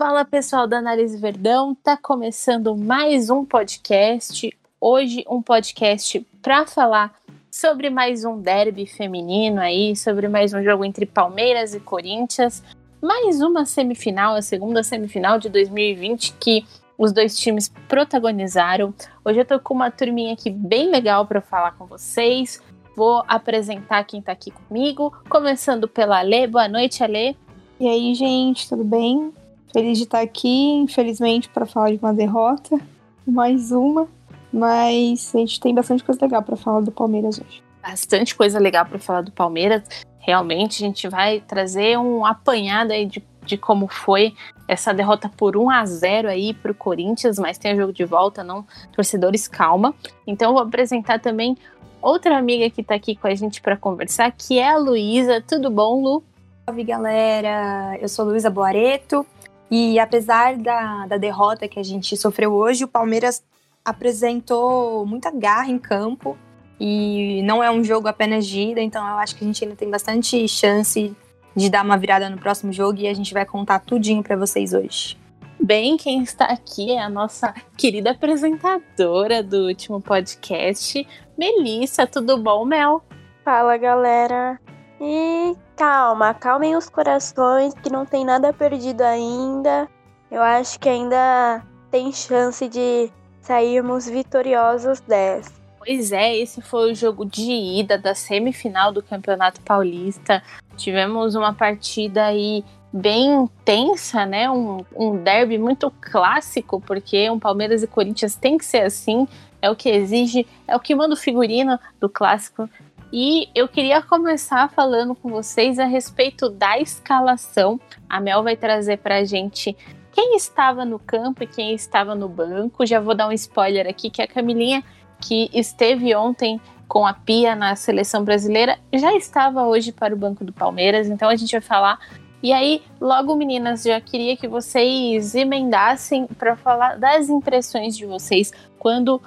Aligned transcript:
Fala 0.00 0.24
pessoal 0.24 0.66
da 0.66 0.78
Análise 0.78 1.18
Verdão, 1.18 1.74
tá 1.74 1.94
começando 1.94 2.74
mais 2.74 3.28
um 3.28 3.44
podcast. 3.44 4.50
Hoje 4.80 5.22
um 5.28 5.42
podcast 5.42 6.26
para 6.40 6.64
falar 6.64 7.14
sobre 7.50 7.90
mais 7.90 8.24
um 8.24 8.40
derby 8.40 8.86
feminino 8.86 9.60
aí, 9.60 9.94
sobre 9.94 10.26
mais 10.26 10.54
um 10.54 10.62
jogo 10.62 10.86
entre 10.86 11.04
Palmeiras 11.04 11.74
e 11.74 11.80
Corinthians, 11.80 12.62
mais 12.98 13.42
uma 13.42 13.66
semifinal, 13.66 14.36
a 14.36 14.40
segunda 14.40 14.82
semifinal 14.82 15.38
de 15.38 15.50
2020 15.50 16.32
que 16.40 16.64
os 16.96 17.12
dois 17.12 17.38
times 17.38 17.70
protagonizaram. 17.86 18.94
Hoje 19.22 19.40
eu 19.40 19.44
tô 19.44 19.60
com 19.60 19.74
uma 19.74 19.90
turminha 19.90 20.32
aqui 20.32 20.48
bem 20.48 20.88
legal 20.90 21.26
para 21.26 21.42
falar 21.42 21.72
com 21.72 21.84
vocês. 21.84 22.62
Vou 22.96 23.22
apresentar 23.28 24.02
quem 24.04 24.22
tá 24.22 24.32
aqui 24.32 24.50
comigo, 24.50 25.12
começando 25.28 25.86
pela 25.86 26.20
Alê. 26.20 26.46
Boa 26.46 26.68
noite, 26.68 27.04
Alê. 27.04 27.36
E 27.78 27.86
aí, 27.86 28.14
gente, 28.14 28.66
tudo 28.66 28.82
bem? 28.82 29.30
Feliz 29.72 29.98
de 29.98 30.04
estar 30.04 30.20
aqui, 30.20 30.48
infelizmente, 30.48 31.48
para 31.48 31.64
falar 31.64 31.90
de 31.92 31.98
uma 31.98 32.12
derrota. 32.12 32.78
Mais 33.26 33.70
uma. 33.70 34.08
Mas 34.52 35.32
a 35.32 35.38
gente 35.38 35.60
tem 35.60 35.72
bastante 35.72 36.02
coisa 36.02 36.20
legal 36.22 36.42
para 36.42 36.56
falar 36.56 36.80
do 36.80 36.90
Palmeiras 36.90 37.38
hoje. 37.38 37.62
Bastante 37.80 38.34
coisa 38.34 38.58
legal 38.58 38.84
para 38.84 38.98
falar 38.98 39.22
do 39.22 39.30
Palmeiras. 39.30 39.82
Realmente, 40.18 40.82
a 40.82 40.86
gente 40.86 41.08
vai 41.08 41.40
trazer 41.40 41.96
um 41.98 42.26
apanhado 42.26 42.90
aí 42.92 43.06
de, 43.06 43.22
de 43.44 43.56
como 43.56 43.86
foi 43.86 44.34
essa 44.66 44.92
derrota 44.92 45.30
por 45.34 45.56
1 45.56 45.70
a 45.70 45.86
0 45.86 46.28
aí 46.28 46.52
para 46.52 46.72
o 46.72 46.74
Corinthians, 46.74 47.38
mas 47.38 47.56
tem 47.56 47.72
o 47.74 47.76
jogo 47.76 47.92
de 47.92 48.04
volta, 48.04 48.42
não? 48.42 48.66
Torcedores, 48.92 49.46
calma. 49.46 49.94
Então, 50.26 50.50
eu 50.50 50.54
vou 50.54 50.62
apresentar 50.62 51.20
também 51.20 51.56
outra 52.02 52.36
amiga 52.36 52.68
que 52.70 52.80
está 52.80 52.96
aqui 52.96 53.14
com 53.14 53.28
a 53.28 53.34
gente 53.36 53.60
para 53.62 53.76
conversar, 53.76 54.32
que 54.32 54.58
é 54.58 54.68
a 54.68 54.76
Luísa. 54.76 55.40
Tudo 55.40 55.70
bom, 55.70 56.02
Lu? 56.02 56.24
Salve, 56.66 56.82
galera! 56.82 57.96
Eu 58.00 58.08
sou 58.08 58.24
Luísa 58.24 58.50
Boareto 58.50 59.24
e 59.70 59.98
apesar 59.98 60.56
da, 60.56 61.06
da 61.06 61.16
derrota 61.16 61.68
que 61.68 61.78
a 61.78 61.82
gente 61.82 62.16
sofreu 62.16 62.52
hoje, 62.52 62.84
o 62.84 62.88
Palmeiras 62.88 63.42
apresentou 63.84 65.06
muita 65.06 65.30
garra 65.30 65.70
em 65.70 65.78
campo 65.78 66.36
e 66.78 67.42
não 67.44 67.62
é 67.62 67.70
um 67.70 67.84
jogo 67.84 68.08
apenas 68.08 68.46
de 68.46 68.60
ida, 68.60 68.80
então 68.80 69.06
eu 69.06 69.16
acho 69.16 69.36
que 69.36 69.44
a 69.44 69.46
gente 69.46 69.62
ainda 69.62 69.76
tem 69.76 69.88
bastante 69.90 70.48
chance 70.48 71.14
de 71.54 71.68
dar 71.68 71.84
uma 71.84 71.96
virada 71.96 72.28
no 72.30 72.38
próximo 72.38 72.72
jogo 72.72 72.98
e 73.00 73.06
a 73.06 73.14
gente 73.14 73.34
vai 73.34 73.44
contar 73.44 73.80
tudinho 73.80 74.22
para 74.22 74.36
vocês 74.36 74.72
hoje. 74.72 75.18
Bem, 75.62 75.96
quem 75.98 76.22
está 76.22 76.46
aqui 76.46 76.92
é 76.92 77.02
a 77.02 77.08
nossa 77.08 77.54
querida 77.76 78.12
apresentadora 78.12 79.42
do 79.42 79.66
último 79.66 80.00
podcast, 80.00 81.06
Melissa. 81.36 82.06
Tudo 82.06 82.38
bom, 82.38 82.64
Mel? 82.64 83.02
Fala, 83.44 83.76
galera. 83.76 84.58
E 85.00 85.56
calma, 85.76 86.34
calmem 86.34 86.76
os 86.76 86.90
corações, 86.90 87.72
que 87.74 87.90
não 87.90 88.04
tem 88.04 88.22
nada 88.22 88.52
perdido 88.52 89.00
ainda. 89.00 89.88
Eu 90.30 90.42
acho 90.42 90.78
que 90.78 90.88
ainda 90.88 91.64
tem 91.90 92.12
chance 92.12 92.68
de 92.68 93.10
sairmos 93.40 94.06
vitoriosos 94.06 95.00
dessa. 95.00 95.50
Pois 95.78 96.12
é, 96.12 96.36
esse 96.36 96.60
foi 96.60 96.92
o 96.92 96.94
jogo 96.94 97.24
de 97.24 97.50
ida 97.50 97.96
da 97.96 98.14
semifinal 98.14 98.92
do 98.92 99.02
Campeonato 99.02 99.62
Paulista. 99.62 100.42
Tivemos 100.76 101.34
uma 101.34 101.54
partida 101.54 102.26
aí 102.26 102.62
bem 102.92 103.44
intensa, 103.44 104.26
né? 104.26 104.50
Um, 104.50 104.84
um 104.94 105.16
derby 105.16 105.56
muito 105.56 105.90
clássico, 105.98 106.78
porque 106.78 107.30
um 107.30 107.38
Palmeiras 107.38 107.82
e 107.82 107.86
Corinthians 107.86 108.34
tem 108.34 108.58
que 108.58 108.66
ser 108.66 108.82
assim. 108.82 109.26
É 109.62 109.70
o 109.70 109.76
que 109.76 109.88
exige, 109.88 110.46
é 110.68 110.76
o 110.76 110.80
que 110.80 110.94
manda 110.94 111.14
o 111.14 111.16
figurino 111.16 111.78
do 111.98 112.08
clássico 112.08 112.68
e 113.12 113.48
eu 113.54 113.66
queria 113.66 114.00
começar 114.00 114.68
falando 114.70 115.14
com 115.14 115.30
vocês 115.30 115.78
a 115.78 115.84
respeito 115.84 116.48
da 116.48 116.78
escalação. 116.78 117.80
A 118.08 118.20
Mel 118.20 118.42
vai 118.42 118.56
trazer 118.56 118.98
para 118.98 119.16
a 119.16 119.24
gente 119.24 119.76
quem 120.12 120.36
estava 120.36 120.84
no 120.84 120.98
campo 120.98 121.42
e 121.42 121.46
quem 121.46 121.74
estava 121.74 122.14
no 122.14 122.28
banco. 122.28 122.86
Já 122.86 123.00
vou 123.00 123.14
dar 123.14 123.28
um 123.28 123.32
spoiler 123.32 123.88
aqui 123.88 124.10
que 124.10 124.22
a 124.22 124.28
Camilinha, 124.28 124.84
que 125.20 125.50
esteve 125.52 126.14
ontem 126.14 126.60
com 126.86 127.04
a 127.06 127.12
Pia 127.12 127.54
na 127.54 127.74
seleção 127.74 128.24
brasileira, 128.24 128.78
já 128.92 129.14
estava 129.14 129.66
hoje 129.66 129.92
para 129.92 130.14
o 130.14 130.16
banco 130.16 130.44
do 130.44 130.52
Palmeiras. 130.52 131.08
Então 131.08 131.28
a 131.28 131.36
gente 131.36 131.52
vai 131.52 131.60
falar. 131.60 131.98
E 132.42 132.52
aí, 132.52 132.82
logo, 133.00 133.34
meninas, 133.34 133.82
já 133.82 134.00
queria 134.00 134.36
que 134.36 134.48
vocês 134.48 135.34
emendassem 135.34 136.26
para 136.26 136.56
falar 136.56 136.96
das 136.96 137.28
impressões 137.28 137.96
de 137.96 138.06
vocês 138.06 138.52
quando 138.78 139.20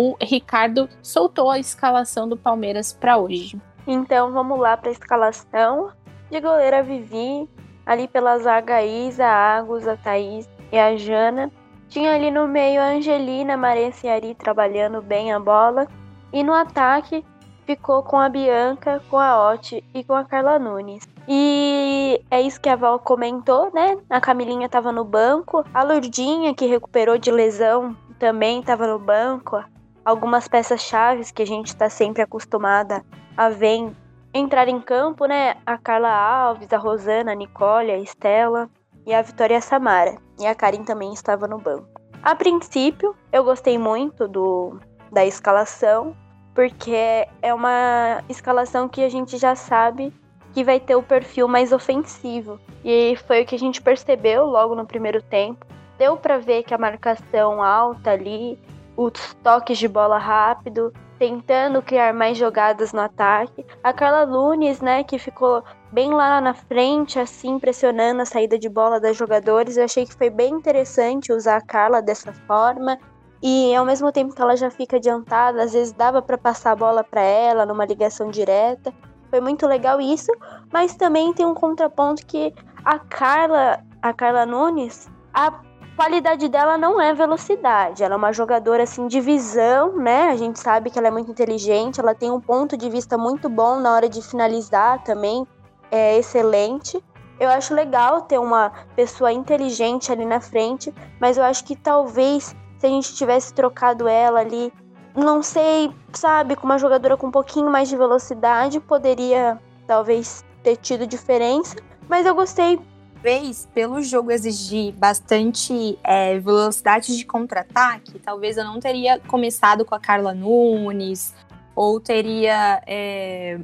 o 0.00 0.16
Ricardo 0.22 0.88
soltou 1.02 1.50
a 1.50 1.58
escalação 1.58 2.28
do 2.28 2.36
Palmeiras 2.36 2.92
para 2.92 3.18
hoje. 3.18 3.60
Então 3.84 4.32
vamos 4.32 4.56
lá 4.56 4.76
para 4.76 4.90
a 4.90 4.92
escalação. 4.92 5.90
De 6.30 6.40
goleira 6.40 6.84
Vivi, 6.84 7.50
ali 7.84 8.06
pela 8.06 8.38
zaga 8.38 8.80
Isa, 8.80 9.26
a 9.26 9.56
Agus, 9.56 9.88
a 9.88 9.96
Thaís 9.96 10.48
e 10.70 10.78
a 10.78 10.96
Jana. 10.96 11.50
Tinha 11.88 12.14
ali 12.14 12.30
no 12.30 12.46
meio 12.46 12.80
a 12.80 12.90
Angelina, 12.90 13.56
Maria 13.56 13.90
Ciari 13.90 14.36
trabalhando 14.36 15.02
bem 15.02 15.32
a 15.32 15.40
bola. 15.40 15.88
E 16.32 16.44
no 16.44 16.54
ataque 16.54 17.24
ficou 17.66 18.04
com 18.04 18.20
a 18.20 18.28
Bianca, 18.28 19.02
com 19.10 19.18
a 19.18 19.50
Oti 19.50 19.82
e 19.92 20.04
com 20.04 20.14
a 20.14 20.24
Carla 20.24 20.60
Nunes. 20.60 21.08
E 21.26 22.22
é 22.30 22.40
isso 22.40 22.60
que 22.60 22.68
a 22.68 22.76
Val 22.76 23.00
comentou, 23.00 23.72
né? 23.74 23.98
A 24.08 24.20
Camilinha 24.20 24.66
estava 24.66 24.92
no 24.92 25.02
banco, 25.02 25.64
a 25.74 25.82
Lourdinha, 25.82 26.54
que 26.54 26.66
recuperou 26.66 27.18
de 27.18 27.32
lesão, 27.32 27.96
também 28.16 28.60
estava 28.60 28.86
no 28.86 29.00
banco 29.00 29.60
algumas 30.08 30.48
peças 30.48 30.80
chaves 30.80 31.30
que 31.30 31.42
a 31.42 31.46
gente 31.46 31.66
está 31.66 31.90
sempre 31.90 32.22
acostumada 32.22 33.04
a 33.36 33.50
ver 33.50 33.92
entrar 34.32 34.66
em 34.66 34.80
campo, 34.80 35.26
né? 35.26 35.56
A 35.66 35.76
Carla 35.76 36.08
Alves, 36.08 36.72
a 36.72 36.78
Rosana, 36.78 37.32
a 37.32 37.34
Nicole, 37.34 37.90
a 37.90 37.98
Estela 37.98 38.70
e 39.06 39.12
a 39.12 39.20
Vitória 39.20 39.60
Samara. 39.60 40.16
E 40.40 40.46
a 40.46 40.54
Karin 40.54 40.82
também 40.82 41.12
estava 41.12 41.46
no 41.46 41.58
banco. 41.58 41.86
A 42.22 42.34
princípio, 42.34 43.14
eu 43.30 43.44
gostei 43.44 43.76
muito 43.76 44.26
do, 44.26 44.80
da 45.12 45.26
escalação, 45.26 46.16
porque 46.54 47.28
é 47.42 47.52
uma 47.52 48.24
escalação 48.30 48.88
que 48.88 49.04
a 49.04 49.10
gente 49.10 49.36
já 49.36 49.54
sabe 49.54 50.10
que 50.54 50.64
vai 50.64 50.80
ter 50.80 50.96
o 50.96 51.02
perfil 51.02 51.46
mais 51.46 51.70
ofensivo. 51.70 52.58
E 52.82 53.14
foi 53.26 53.42
o 53.42 53.46
que 53.46 53.54
a 53.54 53.58
gente 53.58 53.82
percebeu 53.82 54.46
logo 54.46 54.74
no 54.74 54.86
primeiro 54.86 55.20
tempo. 55.20 55.66
Deu 55.98 56.16
para 56.16 56.38
ver 56.38 56.62
que 56.62 56.72
a 56.72 56.78
marcação 56.78 57.62
alta 57.62 58.12
ali 58.12 58.58
os 58.98 59.34
toques 59.44 59.78
de 59.78 59.86
bola 59.86 60.18
rápido, 60.18 60.92
tentando 61.20 61.80
criar 61.80 62.12
mais 62.12 62.36
jogadas 62.36 62.92
no 62.92 63.00
ataque. 63.00 63.64
A 63.82 63.92
Carla 63.92 64.26
Nunes, 64.26 64.80
né, 64.80 65.04
que 65.04 65.20
ficou 65.20 65.62
bem 65.92 66.12
lá 66.12 66.40
na 66.40 66.52
frente, 66.52 67.16
assim, 67.16 67.60
pressionando 67.60 68.22
a 68.22 68.26
saída 68.26 68.58
de 68.58 68.68
bola 68.68 68.98
das 68.98 69.16
jogadores. 69.16 69.76
Eu 69.76 69.84
achei 69.84 70.04
que 70.04 70.14
foi 70.14 70.28
bem 70.28 70.52
interessante 70.52 71.32
usar 71.32 71.58
a 71.58 71.60
Carla 71.60 72.02
dessa 72.02 72.32
forma. 72.32 72.98
E 73.40 73.72
ao 73.72 73.84
mesmo 73.84 74.10
tempo 74.10 74.34
que 74.34 74.42
ela 74.42 74.56
já 74.56 74.68
fica 74.68 74.96
adiantada, 74.96 75.62
às 75.62 75.72
vezes 75.72 75.92
dava 75.92 76.20
para 76.20 76.36
passar 76.36 76.72
a 76.72 76.76
bola 76.76 77.04
para 77.04 77.22
ela 77.22 77.64
numa 77.64 77.84
ligação 77.84 78.30
direta. 78.30 78.92
Foi 79.30 79.40
muito 79.40 79.64
legal 79.64 80.00
isso, 80.00 80.32
mas 80.72 80.96
também 80.96 81.32
tem 81.32 81.46
um 81.46 81.54
contraponto 81.54 82.26
que 82.26 82.52
a 82.84 82.98
Carla, 82.98 83.78
a 84.02 84.12
Carla 84.12 84.44
Nunes, 84.44 85.08
a 85.32 85.67
qualidade 85.98 86.48
dela 86.48 86.78
não 86.78 87.00
é 87.00 87.12
velocidade. 87.12 88.04
Ela 88.04 88.14
é 88.14 88.16
uma 88.16 88.32
jogadora 88.32 88.84
assim 88.84 89.08
de 89.08 89.20
visão, 89.20 89.96
né? 89.96 90.28
A 90.28 90.36
gente 90.36 90.60
sabe 90.60 90.90
que 90.90 90.96
ela 90.96 91.08
é 91.08 91.10
muito 91.10 91.28
inteligente, 91.28 91.98
ela 91.98 92.14
tem 92.14 92.30
um 92.30 92.40
ponto 92.40 92.76
de 92.76 92.88
vista 92.88 93.18
muito 93.18 93.48
bom 93.48 93.80
na 93.80 93.92
hora 93.92 94.08
de 94.08 94.22
finalizar 94.22 95.02
também, 95.02 95.44
é 95.90 96.16
excelente. 96.16 97.02
Eu 97.40 97.50
acho 97.50 97.74
legal 97.74 98.22
ter 98.22 98.38
uma 98.38 98.70
pessoa 98.94 99.32
inteligente 99.32 100.12
ali 100.12 100.24
na 100.24 100.40
frente, 100.40 100.94
mas 101.20 101.36
eu 101.36 101.42
acho 101.42 101.64
que 101.64 101.74
talvez 101.74 102.54
se 102.78 102.86
a 102.86 102.88
gente 102.88 103.16
tivesse 103.16 103.52
trocado 103.52 104.06
ela 104.06 104.38
ali, 104.38 104.72
não 105.16 105.42
sei, 105.42 105.92
sabe, 106.12 106.54
com 106.54 106.64
uma 106.64 106.78
jogadora 106.78 107.16
com 107.16 107.26
um 107.26 107.32
pouquinho 107.32 107.68
mais 107.68 107.88
de 107.88 107.96
velocidade, 107.96 108.78
poderia 108.78 109.60
talvez 109.84 110.44
ter 110.62 110.76
tido 110.76 111.08
diferença. 111.08 111.74
Mas 112.08 112.24
eu 112.24 112.36
gostei 112.36 112.78
talvez 113.18 113.68
pelo 113.74 114.00
jogo 114.00 114.30
exigir 114.30 114.94
bastante 114.94 115.98
é, 116.04 116.38
velocidade 116.38 117.16
de 117.16 117.24
contra-ataque, 117.24 118.18
talvez 118.20 118.56
eu 118.56 118.64
não 118.64 118.78
teria 118.78 119.18
começado 119.18 119.84
com 119.84 119.94
a 119.94 120.00
Carla 120.00 120.32
Nunes, 120.32 121.34
ou 121.74 122.00
teria. 122.00 122.82
É, 122.86 123.58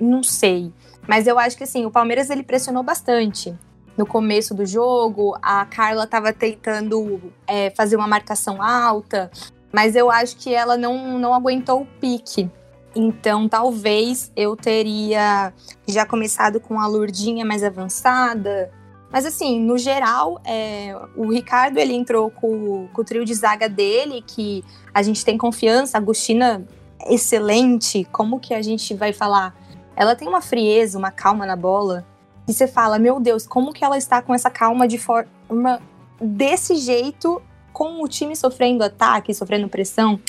não 0.00 0.22
sei. 0.22 0.72
Mas 1.06 1.26
eu 1.26 1.38
acho 1.38 1.56
que 1.56 1.64
assim, 1.64 1.84
o 1.84 1.90
Palmeiras 1.90 2.30
ele 2.30 2.42
pressionou 2.42 2.82
bastante. 2.82 3.56
No 3.96 4.06
começo 4.06 4.54
do 4.54 4.66
jogo, 4.66 5.36
a 5.40 5.64
Carla 5.66 6.04
estava 6.04 6.32
tentando 6.32 7.32
é, 7.46 7.70
fazer 7.70 7.94
uma 7.94 8.08
marcação 8.08 8.60
alta, 8.60 9.30
mas 9.72 9.94
eu 9.94 10.10
acho 10.10 10.36
que 10.36 10.52
ela 10.52 10.76
não, 10.76 11.18
não 11.18 11.32
aguentou 11.32 11.82
o 11.82 11.86
pique. 12.00 12.50
Então, 12.96 13.48
talvez 13.48 14.32
eu 14.34 14.56
teria 14.56 15.52
já 15.86 16.06
começado 16.06 16.60
com 16.60 16.80
a 16.80 16.86
Lourdinha 16.86 17.44
mais 17.44 17.62
avançada, 17.62 18.70
mas 19.10 19.24
assim, 19.24 19.60
no 19.60 19.78
geral, 19.78 20.40
é, 20.44 20.96
o 21.16 21.30
Ricardo 21.30 21.78
ele 21.78 21.94
entrou 21.94 22.30
com, 22.30 22.88
com, 22.92 23.00
o 23.00 23.04
trio 23.04 23.24
de 23.24 23.34
zaga 23.34 23.68
dele, 23.68 24.24
que 24.26 24.64
a 24.92 25.02
gente 25.02 25.24
tem 25.24 25.38
confiança. 25.38 25.96
A 25.96 26.00
Agostina, 26.00 26.66
excelente. 27.06 28.04
Como 28.10 28.40
que 28.40 28.52
a 28.52 28.60
gente 28.60 28.92
vai 28.94 29.12
falar? 29.12 29.54
Ela 29.96 30.16
tem 30.16 30.26
uma 30.26 30.40
frieza, 30.40 30.98
uma 30.98 31.10
calma 31.10 31.46
na 31.46 31.54
bola. 31.54 32.04
E 32.48 32.52
você 32.52 32.66
fala, 32.66 32.98
meu 32.98 33.20
Deus, 33.20 33.46
como 33.46 33.72
que 33.72 33.84
ela 33.84 33.96
está 33.96 34.20
com 34.20 34.34
essa 34.34 34.50
calma 34.50 34.86
de 34.88 34.98
forma 34.98 35.80
desse 36.20 36.76
jeito, 36.76 37.40
com 37.72 38.02
o 38.02 38.08
time 38.08 38.36
sofrendo 38.36 38.84
ataque, 38.84 39.32
sofrendo 39.32 39.68
pressão. 39.68 40.20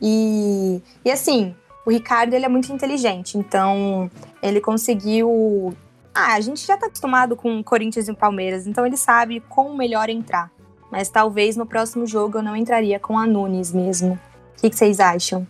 E, 0.00 0.80
e 1.04 1.10
assim, 1.10 1.54
o 1.84 1.90
Ricardo 1.90 2.34
ele 2.34 2.44
é 2.44 2.48
muito 2.48 2.72
inteligente, 2.72 3.38
então 3.38 4.10
ele 4.42 4.60
conseguiu. 4.60 5.74
Ah, 6.20 6.34
a 6.34 6.40
gente 6.40 6.66
já 6.66 6.76
tá 6.76 6.86
acostumado 6.86 7.36
com 7.36 7.62
Corinthians 7.62 8.08
e 8.08 8.12
Palmeiras, 8.12 8.66
então 8.66 8.84
ele 8.84 8.96
sabe 8.96 9.40
como 9.48 9.76
melhor 9.76 10.10
entrar. 10.10 10.50
Mas 10.90 11.08
talvez 11.08 11.56
no 11.56 11.64
próximo 11.64 12.08
jogo 12.08 12.38
eu 12.38 12.42
não 12.42 12.56
entraria 12.56 12.98
com 12.98 13.16
a 13.16 13.24
Nunes 13.24 13.72
mesmo. 13.72 14.18
O 14.56 14.60
que, 14.60 14.76
vocês 14.76 14.98
acham? 14.98 15.46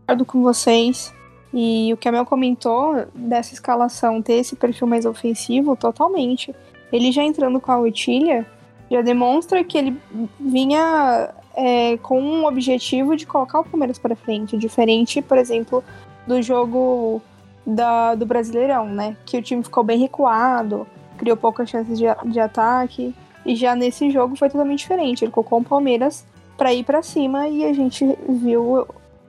Concordo 0.00 0.24
com 0.24 0.42
vocês. 0.42 1.14
E 1.54 1.92
o 1.92 1.96
que 1.96 2.08
a 2.08 2.12
Mel 2.12 2.26
comentou 2.26 3.06
dessa 3.14 3.54
escalação 3.54 4.20
ter 4.20 4.34
esse 4.34 4.56
perfil 4.56 4.88
mais 4.88 5.06
ofensivo, 5.06 5.76
totalmente. 5.76 6.52
Ele 6.92 7.12
já 7.12 7.22
entrando 7.22 7.60
com 7.60 7.70
a 7.70 7.78
Oitilha, 7.78 8.44
já 8.90 9.02
demonstra 9.02 9.62
que 9.62 9.78
ele 9.78 9.96
vinha 10.40 11.30
é, 11.54 11.96
com 11.98 12.20
um 12.20 12.46
objetivo 12.46 13.14
de 13.14 13.26
colocar 13.26 13.60
o 13.60 13.64
Palmeiras 13.64 13.96
para 13.96 14.16
frente, 14.16 14.58
diferente, 14.58 15.22
por 15.22 15.38
exemplo, 15.38 15.84
do 16.26 16.42
jogo 16.42 17.22
da, 17.66 18.14
do 18.14 18.26
Brasileirão, 18.26 18.86
né? 18.86 19.16
Que 19.24 19.38
o 19.38 19.42
time 19.42 19.62
ficou 19.62 19.84
bem 19.84 19.98
recuado, 19.98 20.86
criou 21.16 21.36
poucas 21.36 21.68
chances 21.68 21.98
de, 21.98 22.04
de 22.26 22.40
ataque. 22.40 23.14
E 23.44 23.56
já 23.56 23.74
nesse 23.74 24.10
jogo 24.10 24.36
foi 24.36 24.48
totalmente 24.48 24.80
diferente. 24.80 25.24
Ele 25.24 25.32
colocou 25.32 25.60
o 25.60 25.64
Palmeiras 25.64 26.24
para 26.56 26.74
ir 26.74 26.84
para 26.84 27.02
cima 27.02 27.48
e 27.48 27.64
a 27.64 27.72
gente 27.72 28.04
viu 28.28 28.86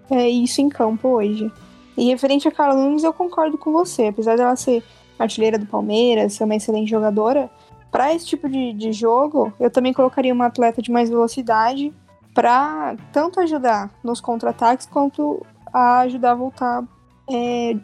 é, 0.09 0.29
isso 0.29 0.61
em 0.61 0.69
campo 0.69 1.07
hoje. 1.07 1.51
E 1.97 2.05
referente 2.09 2.47
a 2.47 2.51
Carla 2.51 2.75
Nunes, 2.75 3.03
eu 3.03 3.13
concordo 3.13 3.57
com 3.57 3.71
você. 3.71 4.07
Apesar 4.07 4.35
dela 4.35 4.55
ser 4.55 4.83
artilheira 5.17 5.57
do 5.57 5.65
Palmeiras, 5.65 6.33
ser 6.33 6.43
uma 6.43 6.55
excelente 6.55 6.89
jogadora, 6.89 7.49
para 7.91 8.13
esse 8.13 8.25
tipo 8.25 8.49
de, 8.49 8.73
de 8.73 8.91
jogo, 8.91 9.53
eu 9.59 9.69
também 9.69 9.93
colocaria 9.93 10.33
uma 10.33 10.47
atleta 10.47 10.81
de 10.81 10.91
mais 10.91 11.09
velocidade 11.09 11.93
para 12.33 12.95
tanto 13.11 13.39
ajudar 13.41 13.91
nos 14.03 14.21
contra-ataques 14.21 14.85
quanto 14.85 15.45
a 15.73 15.99
ajudar 15.99 16.31
a 16.31 16.35
voltar 16.35 16.83
é, 17.29 17.75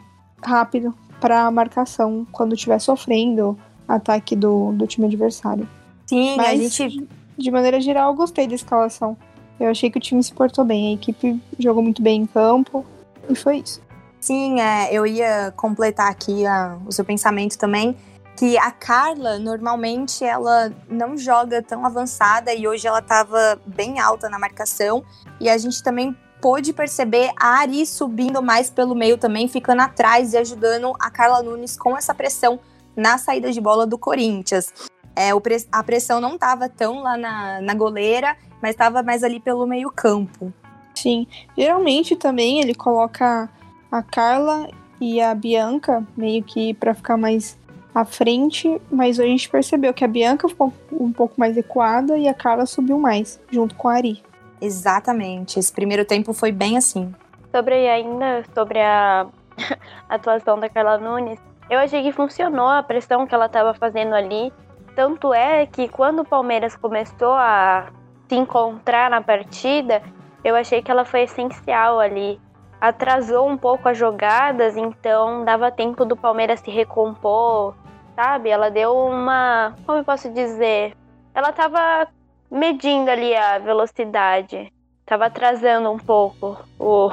rápido 0.42 0.94
para 1.20 1.46
a 1.46 1.50
marcação 1.50 2.26
quando 2.30 2.54
estiver 2.54 2.78
sofrendo 2.78 3.58
ataque 3.86 4.36
do, 4.36 4.72
do 4.72 4.86
time 4.86 5.06
adversário. 5.06 5.68
Sim, 6.06 6.36
Mas, 6.36 6.48
a 6.48 6.54
gente. 6.54 7.08
De 7.36 7.50
maneira 7.50 7.80
geral, 7.80 8.10
eu 8.10 8.16
gostei 8.16 8.46
da 8.46 8.54
escalação. 8.54 9.16
Eu 9.60 9.70
achei 9.70 9.90
que 9.90 9.98
o 9.98 10.00
time 10.00 10.22
se 10.22 10.32
portou 10.32 10.64
bem, 10.64 10.88
a 10.88 10.94
equipe 10.94 11.40
jogou 11.58 11.82
muito 11.82 12.02
bem 12.02 12.22
em 12.22 12.26
campo 12.26 12.84
e 13.28 13.34
foi 13.34 13.58
isso. 13.58 13.80
Sim, 14.20 14.60
é, 14.60 14.92
eu 14.92 15.06
ia 15.06 15.52
completar 15.56 16.10
aqui 16.10 16.44
a, 16.46 16.76
o 16.86 16.92
seu 16.92 17.04
pensamento 17.04 17.56
também 17.56 17.96
que 18.36 18.56
a 18.56 18.70
Carla 18.70 19.36
normalmente 19.38 20.24
ela 20.24 20.72
não 20.88 21.18
joga 21.18 21.60
tão 21.60 21.84
avançada 21.84 22.54
e 22.54 22.68
hoje 22.68 22.86
ela 22.86 23.00
estava 23.00 23.60
bem 23.66 23.98
alta 23.98 24.28
na 24.28 24.38
marcação 24.38 25.02
e 25.40 25.48
a 25.48 25.58
gente 25.58 25.82
também 25.82 26.16
pôde 26.40 26.72
perceber 26.72 27.30
a 27.38 27.58
Ari 27.60 27.84
subindo 27.86 28.42
mais 28.42 28.70
pelo 28.70 28.94
meio 28.94 29.18
também, 29.18 29.48
ficando 29.48 29.82
atrás 29.82 30.32
e 30.32 30.36
ajudando 30.36 30.92
a 30.98 31.10
Carla 31.10 31.42
Nunes 31.42 31.76
com 31.76 31.96
essa 31.96 32.14
pressão 32.14 32.58
na 32.96 33.18
saída 33.18 33.52
de 33.52 33.60
bola 33.60 33.86
do 33.86 33.98
Corinthians. 33.98 34.72
É, 35.14 35.30
a 35.72 35.82
pressão 35.82 36.20
não 36.20 36.34
estava 36.34 36.68
tão 36.68 37.02
lá 37.02 37.16
na, 37.16 37.60
na 37.60 37.74
goleira, 37.74 38.36
mas 38.62 38.70
estava 38.70 39.02
mais 39.02 39.24
ali 39.24 39.40
pelo 39.40 39.66
meio 39.66 39.90
campo. 39.90 40.52
Sim, 40.94 41.26
geralmente 41.56 42.16
também 42.16 42.60
ele 42.60 42.74
coloca 42.74 43.48
a 43.90 44.02
Carla 44.02 44.68
e 45.00 45.20
a 45.20 45.34
Bianca 45.34 46.06
meio 46.16 46.42
que 46.42 46.74
para 46.74 46.94
ficar 46.94 47.16
mais 47.16 47.58
à 47.94 48.04
frente, 48.04 48.80
mas 48.90 49.18
a 49.18 49.24
gente 49.24 49.48
percebeu 49.48 49.92
que 49.92 50.04
a 50.04 50.08
Bianca 50.08 50.48
ficou 50.48 50.72
um 50.92 51.12
pouco 51.12 51.34
mais 51.36 51.56
equada 51.56 52.16
e 52.16 52.28
a 52.28 52.34
Carla 52.34 52.66
subiu 52.66 52.98
mais, 52.98 53.40
junto 53.50 53.74
com 53.74 53.88
a 53.88 53.94
Ari. 53.94 54.22
Exatamente, 54.60 55.58
esse 55.58 55.72
primeiro 55.72 56.04
tempo 56.04 56.32
foi 56.32 56.52
bem 56.52 56.76
assim. 56.76 57.14
Sobre 57.54 57.88
ainda, 57.88 58.44
sobre 58.54 58.80
a 58.80 59.26
atuação 60.08 60.58
da 60.58 60.68
Carla 60.68 60.98
Nunes, 60.98 61.38
eu 61.70 61.78
achei 61.78 62.02
que 62.02 62.12
funcionou 62.12 62.68
a 62.68 62.82
pressão 62.82 63.26
que 63.26 63.34
ela 63.34 63.46
estava 63.46 63.74
fazendo 63.74 64.14
ali. 64.14 64.52
Tanto 64.94 65.34
é 65.34 65.66
que 65.66 65.88
quando 65.88 66.20
o 66.20 66.24
Palmeiras 66.24 66.74
começou 66.74 67.32
a 67.32 67.88
se 68.28 68.34
encontrar 68.34 69.10
na 69.10 69.20
partida, 69.20 70.02
eu 70.42 70.56
achei 70.56 70.82
que 70.82 70.90
ela 70.90 71.04
foi 71.04 71.22
essencial 71.22 72.00
ali. 72.00 72.40
Atrasou 72.80 73.48
um 73.48 73.56
pouco 73.56 73.88
as 73.88 73.98
jogadas, 73.98 74.76
então 74.76 75.44
dava 75.44 75.70
tempo 75.70 76.04
do 76.04 76.16
Palmeiras 76.16 76.60
se 76.60 76.70
recompor, 76.70 77.74
sabe? 78.14 78.48
Ela 78.48 78.70
deu 78.70 78.96
uma. 78.96 79.74
Como 79.84 79.98
eu 79.98 80.04
posso 80.04 80.30
dizer? 80.30 80.96
Ela 81.34 81.52
tava 81.52 82.08
medindo 82.50 83.10
ali 83.10 83.34
a 83.34 83.58
velocidade. 83.58 84.72
Tava 85.04 85.26
atrasando 85.26 85.90
um 85.90 85.98
pouco 85.98 86.58
o, 86.78 87.10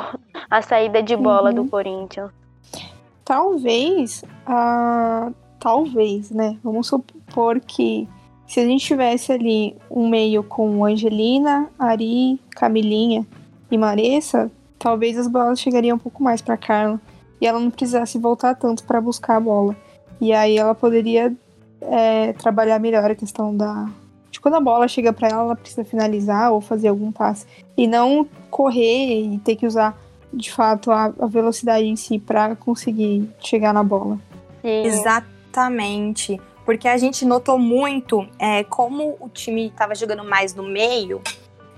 a 0.50 0.62
saída 0.62 1.02
de 1.02 1.16
bola 1.16 1.50
uhum. 1.50 1.56
do 1.56 1.66
Corinthians. 1.66 2.32
Talvez, 3.24 4.24
uh, 4.48 5.34
talvez, 5.60 6.30
né? 6.30 6.58
Vamos 6.64 6.88
supor 6.88 7.60
que 7.60 8.08
se 8.46 8.60
a 8.60 8.66
gente 8.66 8.86
tivesse 8.86 9.32
ali 9.32 9.76
um 9.90 10.08
meio 10.08 10.44
com 10.44 10.86
Angelina, 10.86 11.70
Ari, 11.80 12.40
Camilinha 12.52 13.26
e 13.72 13.78
Maressa, 13.78 14.52
talvez 14.78 15.18
as 15.18 15.28
bolas 15.28 15.60
chegariam 15.60 15.96
um 15.96 16.00
pouco 16.00 16.22
mais 16.22 16.42
para 16.42 16.56
Carla 16.56 17.02
e 17.42 17.48
ela 17.48 17.60
não 17.60 17.72
precisasse 17.72 18.20
voltar 18.20 18.56
tanto 18.56 18.84
para 18.84 19.02
buscar 19.02 19.38
a 19.38 19.40
bola. 19.40 19.76
E 20.22 20.32
aí 20.32 20.58
ela 20.58 20.76
poderia 20.76 21.36
é, 21.82 22.34
trabalhar 22.34 22.80
melhor 22.80 23.10
a 23.10 23.16
questão 23.16 23.56
da. 23.56 23.88
Quando 24.46 24.58
a 24.58 24.60
bola 24.60 24.88
chega 24.88 25.12
para 25.12 25.28
ela, 25.28 25.42
ela 25.42 25.56
precisa 25.56 25.84
finalizar 25.84 26.54
ou 26.54 26.62
fazer 26.62 26.90
algum 26.90 27.12
passe. 27.12 27.48
E 27.76 27.88
não 27.88 28.30
correr 28.52 29.24
e 29.24 29.40
ter 29.40 29.56
que 29.56 29.66
usar 29.66 30.00
de 30.32 30.52
fato 30.52 30.92
a, 30.92 31.06
a 31.06 31.26
velocidade 31.26 31.84
em 31.84 31.96
si 31.96 32.20
para 32.20 32.56
conseguir 32.56 33.28
chegar 33.40 33.74
na 33.74 33.84
bola. 33.84 34.20
Sim. 34.62 34.86
Exatamente. 34.86 36.40
Porque 36.64 36.88
a 36.88 36.96
gente 36.96 37.26
notou 37.26 37.58
muito 37.58 38.30
é, 38.38 38.64
como 38.64 39.18
o 39.20 39.28
time 39.30 39.66
estava 39.66 39.96
jogando 39.96 40.24
mais 40.24 40.54
no 40.54 40.62
meio, 40.62 41.24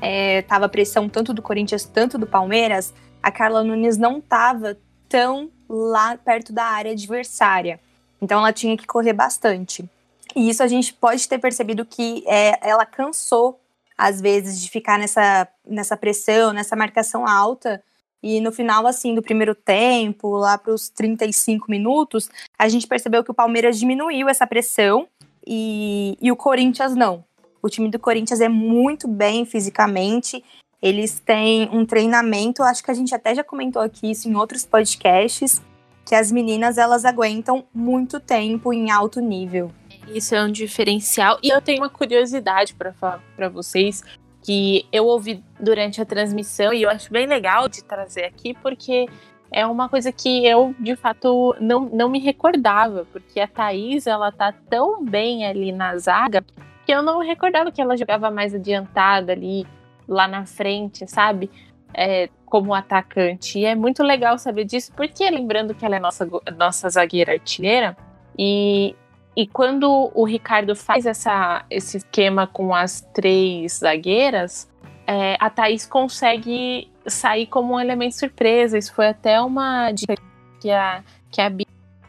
é, 0.01 0.41
tava 0.41 0.67
pressão 0.67 1.07
tanto 1.07 1.33
do 1.33 1.41
Corinthians, 1.41 1.85
tanto 1.85 2.17
do 2.17 2.27
Palmeiras, 2.27 2.93
a 3.23 3.31
Carla 3.31 3.63
Nunes 3.63 3.97
não 3.97 4.17
estava 4.17 4.77
tão 5.07 5.49
lá 5.69 6.17
perto 6.17 6.51
da 6.51 6.65
área 6.65 6.91
adversária. 6.91 7.79
Então 8.21 8.39
ela 8.39 8.51
tinha 8.51 8.75
que 8.75 8.85
correr 8.85 9.13
bastante. 9.13 9.89
E 10.35 10.49
isso 10.49 10.63
a 10.63 10.67
gente 10.67 10.93
pode 10.93 11.27
ter 11.27 11.39
percebido 11.39 11.85
que 11.85 12.23
é, 12.27 12.57
ela 12.67 12.85
cansou, 12.85 13.59
às 13.97 14.21
vezes, 14.21 14.61
de 14.61 14.69
ficar 14.69 14.99
nessa, 14.99 15.47
nessa 15.65 15.97
pressão, 15.97 16.53
nessa 16.53 16.75
marcação 16.75 17.27
alta. 17.27 17.83
E 18.21 18.41
no 18.41 18.51
final, 18.51 18.85
assim, 18.87 19.13
do 19.13 19.21
primeiro 19.21 19.53
tempo, 19.53 20.29
lá 20.37 20.57
para 20.57 20.73
os 20.73 20.89
35 20.89 21.69
minutos, 21.69 22.29
a 22.57 22.67
gente 22.67 22.87
percebeu 22.87 23.23
que 23.23 23.31
o 23.31 23.33
Palmeiras 23.33 23.79
diminuiu 23.79 24.27
essa 24.27 24.47
pressão 24.47 25.07
e, 25.45 26.17
e 26.21 26.31
o 26.31 26.35
Corinthians 26.35 26.95
não. 26.95 27.23
O 27.61 27.69
time 27.69 27.89
do 27.89 27.99
Corinthians 27.99 28.41
é 28.41 28.49
muito 28.49 29.07
bem 29.07 29.45
fisicamente. 29.45 30.43
Eles 30.81 31.19
têm 31.19 31.69
um 31.71 31.85
treinamento, 31.85 32.63
acho 32.63 32.83
que 32.83 32.91
a 32.91 32.93
gente 32.93 33.13
até 33.13 33.33
já 33.33 33.43
comentou 33.43 33.81
aqui 33.81 34.11
isso 34.11 34.27
em 34.29 34.35
outros 34.35 34.65
podcasts 34.65 35.61
que 36.07 36.15
as 36.15 36.31
meninas 36.31 36.77
elas 36.77 37.03
aguentam 37.03 37.65
muito 37.73 38.17
tempo 38.19 38.71
em 38.71 38.89
alto 38.89 39.19
nível. 39.19 39.69
Isso 40.13 40.35
é 40.35 40.43
um 40.43 40.51
diferencial. 40.51 41.37
E 41.43 41.49
eu 41.49 41.61
tenho 41.61 41.81
uma 41.81 41.89
curiosidade 41.89 42.73
para 42.73 42.93
falar 42.93 43.21
para 43.35 43.49
vocês 43.49 44.03
que 44.41 44.85
eu 44.91 45.05
ouvi 45.05 45.43
durante 45.59 46.01
a 46.01 46.05
transmissão 46.05 46.73
e 46.73 46.83
eu 46.83 46.89
acho 46.89 47.11
bem 47.11 47.27
legal 47.27 47.67
de 47.67 47.83
trazer 47.83 48.23
aqui 48.23 48.53
porque 48.53 49.07
é 49.51 49.65
uma 49.65 49.89
coisa 49.89 50.11
que 50.11 50.45
eu 50.45 50.73
de 50.79 50.95
fato 50.95 51.55
não, 51.59 51.81
não 51.81 52.09
me 52.09 52.19
recordava, 52.19 53.05
porque 53.11 53.39
a 53.39 53.47
Thaís 53.47 54.07
ela 54.07 54.31
tá 54.31 54.53
tão 54.69 55.03
bem 55.03 55.45
ali 55.45 55.71
na 55.71 55.97
zaga 55.97 56.45
que 56.85 56.93
eu 56.93 57.01
não 57.01 57.19
recordava 57.19 57.71
que 57.71 57.81
ela 57.81 57.97
jogava 57.97 58.31
mais 58.31 58.53
adiantada 58.53 59.33
ali 59.33 59.65
lá 60.07 60.27
na 60.27 60.45
frente, 60.45 61.05
sabe? 61.07 61.51
É, 61.93 62.29
como 62.45 62.73
atacante. 62.73 63.59
E 63.59 63.65
é 63.65 63.75
muito 63.75 64.01
legal 64.03 64.37
saber 64.37 64.63
disso, 64.63 64.93
porque 64.95 65.29
lembrando 65.29 65.73
que 65.73 65.85
ela 65.85 65.97
é 65.97 65.99
nossa, 65.99 66.25
nossa 66.57 66.89
zagueira 66.89 67.33
artilheira, 67.33 67.97
e, 68.39 68.95
e 69.37 69.45
quando 69.45 70.11
o 70.15 70.25
Ricardo 70.25 70.75
faz 70.75 71.05
essa, 71.05 71.63
esse 71.69 71.97
esquema 71.97 72.47
com 72.47 72.73
as 72.73 73.01
três 73.13 73.73
zagueiras, 73.73 74.67
é, 75.05 75.37
a 75.39 75.47
Thaís 75.47 75.85
consegue 75.85 76.91
sair 77.05 77.45
como 77.45 77.75
um 77.75 77.79
elemento 77.79 78.15
surpresa. 78.15 78.79
Isso 78.79 78.91
foi 78.93 79.09
até 79.09 79.39
uma 79.39 79.91
dica 79.91 80.15
que 80.59 80.71
a, 80.71 81.03
que 81.29 81.39
a 81.39 81.51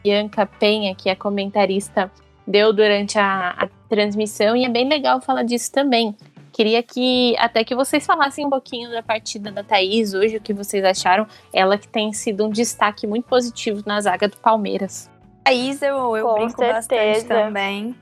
Bianca 0.03 0.47
Penha, 0.47 0.95
que 0.95 1.07
é 1.07 1.13
comentarista, 1.13 2.11
deu 2.47 2.73
durante 2.73 3.19
a, 3.19 3.51
a 3.51 3.69
transmissão, 3.87 4.55
e 4.55 4.65
é 4.65 4.69
bem 4.69 4.89
legal 4.89 5.21
falar 5.21 5.43
disso 5.43 5.71
também 5.71 6.15
Queria 6.59 6.83
que 6.83 7.35
até 7.37 7.63
que 7.63 7.73
vocês 7.73 8.05
falassem 8.05 8.45
um 8.45 8.49
pouquinho 8.49 8.89
da 8.91 9.01
partida 9.01 9.49
da 9.49 9.63
Thaís 9.63 10.13
hoje, 10.13 10.35
o 10.35 10.41
que 10.41 10.53
vocês 10.53 10.83
acharam. 10.83 11.25
Ela 11.53 11.77
que 11.77 11.87
tem 11.87 12.11
sido 12.11 12.45
um 12.45 12.49
destaque 12.49 13.07
muito 13.07 13.25
positivo 13.25 13.81
na 13.85 14.01
zaga 14.01 14.27
do 14.27 14.35
Palmeiras. 14.35 15.09
Thaís, 15.43 15.81
eu, 15.81 16.15
eu 16.17 16.33
brinco 16.33 16.57
certeza. 16.57 16.73
bastante 16.73 17.25
também. 17.25 17.95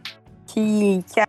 Que, 0.46 1.03
que 1.13 1.22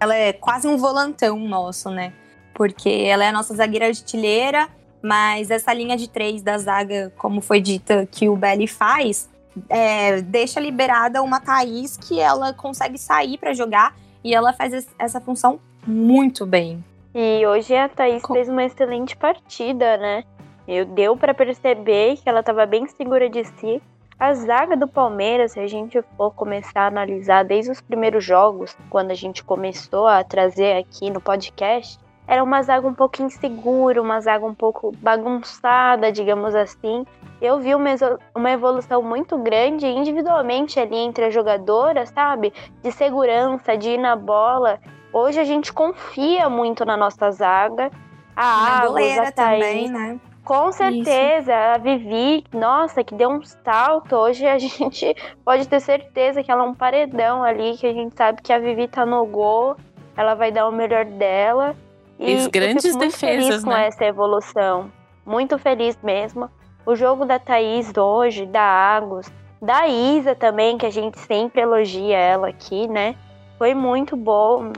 ela 0.00 0.14
é 0.14 0.32
quase 0.32 0.68
um 0.68 0.76
volantão 0.76 1.38
nosso, 1.38 1.90
né? 1.90 2.12
Porque 2.54 2.88
ela 2.88 3.24
é 3.24 3.28
a 3.28 3.32
nossa 3.32 3.54
zagueira 3.54 3.86
artilheira, 3.86 4.68
mas 5.02 5.50
essa 5.50 5.72
linha 5.72 5.96
de 5.96 6.08
três 6.08 6.42
da 6.42 6.58
zaga, 6.58 7.12
como 7.16 7.40
foi 7.40 7.60
dita, 7.60 8.06
que 8.10 8.28
o 8.28 8.36
Belly 8.36 8.66
faz, 8.66 9.28
é, 9.68 10.20
deixa 10.22 10.60
liberada 10.60 11.22
uma 11.22 11.40
Thaís 11.40 11.96
que 11.96 12.20
ela 12.20 12.52
consegue 12.52 12.98
sair 12.98 13.38
para 13.38 13.52
jogar 13.52 13.94
e 14.22 14.34
ela 14.34 14.52
faz 14.52 14.86
essa 14.98 15.20
função 15.20 15.60
muito 15.86 16.46
bem. 16.46 16.82
E 17.14 17.46
hoje 17.46 17.76
a 17.76 17.88
Thaís 17.88 18.22
Com... 18.22 18.34
fez 18.34 18.48
uma 18.48 18.64
excelente 18.64 19.16
partida, 19.16 19.96
né? 19.96 20.24
Eu 20.66 20.84
deu 20.86 21.16
para 21.16 21.34
perceber 21.34 22.16
que 22.16 22.28
ela 22.28 22.40
estava 22.40 22.66
bem 22.66 22.86
segura 22.88 23.28
de 23.28 23.44
si. 23.44 23.82
A 24.18 24.32
zaga 24.32 24.76
do 24.76 24.86
Palmeiras, 24.86 25.52
se 25.52 25.60
a 25.60 25.66
gente 25.66 26.00
for 26.16 26.32
começar 26.32 26.82
a 26.82 26.86
analisar 26.86 27.44
desde 27.44 27.70
os 27.70 27.80
primeiros 27.80 28.24
jogos, 28.24 28.76
quando 28.88 29.10
a 29.10 29.14
gente 29.14 29.42
começou 29.42 30.06
a 30.06 30.22
trazer 30.22 30.76
aqui 30.78 31.10
no 31.10 31.20
podcast, 31.20 31.98
era 32.26 32.42
uma 32.42 32.62
zaga 32.62 32.86
um 32.86 32.94
pouco 32.94 33.22
insegura, 33.22 34.00
uma 34.00 34.20
zaga 34.20 34.46
um 34.46 34.54
pouco 34.54 34.92
bagunçada, 34.96 36.10
digamos 36.10 36.54
assim. 36.54 37.04
Eu 37.40 37.58
vi 37.60 37.74
uma 37.74 38.50
evolução 38.50 39.02
muito 39.02 39.36
grande 39.36 39.86
individualmente 39.86 40.80
ali 40.80 40.96
entre 40.96 41.26
as 41.26 41.34
jogadoras, 41.34 42.08
sabe? 42.10 42.52
De 42.82 42.90
segurança, 42.92 43.76
de 43.76 43.90
ir 43.90 43.98
na 43.98 44.16
bola. 44.16 44.80
Hoje 45.12 45.38
a 45.38 45.44
gente 45.44 45.70
confia 45.72 46.48
muito 46.48 46.84
na 46.86 46.96
nossa 46.96 47.30
zaga. 47.30 47.90
A 48.34 48.80
Água, 48.80 49.00
a 49.00 49.32
Thaís, 49.32 49.34
também, 49.34 49.90
né? 49.90 50.20
Com 50.44 50.70
certeza, 50.72 51.52
Isso. 51.52 51.74
a 51.74 51.78
Vivi, 51.78 52.44
nossa, 52.52 53.02
que 53.02 53.14
deu 53.14 53.30
um 53.30 53.42
salto. 53.42 54.14
Hoje 54.14 54.46
a 54.46 54.58
gente 54.58 55.16
pode 55.42 55.66
ter 55.66 55.80
certeza 55.80 56.42
que 56.42 56.50
ela 56.50 56.64
é 56.64 56.66
um 56.66 56.74
paredão 56.74 57.42
ali, 57.42 57.76
que 57.78 57.86
a 57.86 57.92
gente 57.94 58.14
sabe 58.14 58.42
que 58.42 58.52
a 58.52 58.58
Vivi 58.58 58.86
tá 58.86 59.06
no 59.06 59.24
gol, 59.24 59.74
ela 60.14 60.34
vai 60.34 60.52
dar 60.52 60.68
o 60.68 60.72
melhor 60.72 61.06
dela. 61.06 61.74
E 62.18 62.34
As 62.34 62.46
grandes 62.46 62.84
eu 62.84 62.92
fico 62.92 62.98
muito 62.98 63.12
defesas, 63.12 63.46
feliz 63.46 63.64
com 63.64 63.70
né? 63.70 63.86
essa 63.86 64.04
evolução. 64.04 64.92
Muito 65.24 65.58
feliz 65.58 65.98
mesmo. 66.02 66.50
O 66.84 66.94
jogo 66.94 67.24
da 67.24 67.38
Thaís 67.38 67.96
hoje, 67.96 68.44
da 68.44 68.62
Agus, 68.62 69.32
da 69.60 69.88
Isa 69.88 70.34
também, 70.34 70.76
que 70.76 70.84
a 70.84 70.90
gente 70.90 71.18
sempre 71.20 71.62
elogia 71.62 72.18
ela 72.18 72.48
aqui, 72.48 72.86
né? 72.86 73.16
Foi 73.56 73.72
muito 73.72 74.14
bom. 74.14 74.72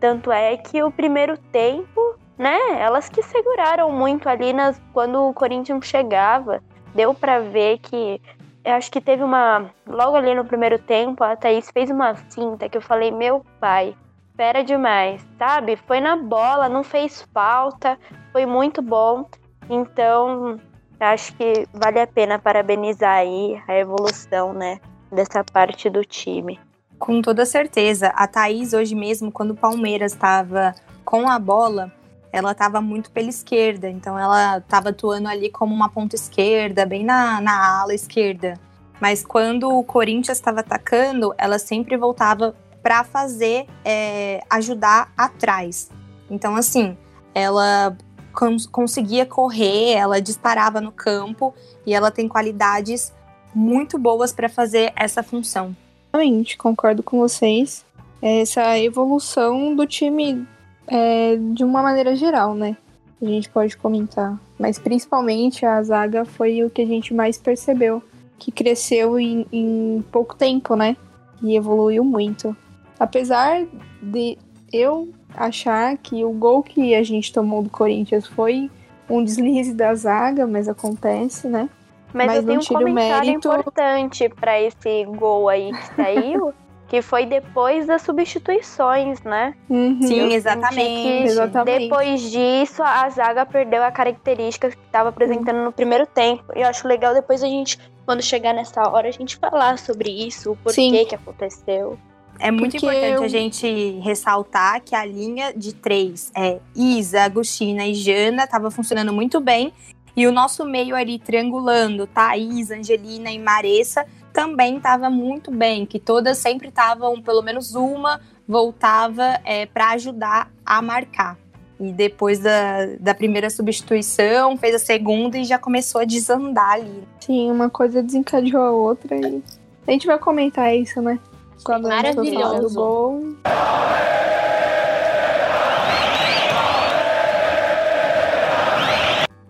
Tanto 0.00 0.32
é 0.32 0.56
que 0.56 0.82
o 0.82 0.90
primeiro 0.90 1.38
tempo 1.38 2.11
né? 2.38 2.58
Elas 2.78 3.08
que 3.08 3.22
seguraram 3.22 3.90
muito 3.90 4.28
ali 4.28 4.52
nas, 4.52 4.80
quando 4.92 5.28
o 5.28 5.34
Corinthians 5.34 5.86
chegava. 5.86 6.62
Deu 6.94 7.14
para 7.14 7.40
ver 7.40 7.78
que. 7.78 8.20
Acho 8.64 8.90
que 8.90 9.00
teve 9.00 9.22
uma. 9.22 9.70
Logo 9.86 10.16
ali 10.16 10.34
no 10.34 10.44
primeiro 10.44 10.78
tempo, 10.78 11.24
a 11.24 11.36
Thaís 11.36 11.70
fez 11.70 11.90
uma 11.90 12.14
cinta 12.28 12.68
que 12.68 12.76
eu 12.76 12.82
falei, 12.82 13.10
meu 13.10 13.44
pai, 13.58 13.96
espera 14.30 14.62
demais, 14.62 15.26
sabe? 15.38 15.76
Foi 15.76 16.00
na 16.00 16.16
bola, 16.16 16.68
não 16.68 16.82
fez 16.82 17.26
falta, 17.32 17.98
foi 18.32 18.46
muito 18.46 18.80
bom. 18.80 19.26
Então, 19.68 20.58
acho 20.98 21.34
que 21.36 21.66
vale 21.72 22.00
a 22.00 22.06
pena 22.06 22.38
parabenizar 22.38 23.16
aí 23.18 23.60
a 23.66 23.76
evolução, 23.76 24.52
né? 24.52 24.80
Dessa 25.10 25.44
parte 25.44 25.90
do 25.90 26.04
time. 26.04 26.58
Com 26.98 27.20
toda 27.20 27.44
certeza. 27.44 28.08
A 28.14 28.26
Thaís, 28.26 28.72
hoje 28.72 28.94
mesmo, 28.94 29.32
quando 29.32 29.50
o 29.50 29.56
Palmeiras 29.56 30.12
estava 30.12 30.74
com 31.04 31.28
a 31.28 31.38
bola, 31.38 31.92
ela 32.32 32.52
estava 32.52 32.80
muito 32.80 33.10
pela 33.10 33.28
esquerda, 33.28 33.90
então 33.90 34.18
ela 34.18 34.58
estava 34.58 34.88
atuando 34.88 35.28
ali 35.28 35.50
como 35.50 35.74
uma 35.74 35.90
ponta 35.90 36.16
esquerda, 36.16 36.86
bem 36.86 37.04
na, 37.04 37.40
na 37.40 37.80
ala 37.80 37.94
esquerda. 37.94 38.58
Mas 38.98 39.24
quando 39.24 39.68
o 39.68 39.84
Corinthians 39.84 40.38
estava 40.38 40.60
atacando, 40.60 41.34
ela 41.36 41.58
sempre 41.58 41.96
voltava 41.96 42.54
para 42.82 43.04
fazer, 43.04 43.66
é, 43.84 44.42
ajudar 44.48 45.12
atrás. 45.16 45.90
Então, 46.30 46.56
assim, 46.56 46.96
ela 47.34 47.96
cons 48.32 48.66
conseguia 48.66 49.26
correr, 49.26 49.92
ela 49.92 50.20
disparava 50.20 50.80
no 50.80 50.90
campo 50.90 51.54
e 51.86 51.92
ela 51.92 52.10
tem 52.10 52.26
qualidades 52.26 53.12
muito 53.54 53.98
boas 53.98 54.32
para 54.32 54.48
fazer 54.48 54.92
essa 54.96 55.22
função. 55.22 55.76
Realmente, 56.12 56.56
concordo 56.56 57.02
com 57.02 57.18
vocês. 57.18 57.84
Essa 58.22 58.78
evolução 58.78 59.74
do 59.74 59.86
time 59.86 60.46
é, 60.86 61.36
de 61.36 61.64
uma 61.64 61.82
maneira 61.82 62.14
geral, 62.16 62.54
né? 62.54 62.76
A 63.20 63.24
gente 63.24 63.48
pode 63.48 63.76
comentar. 63.76 64.38
Mas 64.58 64.78
principalmente 64.78 65.64
a 65.64 65.82
zaga 65.82 66.24
foi 66.24 66.64
o 66.64 66.70
que 66.70 66.82
a 66.82 66.86
gente 66.86 67.14
mais 67.14 67.38
percebeu. 67.38 68.02
Que 68.38 68.50
cresceu 68.50 69.18
em, 69.18 69.46
em 69.52 70.04
pouco 70.10 70.34
tempo, 70.34 70.74
né? 70.74 70.96
E 71.40 71.56
evoluiu 71.56 72.04
muito. 72.04 72.56
Apesar 72.98 73.64
de 74.02 74.36
eu 74.72 75.08
achar 75.34 75.96
que 75.96 76.24
o 76.24 76.32
gol 76.32 76.62
que 76.62 76.94
a 76.94 77.02
gente 77.02 77.32
tomou 77.32 77.62
do 77.62 77.70
Corinthians 77.70 78.26
foi 78.26 78.70
um 79.08 79.22
deslize 79.22 79.74
da 79.74 79.94
zaga, 79.94 80.46
mas 80.46 80.68
acontece, 80.68 81.46
né? 81.46 81.68
Mas, 82.12 82.26
mas 82.26 82.36
eu 82.36 82.44
tenho 82.44 82.60
um 82.60 82.64
comentário 82.64 83.26
mérito... 83.26 83.48
importante 83.48 84.28
para 84.28 84.60
esse 84.60 85.04
gol 85.04 85.48
aí 85.48 85.72
que 85.72 85.94
saiu, 85.94 86.52
que 86.92 87.00
foi 87.00 87.24
depois 87.24 87.86
das 87.86 88.02
substituições, 88.02 89.22
né? 89.22 89.54
Uhum. 89.66 90.02
Sim, 90.02 90.34
exatamente. 90.34 91.24
exatamente. 91.24 91.84
Depois 91.84 92.30
disso, 92.30 92.82
a 92.82 93.08
zaga 93.08 93.46
perdeu 93.46 93.82
a 93.82 93.90
característica 93.90 94.70
que 94.70 94.76
estava 94.76 95.08
apresentando 95.08 95.56
uhum. 95.56 95.64
no 95.64 95.72
primeiro 95.72 96.06
tempo. 96.06 96.44
E 96.54 96.60
eu 96.60 96.68
acho 96.68 96.86
legal 96.86 97.14
depois 97.14 97.42
a 97.42 97.46
gente, 97.46 97.78
quando 98.04 98.20
chegar 98.20 98.52
nessa 98.52 98.86
hora, 98.90 99.08
a 99.08 99.10
gente 99.10 99.38
falar 99.38 99.78
sobre 99.78 100.10
isso, 100.10 100.52
o 100.52 100.56
porquê 100.56 101.06
que 101.06 101.14
aconteceu. 101.14 101.98
É 102.38 102.50
muito 102.50 102.72
Porque 102.72 102.84
importante 102.84 103.14
eu... 103.14 103.22
a 103.22 103.28
gente 103.28 104.00
ressaltar 104.00 104.82
que 104.82 104.94
a 104.94 105.02
linha 105.02 105.54
de 105.56 105.74
três 105.74 106.30
é 106.36 106.60
Isa, 106.76 107.22
Agostina 107.22 107.86
e 107.86 107.94
Jana 107.94 108.44
estava 108.44 108.70
funcionando 108.70 109.14
muito 109.14 109.40
bem. 109.40 109.72
E 110.14 110.26
o 110.26 110.32
nosso 110.32 110.62
meio 110.66 110.94
ali 110.94 111.18
triangulando, 111.18 112.06
Thaís, 112.06 112.70
Angelina 112.70 113.30
e 113.30 113.38
Maressa, 113.38 114.04
também 114.32 114.76
estava 114.76 115.10
muito 115.10 115.50
bem, 115.50 115.84
que 115.86 115.98
todas 115.98 116.38
sempre 116.38 116.68
estavam, 116.68 117.20
pelo 117.20 117.42
menos 117.42 117.74
uma, 117.74 118.20
voltava 118.46 119.40
é, 119.44 119.66
para 119.66 119.90
ajudar 119.90 120.50
a 120.64 120.80
marcar. 120.80 121.36
E 121.78 121.92
depois 121.92 122.38
da, 122.38 122.86
da 123.00 123.14
primeira 123.14 123.50
substituição, 123.50 124.56
fez 124.56 124.74
a 124.74 124.78
segunda 124.78 125.36
e 125.36 125.44
já 125.44 125.58
começou 125.58 126.00
a 126.00 126.04
desandar 126.04 126.74
ali. 126.74 127.02
Sim, 127.18 127.50
uma 127.50 127.68
coisa 127.68 128.02
desencadeou 128.02 128.62
a 128.62 128.70
outra 128.70 129.16
e 129.16 129.42
a 129.86 129.90
gente 129.90 130.06
vai 130.06 130.18
comentar 130.18 130.74
isso, 130.74 131.02
né? 131.02 131.18
Quando 131.64 131.88
Maravilhoso. 131.88 132.46
A 132.46 132.60
gente 132.60 132.62
for 132.62 132.74
gol. 132.74 133.36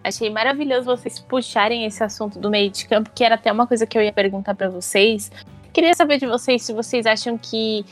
Achei 0.04 0.28
maravilhoso 0.30 0.86
vocês 0.86 1.18
puxarem 1.18 1.84
esse 1.84 2.02
assunto 2.02 2.38
do 2.38 2.50
meio 2.50 2.70
de 2.70 2.86
campo, 2.86 3.10
que 3.14 3.22
era 3.22 3.36
até 3.36 3.52
uma 3.52 3.66
coisa 3.66 3.86
que 3.86 3.96
eu 3.96 4.02
ia 4.02 4.12
perguntar 4.12 4.54
para 4.54 4.68
vocês. 4.68 5.30
Queria 5.72 5.94
saber 5.94 6.18
de 6.18 6.26
vocês 6.26 6.62
se 6.62 6.72
vocês 6.72 7.06
acham 7.06 7.38
que 7.38 7.84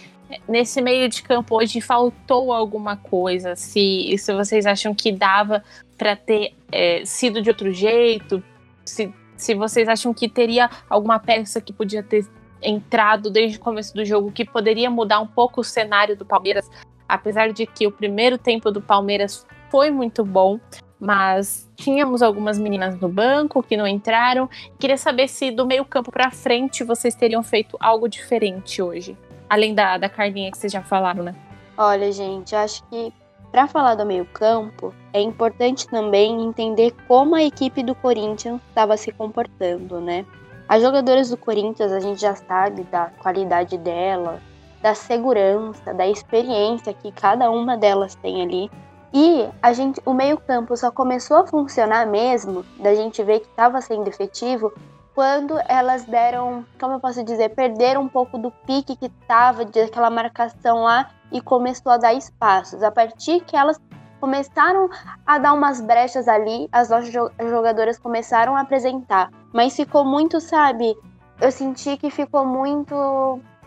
nesse 0.48 0.82
meio 0.82 1.08
de 1.08 1.22
campo 1.22 1.56
hoje 1.56 1.80
faltou 1.80 2.52
alguma 2.52 2.96
coisa, 2.96 3.56
se, 3.56 4.14
se 4.18 4.32
vocês 4.32 4.66
acham 4.66 4.94
que 4.94 5.10
dava 5.10 5.62
para 5.96 6.14
ter 6.14 6.54
é, 6.70 7.04
sido 7.04 7.42
de 7.42 7.48
outro 7.48 7.72
jeito, 7.72 8.42
se, 8.84 9.12
se 9.36 9.54
vocês 9.54 9.88
acham 9.88 10.12
que 10.12 10.28
teria 10.28 10.68
alguma 10.88 11.18
peça 11.18 11.60
que 11.60 11.72
podia 11.72 12.02
ter 12.02 12.26
entrado 12.62 13.30
desde 13.30 13.56
o 13.56 13.60
começo 13.60 13.94
do 13.94 14.04
jogo 14.04 14.30
que 14.30 14.44
poderia 14.44 14.90
mudar 14.90 15.20
um 15.20 15.26
pouco 15.26 15.62
o 15.62 15.64
cenário 15.64 16.16
do 16.16 16.24
Palmeiras, 16.24 16.68
apesar 17.08 17.52
de 17.52 17.66
que 17.66 17.86
o 17.86 17.92
primeiro 17.92 18.36
tempo 18.36 18.70
do 18.70 18.80
Palmeiras 18.80 19.46
foi 19.70 19.90
muito 19.90 20.24
bom 20.24 20.60
mas 21.00 21.68
tínhamos 21.76 22.20
algumas 22.20 22.58
meninas 22.58 23.00
no 23.00 23.08
banco 23.08 23.62
que 23.62 23.76
não 23.76 23.86
entraram. 23.86 24.48
Queria 24.78 24.98
saber 24.98 25.28
se 25.28 25.50
do 25.50 25.66
meio 25.66 25.84
campo 25.84 26.12
para 26.12 26.30
frente 26.30 26.84
vocês 26.84 27.14
teriam 27.14 27.42
feito 27.42 27.76
algo 27.80 28.08
diferente 28.08 28.82
hoje, 28.82 29.16
além 29.48 29.74
da, 29.74 29.96
da 29.96 30.08
Carlinha 30.08 30.50
que 30.50 30.58
vocês 30.58 30.72
já 30.72 30.82
falaram, 30.82 31.22
né? 31.22 31.34
Olha, 31.78 32.12
gente, 32.12 32.54
acho 32.54 32.84
que 32.88 33.12
para 33.50 33.66
falar 33.66 33.94
do 33.94 34.04
meio 34.04 34.26
campo 34.26 34.94
é 35.12 35.20
importante 35.20 35.88
também 35.88 36.44
entender 36.44 36.94
como 37.08 37.34
a 37.34 37.42
equipe 37.42 37.82
do 37.82 37.94
Corinthians 37.94 38.60
estava 38.68 38.96
se 38.96 39.10
comportando, 39.10 40.00
né? 40.00 40.26
As 40.68 40.82
jogadoras 40.82 41.30
do 41.30 41.36
Corinthians, 41.36 41.90
a 41.90 41.98
gente 41.98 42.20
já 42.20 42.36
sabe 42.36 42.84
da 42.84 43.06
qualidade 43.06 43.76
dela, 43.76 44.40
da 44.80 44.94
segurança, 44.94 45.92
da 45.92 46.06
experiência 46.06 46.94
que 46.94 47.10
cada 47.10 47.50
uma 47.50 47.76
delas 47.76 48.14
tem 48.14 48.40
ali 48.40 48.70
e 49.12 49.48
a 49.60 49.72
gente, 49.72 50.00
o 50.06 50.14
meio-campo 50.14 50.76
só 50.76 50.90
começou 50.90 51.38
a 51.38 51.46
funcionar 51.46 52.06
mesmo, 52.06 52.64
da 52.78 52.94
gente 52.94 53.22
ver 53.22 53.40
que 53.40 53.46
estava 53.46 53.80
sendo 53.80 54.08
efetivo, 54.08 54.72
quando 55.14 55.58
elas 55.68 56.04
deram, 56.04 56.64
como 56.78 56.94
eu 56.94 57.00
posso 57.00 57.24
dizer, 57.24 57.50
perderam 57.50 58.02
um 58.02 58.08
pouco 58.08 58.38
do 58.38 58.50
pique 58.66 58.96
que 58.96 59.06
estava 59.06 59.64
daquela 59.64 60.08
marcação 60.08 60.84
lá 60.84 61.10
e 61.32 61.40
começou 61.40 61.92
a 61.92 61.96
dar 61.96 62.14
espaços. 62.14 62.82
A 62.82 62.90
partir 62.90 63.40
que 63.40 63.56
elas 63.56 63.78
começaram 64.20 64.88
a 65.26 65.38
dar 65.38 65.52
umas 65.54 65.80
brechas 65.80 66.28
ali, 66.28 66.68
as 66.70 66.90
nossas 66.90 67.10
jogadoras 67.10 67.98
começaram 67.98 68.56
a 68.56 68.60
apresentar, 68.60 69.30
mas 69.52 69.74
ficou 69.74 70.04
muito, 70.04 70.40
sabe? 70.40 70.96
Eu 71.40 71.50
senti 71.50 71.96
que 71.96 72.10
ficou 72.10 72.46
muito 72.46 72.94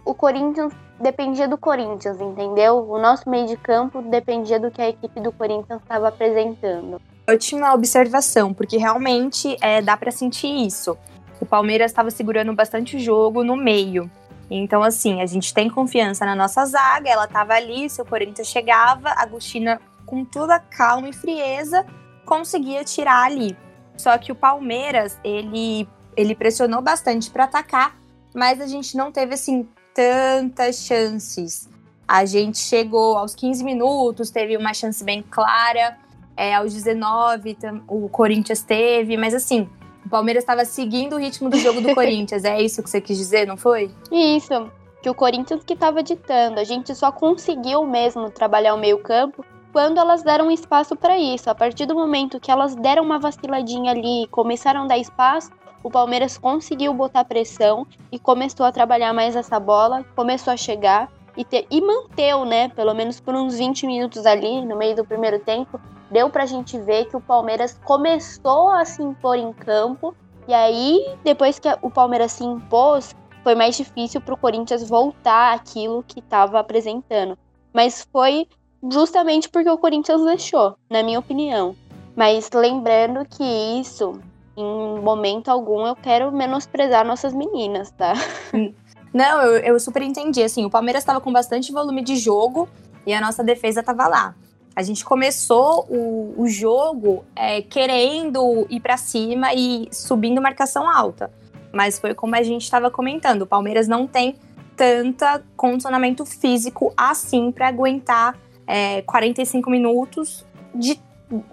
o 0.06 0.14
Corinthians 0.14 0.74
dependia 1.00 1.48
do 1.48 1.58
Corinthians, 1.58 2.20
entendeu? 2.20 2.88
O 2.90 3.00
nosso 3.00 3.30
meio 3.30 3.48
de 3.48 3.58
campo 3.58 4.02
dependia 4.02 4.60
do 4.60 4.72
que 4.72 4.82
a 4.82 4.90
equipe 4.90 5.20
do 5.20 5.32
Corinthians 5.32 5.82
estava 5.82 6.08
apresentando. 6.08 7.02
Ótima 7.30 7.74
observação, 7.74 8.54
porque 8.54 8.78
realmente 8.78 9.58
é, 9.62 9.82
dá 9.82 9.96
para 9.96 10.12
sentir 10.12 10.48
isso. 10.48 10.98
O 11.40 11.46
Palmeiras 11.46 11.92
estava 11.92 12.12
segurando 12.12 12.54
bastante 12.54 12.98
o 12.98 13.00
jogo 13.00 13.44
no 13.44 13.56
meio. 13.56 14.10
Então, 14.50 14.84
assim, 14.84 15.22
a 15.22 15.26
gente 15.26 15.54
tem 15.54 15.70
confiança 15.70 16.26
na 16.26 16.36
nossa 16.36 16.66
zaga, 16.66 17.10
ela 17.10 17.26
estava 17.26 17.54
ali, 17.54 17.90
se 17.90 18.02
o 18.02 18.06
Corinthians 18.06 18.48
chegava, 18.48 19.10
a 19.10 19.24
Agostina, 19.24 19.82
com 20.06 20.24
toda 20.24 20.60
calma 20.60 21.10
e 21.10 21.14
frieza, 21.14 21.86
conseguia 22.26 22.84
tirar 22.84 23.26
ali. 23.26 23.58
Só 23.98 24.18
que 24.18 24.32
o 24.32 24.36
Palmeiras, 24.36 25.18
ele, 25.24 25.88
ele 26.16 26.36
pressionou 26.36 26.82
bastante 26.82 27.32
para 27.32 27.46
atacar, 27.46 27.98
mas 28.34 28.60
a 28.60 28.68
gente 28.68 28.98
não 28.98 29.12
teve, 29.12 29.34
assim, 29.34 29.68
tantas 29.94 30.78
chances. 30.78 31.70
A 32.08 32.26
gente 32.26 32.58
chegou 32.58 33.18
aos 33.18 33.34
15 33.36 33.64
minutos, 33.64 34.30
teve 34.30 34.58
uma 34.58 34.74
chance 34.74 35.04
bem 35.04 35.24
clara, 35.24 35.98
é, 36.36 36.54
aos 36.56 36.74
19 36.74 37.58
o 37.88 38.10
Corinthians 38.10 38.62
teve, 38.62 39.16
mas 39.18 39.34
assim, 39.34 39.70
o 40.06 40.10
Palmeiras 40.10 40.44
estava 40.44 40.66
seguindo 40.66 41.16
o 41.16 41.20
ritmo 41.20 41.50
do 41.50 41.58
jogo 41.58 41.82
do 41.82 41.94
Corinthians. 41.96 42.44
É 42.44 42.62
isso 42.62 42.84
que 42.84 42.90
você 42.90 43.00
quis 43.00 43.18
dizer, 43.18 43.48
não 43.48 43.56
foi? 43.56 43.92
Isso, 44.12 44.70
que 45.02 45.10
o 45.10 45.14
Corinthians 45.14 45.64
que 45.64 45.74
estava 45.74 46.04
ditando. 46.04 46.60
A 46.60 46.64
gente 46.64 46.94
só 46.96 47.12
conseguiu 47.12 47.86
mesmo 47.86 48.30
trabalhar 48.30 48.74
o 48.74 48.78
meio-campo 48.78 49.46
quando 49.72 49.98
elas 49.98 50.24
deram 50.24 50.52
espaço 50.52 50.96
para 50.96 51.18
isso. 51.18 51.50
A 51.50 51.56
partir 51.56 51.86
do 51.86 51.96
momento 51.96 52.40
que 52.40 52.52
elas 52.52 52.76
deram 52.76 53.04
uma 53.04 53.20
vaciladinha 53.20 53.92
ali 53.92 54.24
e 54.24 54.28
começaram 54.28 54.84
a 54.84 54.88
dar 54.88 54.98
espaço, 54.98 55.52
o 55.84 55.92
Palmeiras 55.92 56.38
conseguiu 56.38 56.94
botar 56.94 57.26
pressão 57.26 57.86
e 58.12 58.18
começou 58.18 58.66
a 58.66 58.72
trabalhar 58.72 59.14
mais 59.14 59.36
essa 59.36 59.60
bola, 59.60 60.06
começou 60.16 60.54
a 60.54 60.58
chegar 60.58 61.12
e, 61.36 61.44
ter, 61.44 61.68
e 61.70 61.82
manteu, 61.82 62.46
né, 62.46 62.70
pelo 62.70 62.94
menos 62.94 63.20
por 63.20 63.36
uns 63.36 63.58
20 63.58 63.86
minutos 63.86 64.26
ali 64.26 64.66
no 64.66 64.78
meio 64.78 64.96
do 64.96 65.06
primeiro 65.06 65.40
tempo, 65.40 65.80
deu 66.10 66.30
pra 66.30 66.46
gente 66.46 66.78
ver 66.80 67.06
que 67.06 67.18
o 67.18 67.22
Palmeiras 67.22 67.80
começou 67.84 68.70
a 68.70 68.86
se 68.86 69.02
impor 69.02 69.36
em 69.36 69.52
campo. 69.52 70.16
E 70.48 70.54
aí, 70.54 71.06
depois 71.24 71.60
que 71.60 71.68
o 71.82 71.90
Palmeiras 71.90 72.34
se 72.34 72.44
impôs, 72.44 73.16
foi 73.44 73.56
mais 73.56 73.76
difícil 73.76 74.22
pro 74.22 74.38
Corinthians 74.38 74.88
voltar 74.88 75.54
aquilo 75.54 76.04
que 76.04 76.20
estava 76.20 76.60
apresentando. 76.60 77.38
Mas 77.74 78.08
foi 78.12 78.48
justamente 78.92 79.50
porque 79.50 79.70
o 79.70 79.78
Corinthians 79.78 80.24
deixou, 80.24 80.76
na 80.90 81.02
minha 81.02 81.20
opinião. 81.20 81.76
Mas 82.16 82.50
lembrando 82.54 83.26
que 83.26 83.44
isso, 83.44 84.20
em 84.56 85.00
momento 85.00 85.50
algum, 85.50 85.86
eu 85.86 85.96
quero 85.96 86.32
menosprezar 86.32 87.06
nossas 87.06 87.34
meninas, 87.34 87.92
tá? 87.92 88.14
Não, 89.14 89.42
eu, 89.42 89.58
eu 89.58 89.80
super 89.80 90.02
entendi. 90.02 90.42
Assim, 90.42 90.66
o 90.66 90.70
Palmeiras 90.70 91.04
estava 91.04 91.22
com 91.22 91.32
bastante 91.32 91.72
volume 91.72 92.04
de 92.04 92.16
jogo 92.16 92.68
e 93.06 93.14
a 93.14 93.22
nossa 93.22 93.44
defesa 93.44 93.82
estava 93.82 94.08
lá. 94.08 94.36
A 94.76 94.82
gente 94.82 95.06
começou 95.06 95.86
o, 95.88 96.34
o 96.36 96.48
jogo 96.48 97.24
é, 97.36 97.62
querendo 97.62 98.66
ir 98.70 98.80
para 98.80 98.98
cima 98.98 99.54
e 99.54 99.88
subindo 99.92 100.42
marcação 100.42 100.90
alta. 100.90 101.32
Mas 101.72 102.00
foi 102.00 102.16
como 102.16 102.36
a 102.36 102.42
gente 102.42 102.64
estava 102.64 102.90
comentando: 102.90 103.44
o 103.44 103.48
Palmeiras 103.48 103.88
não 103.88 104.08
tem 104.08 104.36
tanta 104.76 105.44
condicionamento 105.56 106.26
físico 106.26 106.92
assim 106.98 107.52
para 107.52 107.68
aguentar 107.68 108.36
é, 108.66 109.04
45 109.04 109.70
minutos 109.70 110.44
de, 110.74 111.00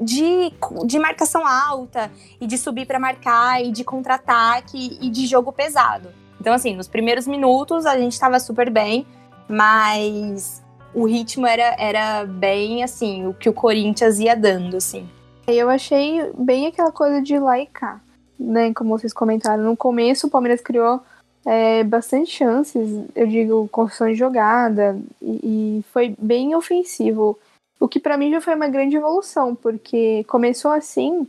de, 0.00 0.52
de 0.86 0.98
marcação 0.98 1.46
alta 1.46 2.10
e 2.40 2.46
de 2.46 2.58
subir 2.58 2.86
para 2.86 2.98
marcar 2.98 3.62
e 3.62 3.70
de 3.70 3.84
contra-ataque 3.84 4.98
e 5.00 5.10
de 5.10 5.26
jogo 5.26 5.52
pesado. 5.52 6.08
Então, 6.40 6.54
assim, 6.54 6.74
nos 6.74 6.88
primeiros 6.88 7.26
minutos 7.26 7.84
a 7.84 7.98
gente 7.98 8.12
estava 8.12 8.40
super 8.40 8.70
bem, 8.70 9.06
mas 9.48 10.62
o 10.94 11.06
ritmo 11.06 11.46
era, 11.46 11.76
era 11.78 12.24
bem 12.24 12.82
assim, 12.82 13.26
o 13.26 13.34
que 13.34 13.48
o 13.48 13.52
Corinthians 13.52 14.18
ia 14.18 14.34
dando, 14.34 14.76
assim. 14.76 15.08
Eu 15.46 15.68
achei 15.68 16.30
bem 16.36 16.66
aquela 16.66 16.92
coisa 16.92 17.20
de 17.20 17.34
cá, 17.72 18.00
né? 18.38 18.72
Como 18.72 18.96
vocês 18.96 19.12
comentaram. 19.12 19.62
No 19.62 19.76
começo 19.76 20.26
o 20.26 20.30
Palmeiras 20.30 20.60
criou 20.60 21.02
é, 21.44 21.82
bastante 21.84 22.30
chances, 22.30 23.04
eu 23.14 23.26
digo, 23.26 23.68
construção 23.68 24.08
de 24.08 24.14
jogada, 24.14 24.98
e, 25.20 25.80
e 25.80 25.84
foi 25.92 26.14
bem 26.18 26.54
ofensivo. 26.54 27.38
O 27.80 27.88
que 27.88 27.98
para 27.98 28.16
mim 28.18 28.30
já 28.30 28.40
foi 28.40 28.54
uma 28.54 28.68
grande 28.68 28.96
evolução, 28.96 29.54
porque 29.54 30.22
começou 30.24 30.70
assim, 30.70 31.26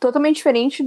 totalmente 0.00 0.36
diferente 0.36 0.82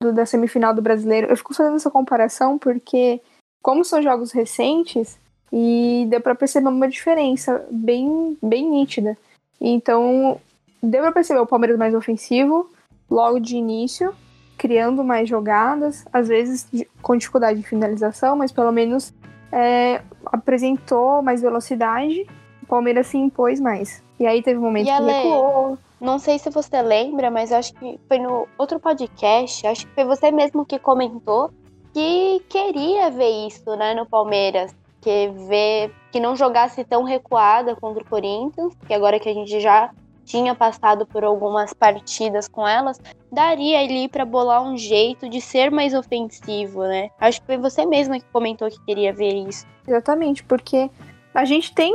do, 0.00 0.12
da 0.12 0.24
semifinal 0.24 0.72
do 0.72 0.80
brasileiro. 0.80 1.26
Eu 1.26 1.36
fico 1.36 1.52
fazendo 1.52 1.76
essa 1.76 1.90
comparação 1.90 2.56
porque, 2.56 3.20
como 3.60 3.84
são 3.84 4.00
jogos 4.00 4.30
recentes, 4.30 5.18
e 5.52 6.06
deu 6.08 6.20
para 6.20 6.34
perceber 6.34 6.68
uma 6.68 6.88
diferença 6.88 7.66
bem, 7.70 8.36
bem 8.42 8.68
nítida. 8.68 9.16
Então, 9.60 10.40
deu 10.82 11.02
para 11.02 11.12
perceber 11.12 11.40
o 11.40 11.46
Palmeiras 11.46 11.78
mais 11.78 11.94
ofensivo, 11.94 12.70
logo 13.10 13.38
de 13.38 13.56
início, 13.56 14.14
criando 14.58 15.04
mais 15.04 15.28
jogadas, 15.28 16.04
às 16.12 16.28
vezes 16.28 16.66
com 17.00 17.16
dificuldade 17.16 17.60
de 17.60 17.66
finalização, 17.66 18.36
mas 18.36 18.50
pelo 18.50 18.72
menos 18.72 19.12
é, 19.52 20.02
apresentou 20.26 21.22
mais 21.22 21.40
velocidade. 21.40 22.26
O 22.64 22.66
Palmeiras 22.66 23.08
se 23.08 23.18
impôs 23.18 23.60
mais. 23.60 24.02
E 24.18 24.26
aí 24.26 24.42
teve 24.42 24.58
um 24.58 24.62
momento 24.62 24.88
e 24.88 24.96
que 24.96 25.02
recuou. 25.02 25.78
Não 26.00 26.18
sei 26.18 26.38
se 26.38 26.48
você 26.50 26.80
lembra, 26.80 27.30
mas 27.30 27.52
acho 27.52 27.74
que 27.74 28.00
foi 28.08 28.18
no 28.18 28.48
outro 28.58 28.80
podcast, 28.80 29.66
acho 29.66 29.86
que 29.86 29.94
foi 29.94 30.04
você 30.04 30.30
mesmo 30.30 30.64
que 30.64 30.78
comentou 30.78 31.50
que 31.92 32.42
queria 32.48 33.10
ver 33.10 33.46
isso, 33.46 33.76
né, 33.76 33.94
no 33.94 34.06
Palmeiras 34.06 34.74
que 35.00 35.28
ver 35.46 35.94
que 36.10 36.18
não 36.18 36.34
jogasse 36.34 36.82
tão 36.82 37.04
recuada 37.04 37.76
contra 37.76 38.02
o 38.02 38.06
Corinthians, 38.06 38.74
que 38.86 38.94
agora 38.94 39.20
que 39.20 39.28
a 39.28 39.34
gente 39.34 39.60
já 39.60 39.90
tinha 40.24 40.54
passado 40.54 41.04
por 41.04 41.22
algumas 41.22 41.74
partidas 41.74 42.48
com 42.48 42.66
elas, 42.66 42.98
daria 43.30 43.80
ali 43.80 44.08
para 44.08 44.24
bolar 44.24 44.62
um 44.62 44.78
jeito 44.78 45.28
de 45.28 45.42
ser 45.42 45.70
mais 45.70 45.92
ofensivo, 45.92 46.82
né? 46.84 47.10
Acho 47.20 47.40
que 47.40 47.46
foi 47.46 47.58
você 47.58 47.84
mesma 47.84 48.18
que 48.18 48.24
comentou 48.32 48.70
que 48.70 48.82
queria 48.86 49.12
ver 49.12 49.34
isso. 49.46 49.66
Exatamente, 49.86 50.42
porque 50.42 50.90
a 51.34 51.44
gente 51.44 51.74
tem 51.74 51.94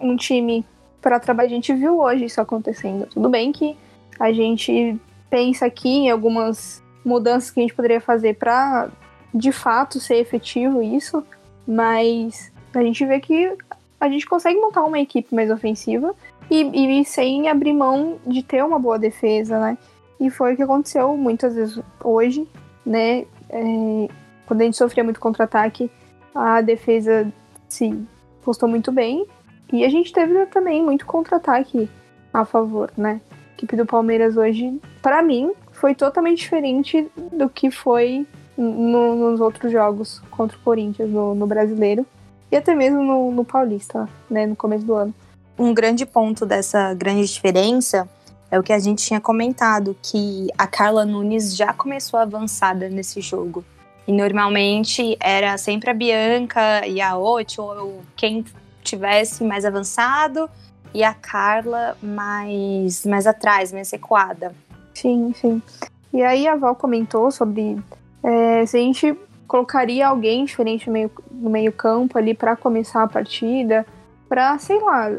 um 0.00 0.16
time 0.16 0.64
para 1.00 1.20
trabalhar, 1.20 1.48
a 1.48 1.54
gente 1.54 1.74
viu 1.74 2.00
hoje 2.00 2.24
isso 2.24 2.40
acontecendo. 2.40 3.06
Tudo 3.06 3.28
bem 3.28 3.52
que 3.52 3.76
a 4.18 4.32
gente 4.32 4.98
pensa 5.28 5.66
aqui 5.66 5.88
em 5.88 6.10
algumas 6.10 6.82
mudanças 7.04 7.50
que 7.50 7.60
a 7.60 7.62
gente 7.62 7.74
poderia 7.74 8.00
fazer 8.00 8.36
para 8.36 8.88
de 9.34 9.52
fato 9.52 10.00
ser 10.00 10.16
efetivo 10.16 10.82
isso, 10.82 11.24
mas 11.66 12.52
a 12.72 12.82
gente 12.82 13.04
vê 13.04 13.20
que 13.20 13.52
a 14.00 14.08
gente 14.08 14.26
consegue 14.26 14.60
montar 14.60 14.82
uma 14.82 14.98
equipe 14.98 15.34
mais 15.34 15.50
ofensiva 15.50 16.14
e, 16.50 17.00
e 17.00 17.04
sem 17.04 17.48
abrir 17.48 17.72
mão 17.72 18.18
de 18.26 18.42
ter 18.42 18.64
uma 18.64 18.78
boa 18.78 18.98
defesa, 18.98 19.58
né? 19.58 19.78
E 20.20 20.30
foi 20.30 20.54
o 20.54 20.56
que 20.56 20.62
aconteceu 20.62 21.16
muitas 21.16 21.54
vezes 21.54 21.80
hoje, 22.02 22.46
né? 22.84 23.24
É, 23.50 24.08
quando 24.46 24.60
a 24.60 24.64
gente 24.64 24.76
sofria 24.76 25.02
muito 25.02 25.20
contra-ataque, 25.20 25.90
a 26.34 26.60
defesa 26.60 27.32
se 27.68 27.98
postou 28.42 28.68
muito 28.68 28.92
bem. 28.92 29.26
E 29.74 29.84
a 29.84 29.88
gente 29.88 30.12
teve 30.12 30.46
também 30.46 30.80
muito 30.84 31.04
contra-ataque 31.04 31.90
a 32.32 32.44
favor, 32.44 32.92
né? 32.96 33.20
A 33.32 33.54
equipe 33.56 33.74
do 33.74 33.84
Palmeiras 33.84 34.36
hoje, 34.36 34.80
para 35.02 35.20
mim, 35.20 35.50
foi 35.72 35.96
totalmente 35.96 36.38
diferente 36.38 37.10
do 37.32 37.48
que 37.48 37.72
foi 37.72 38.24
no, 38.56 39.16
nos 39.16 39.40
outros 39.40 39.72
jogos 39.72 40.22
contra 40.30 40.56
o 40.56 40.60
Corinthians, 40.60 41.10
no, 41.10 41.34
no 41.34 41.44
brasileiro, 41.44 42.06
e 42.52 42.56
até 42.56 42.72
mesmo 42.72 43.02
no, 43.02 43.32
no 43.32 43.44
Paulista, 43.44 44.08
né, 44.30 44.46
no 44.46 44.54
começo 44.54 44.86
do 44.86 44.94
ano. 44.94 45.12
Um 45.58 45.74
grande 45.74 46.06
ponto 46.06 46.46
dessa 46.46 46.94
grande 46.94 47.26
diferença 47.26 48.08
é 48.52 48.60
o 48.60 48.62
que 48.62 48.72
a 48.72 48.78
gente 48.78 49.04
tinha 49.04 49.20
comentado, 49.20 49.96
que 50.00 50.46
a 50.56 50.68
Carla 50.68 51.04
Nunes 51.04 51.56
já 51.56 51.72
começou 51.72 52.20
avançada 52.20 52.88
nesse 52.88 53.20
jogo. 53.20 53.64
E 54.06 54.12
normalmente 54.12 55.16
era 55.18 55.58
sempre 55.58 55.90
a 55.90 55.94
Bianca 55.94 56.86
e 56.86 57.00
a 57.00 57.18
Oti, 57.18 57.60
ou 57.60 58.02
quem 58.14 58.44
tivesse 58.84 59.42
mais 59.42 59.64
avançado, 59.64 60.48
e 60.94 61.02
a 61.02 61.12
Carla 61.12 61.96
mais, 62.00 63.04
mais 63.04 63.26
atrás, 63.26 63.72
mais 63.72 63.90
recuada. 63.90 64.54
Sim, 64.94 65.34
sim. 65.34 65.60
E 66.12 66.22
aí 66.22 66.46
a 66.46 66.54
Val 66.54 66.76
comentou 66.76 67.32
sobre 67.32 67.76
é, 68.22 68.64
se 68.64 68.76
a 68.76 68.80
gente 68.80 69.18
colocaria 69.48 70.06
alguém 70.06 70.44
diferente 70.44 70.86
no 70.86 70.92
meio, 70.92 71.10
no 71.30 71.50
meio 71.50 71.72
campo 71.72 72.16
ali 72.16 72.32
para 72.32 72.54
começar 72.54 73.02
a 73.02 73.08
partida, 73.08 73.84
para 74.28 74.56
sei 74.58 74.80
lá, 74.80 75.10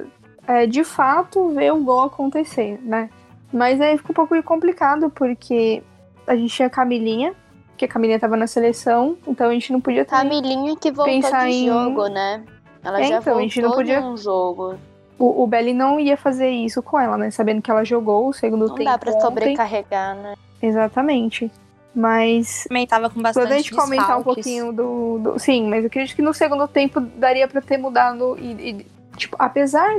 é, 0.48 0.66
de 0.66 0.86
fato 0.86 1.50
ver 1.50 1.74
o 1.74 1.84
gol 1.84 2.04
acontecer, 2.04 2.80
né? 2.82 3.10
Mas 3.52 3.80
aí 3.82 3.98
fica 3.98 4.12
um 4.12 4.16
pouco 4.16 4.42
complicado 4.44 5.10
porque 5.10 5.84
a 6.26 6.36
gente 6.36 6.54
tinha 6.54 6.68
a 6.68 6.72
Camilinha, 6.72 7.34
que 7.78 7.84
a 7.84 7.88
Camilinha 7.88 8.20
tava 8.20 8.38
na 8.38 8.48
seleção, 8.48 9.18
então 9.28 9.50
a 9.50 9.54
gente 9.54 9.74
não 9.74 9.82
podia 9.82 10.06
ter 10.06 10.12
Camilinha 10.12 10.76
que 10.78 10.92
voltou 10.92 11.14
pensar 11.14 11.48
de 11.48 11.54
em... 11.54 11.68
jogo, 11.68 12.08
né? 12.08 12.44
Ela 12.86 13.00
é, 13.00 13.04
já 13.04 13.08
então, 13.18 13.22
voltou 13.22 13.40
a 13.40 13.42
gente 13.42 13.62
não 13.62 13.72
podia... 13.72 14.02
um 14.02 14.16
jogo. 14.16 14.76
O, 15.18 15.44
o 15.44 15.48
Belly 15.48 15.74
não 15.74 16.00
ia 16.00 16.16
fazer 16.16 16.50
isso 16.50 16.84
com 16.84 17.00
ela, 17.00 17.18
né? 17.18 17.32
Sabendo 17.32 17.62
que 17.62 17.72
ela 17.72 17.84
jogou 17.84 18.28
o 18.28 18.34
segundo 18.34 18.68
não 18.68 18.76
tempo. 18.76 18.84
Não 18.84 18.92
dá 18.92 18.98
pra 18.98 19.12
ontem. 19.12 19.22
sobrecarregar, 19.22 20.16
né? 20.16 20.36
Exatamente. 20.62 21.52
Mas. 21.96 22.66
Também 22.68 22.86
tava 22.86 23.10
com 23.10 23.22
bastante 23.22 23.44
Quando 23.44 23.52
a 23.54 23.58
gente 23.58 23.74
comentar 23.74 24.20
um 24.20 24.24
pouquinho 24.24 24.72
do, 24.72 25.20
do, 25.20 25.40
Sim, 25.40 25.70
mas 25.70 25.84
eu 25.84 25.88
acredito 25.88 26.16
que 26.16 26.22
no 26.22 26.34
segundo 26.34 26.68
tempo 26.68 27.00
daria 27.00 27.48
para 27.48 27.62
ter 27.62 27.78
mudado. 27.78 28.38
E, 28.38 28.52
e, 28.52 28.86
tipo, 29.16 29.36
apesar 29.40 29.90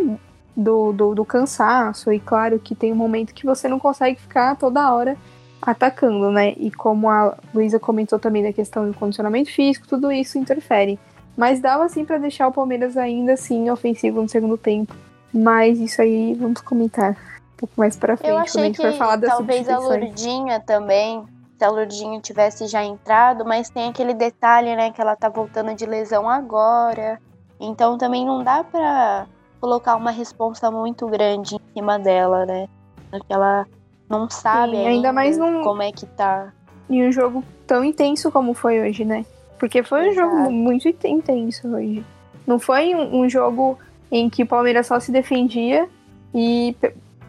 do, 0.55 0.93
do, 0.93 1.15
do, 1.15 1.25
cansaço, 1.25 2.13
e 2.13 2.21
claro 2.21 2.59
que 2.59 2.75
tem 2.75 2.93
um 2.93 2.97
momento 2.97 3.35
que 3.35 3.47
você 3.47 3.67
não 3.67 3.79
consegue 3.79 4.21
ficar 4.21 4.57
toda 4.57 4.93
hora 4.93 5.17
atacando, 5.61 6.31
né? 6.31 6.53
E 6.59 6.71
como 6.71 7.09
a 7.09 7.37
Luísa 7.55 7.81
comentou 7.81 8.19
também 8.19 8.43
da 8.43 8.53
questão 8.53 8.87
do 8.87 8.97
condicionamento 8.97 9.51
físico, 9.51 9.89
tudo 9.89 10.13
isso 10.13 10.39
interfere. 10.39 10.99
Mas 11.37 11.61
dava 11.61 11.85
assim 11.85 12.05
para 12.05 12.19
deixar 12.19 12.49
o 12.49 12.53
Palmeiras 12.53 12.97
ainda 12.97 13.35
assim 13.35 13.71
ofensivo 13.71 14.23
no 14.23 14.29
segundo 14.29 14.57
tempo. 14.57 14.95
Mas 15.33 15.79
isso 15.79 16.01
aí 16.01 16.35
vamos 16.35 16.61
comentar 16.63 17.11
um 17.13 17.57
pouco 17.57 17.75
mais 17.77 17.97
para 17.97 18.17
frente. 18.17 18.31
Eu 18.31 18.39
achei 18.39 18.73
que 18.73 18.93
falar 18.93 19.17
das 19.17 19.31
talvez 19.31 19.69
a 19.69 19.79
Lurdinha 19.79 20.61
também, 20.61 21.25
se 21.59 21.65
a 21.65 21.71
Lurdinha 21.71 22.21
tivesse 22.21 22.67
já 22.67 22.83
entrado, 22.83 23.45
mas 23.45 23.69
tem 23.69 23.89
aquele 23.89 24.15
detalhe, 24.15 24.75
né, 24.75 24.91
que 24.91 25.01
ela 25.01 25.15
tá 25.15 25.29
voltando 25.29 25.75
de 25.75 25.85
lesão 25.85 26.29
agora. 26.29 27.21
Então 27.61 27.99
também 27.99 28.25
não 28.25 28.43
dá 28.43 28.65
para 28.65 29.27
colocar 29.61 29.97
uma 29.97 30.11
responsa 30.11 30.71
muito 30.71 31.07
grande 31.07 31.57
em 31.57 31.61
cima 31.75 31.99
dela, 31.99 32.47
né? 32.47 32.69
Porque 33.11 33.33
ela 33.33 33.67
não 34.09 34.29
sabe 34.31 34.73
Sim, 34.73 34.79
ainda, 34.79 34.91
ainda 34.91 35.13
mais 35.13 35.37
num... 35.37 35.63
como 35.63 35.83
é 35.83 35.93
que 35.93 36.07
tá. 36.07 36.53
E 36.89 37.03
um 37.03 37.11
jogo 37.11 37.43
tão 37.67 37.85
intenso 37.85 38.31
como 38.31 38.55
foi 38.55 38.81
hoje, 38.81 39.05
né? 39.05 39.25
Porque 39.59 39.83
foi 39.83 40.11
um 40.11 40.15
jogo 40.15 40.51
muito 40.51 40.89
intenso 40.89 41.69
hoje. 41.69 42.05
Não 42.47 42.59
foi 42.59 42.95
um, 42.95 43.23
um, 43.23 43.29
jogo 43.29 43.79
em 44.11 44.29
que 44.29 44.43
o 44.43 44.47
Palmeiras 44.47 44.87
só 44.87 45.01
se 45.01 45.11
defendia 45.11 45.89
e 46.35 46.77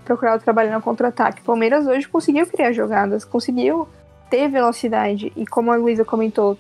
procurava 0.06 0.40
trabalhar 0.40 0.74
no 0.74 0.82
contra-ataque. 0.82 1.42
O 1.42 1.46
Palmeiras 1.46 1.88
hoje 1.88 2.08
conseguiu 2.08 2.46
criar 2.46 2.72
jogadas, 2.72 3.26
conseguiu 3.26 3.88
ter 4.30 4.48
velocidade. 4.50 5.32
E 5.36 5.46
como 5.46 5.72
a 5.72 5.76
Luísa 5.76 6.06
comentou, 6.06 6.58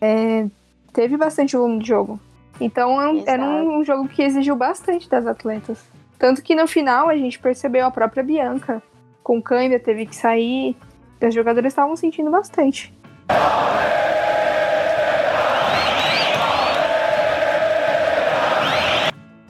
é, 0.00 0.46
teve 0.92 1.16
bastante 1.16 1.56
volume 1.56 1.80
de 1.80 1.88
jogo. 1.88 2.20
Então 2.60 3.00
é 3.00 3.22
era 3.26 3.42
um, 3.42 3.78
um 3.78 3.84
jogo 3.84 4.08
que 4.08 4.22
exigiu 4.22 4.56
bastante 4.56 5.08
das 5.08 5.26
atletas. 5.26 5.78
Tanto 6.18 6.42
que 6.42 6.54
no 6.54 6.66
final 6.66 7.08
a 7.08 7.16
gente 7.16 7.38
percebeu 7.38 7.86
a 7.86 7.90
própria 7.90 8.22
Bianca 8.22 8.82
com 9.22 9.40
câimbra, 9.42 9.78
teve 9.78 10.06
que 10.06 10.16
sair. 10.16 10.76
As 11.20 11.34
jogadoras 11.34 11.72
estavam 11.72 11.94
sentindo 11.96 12.30
bastante. 12.30 12.94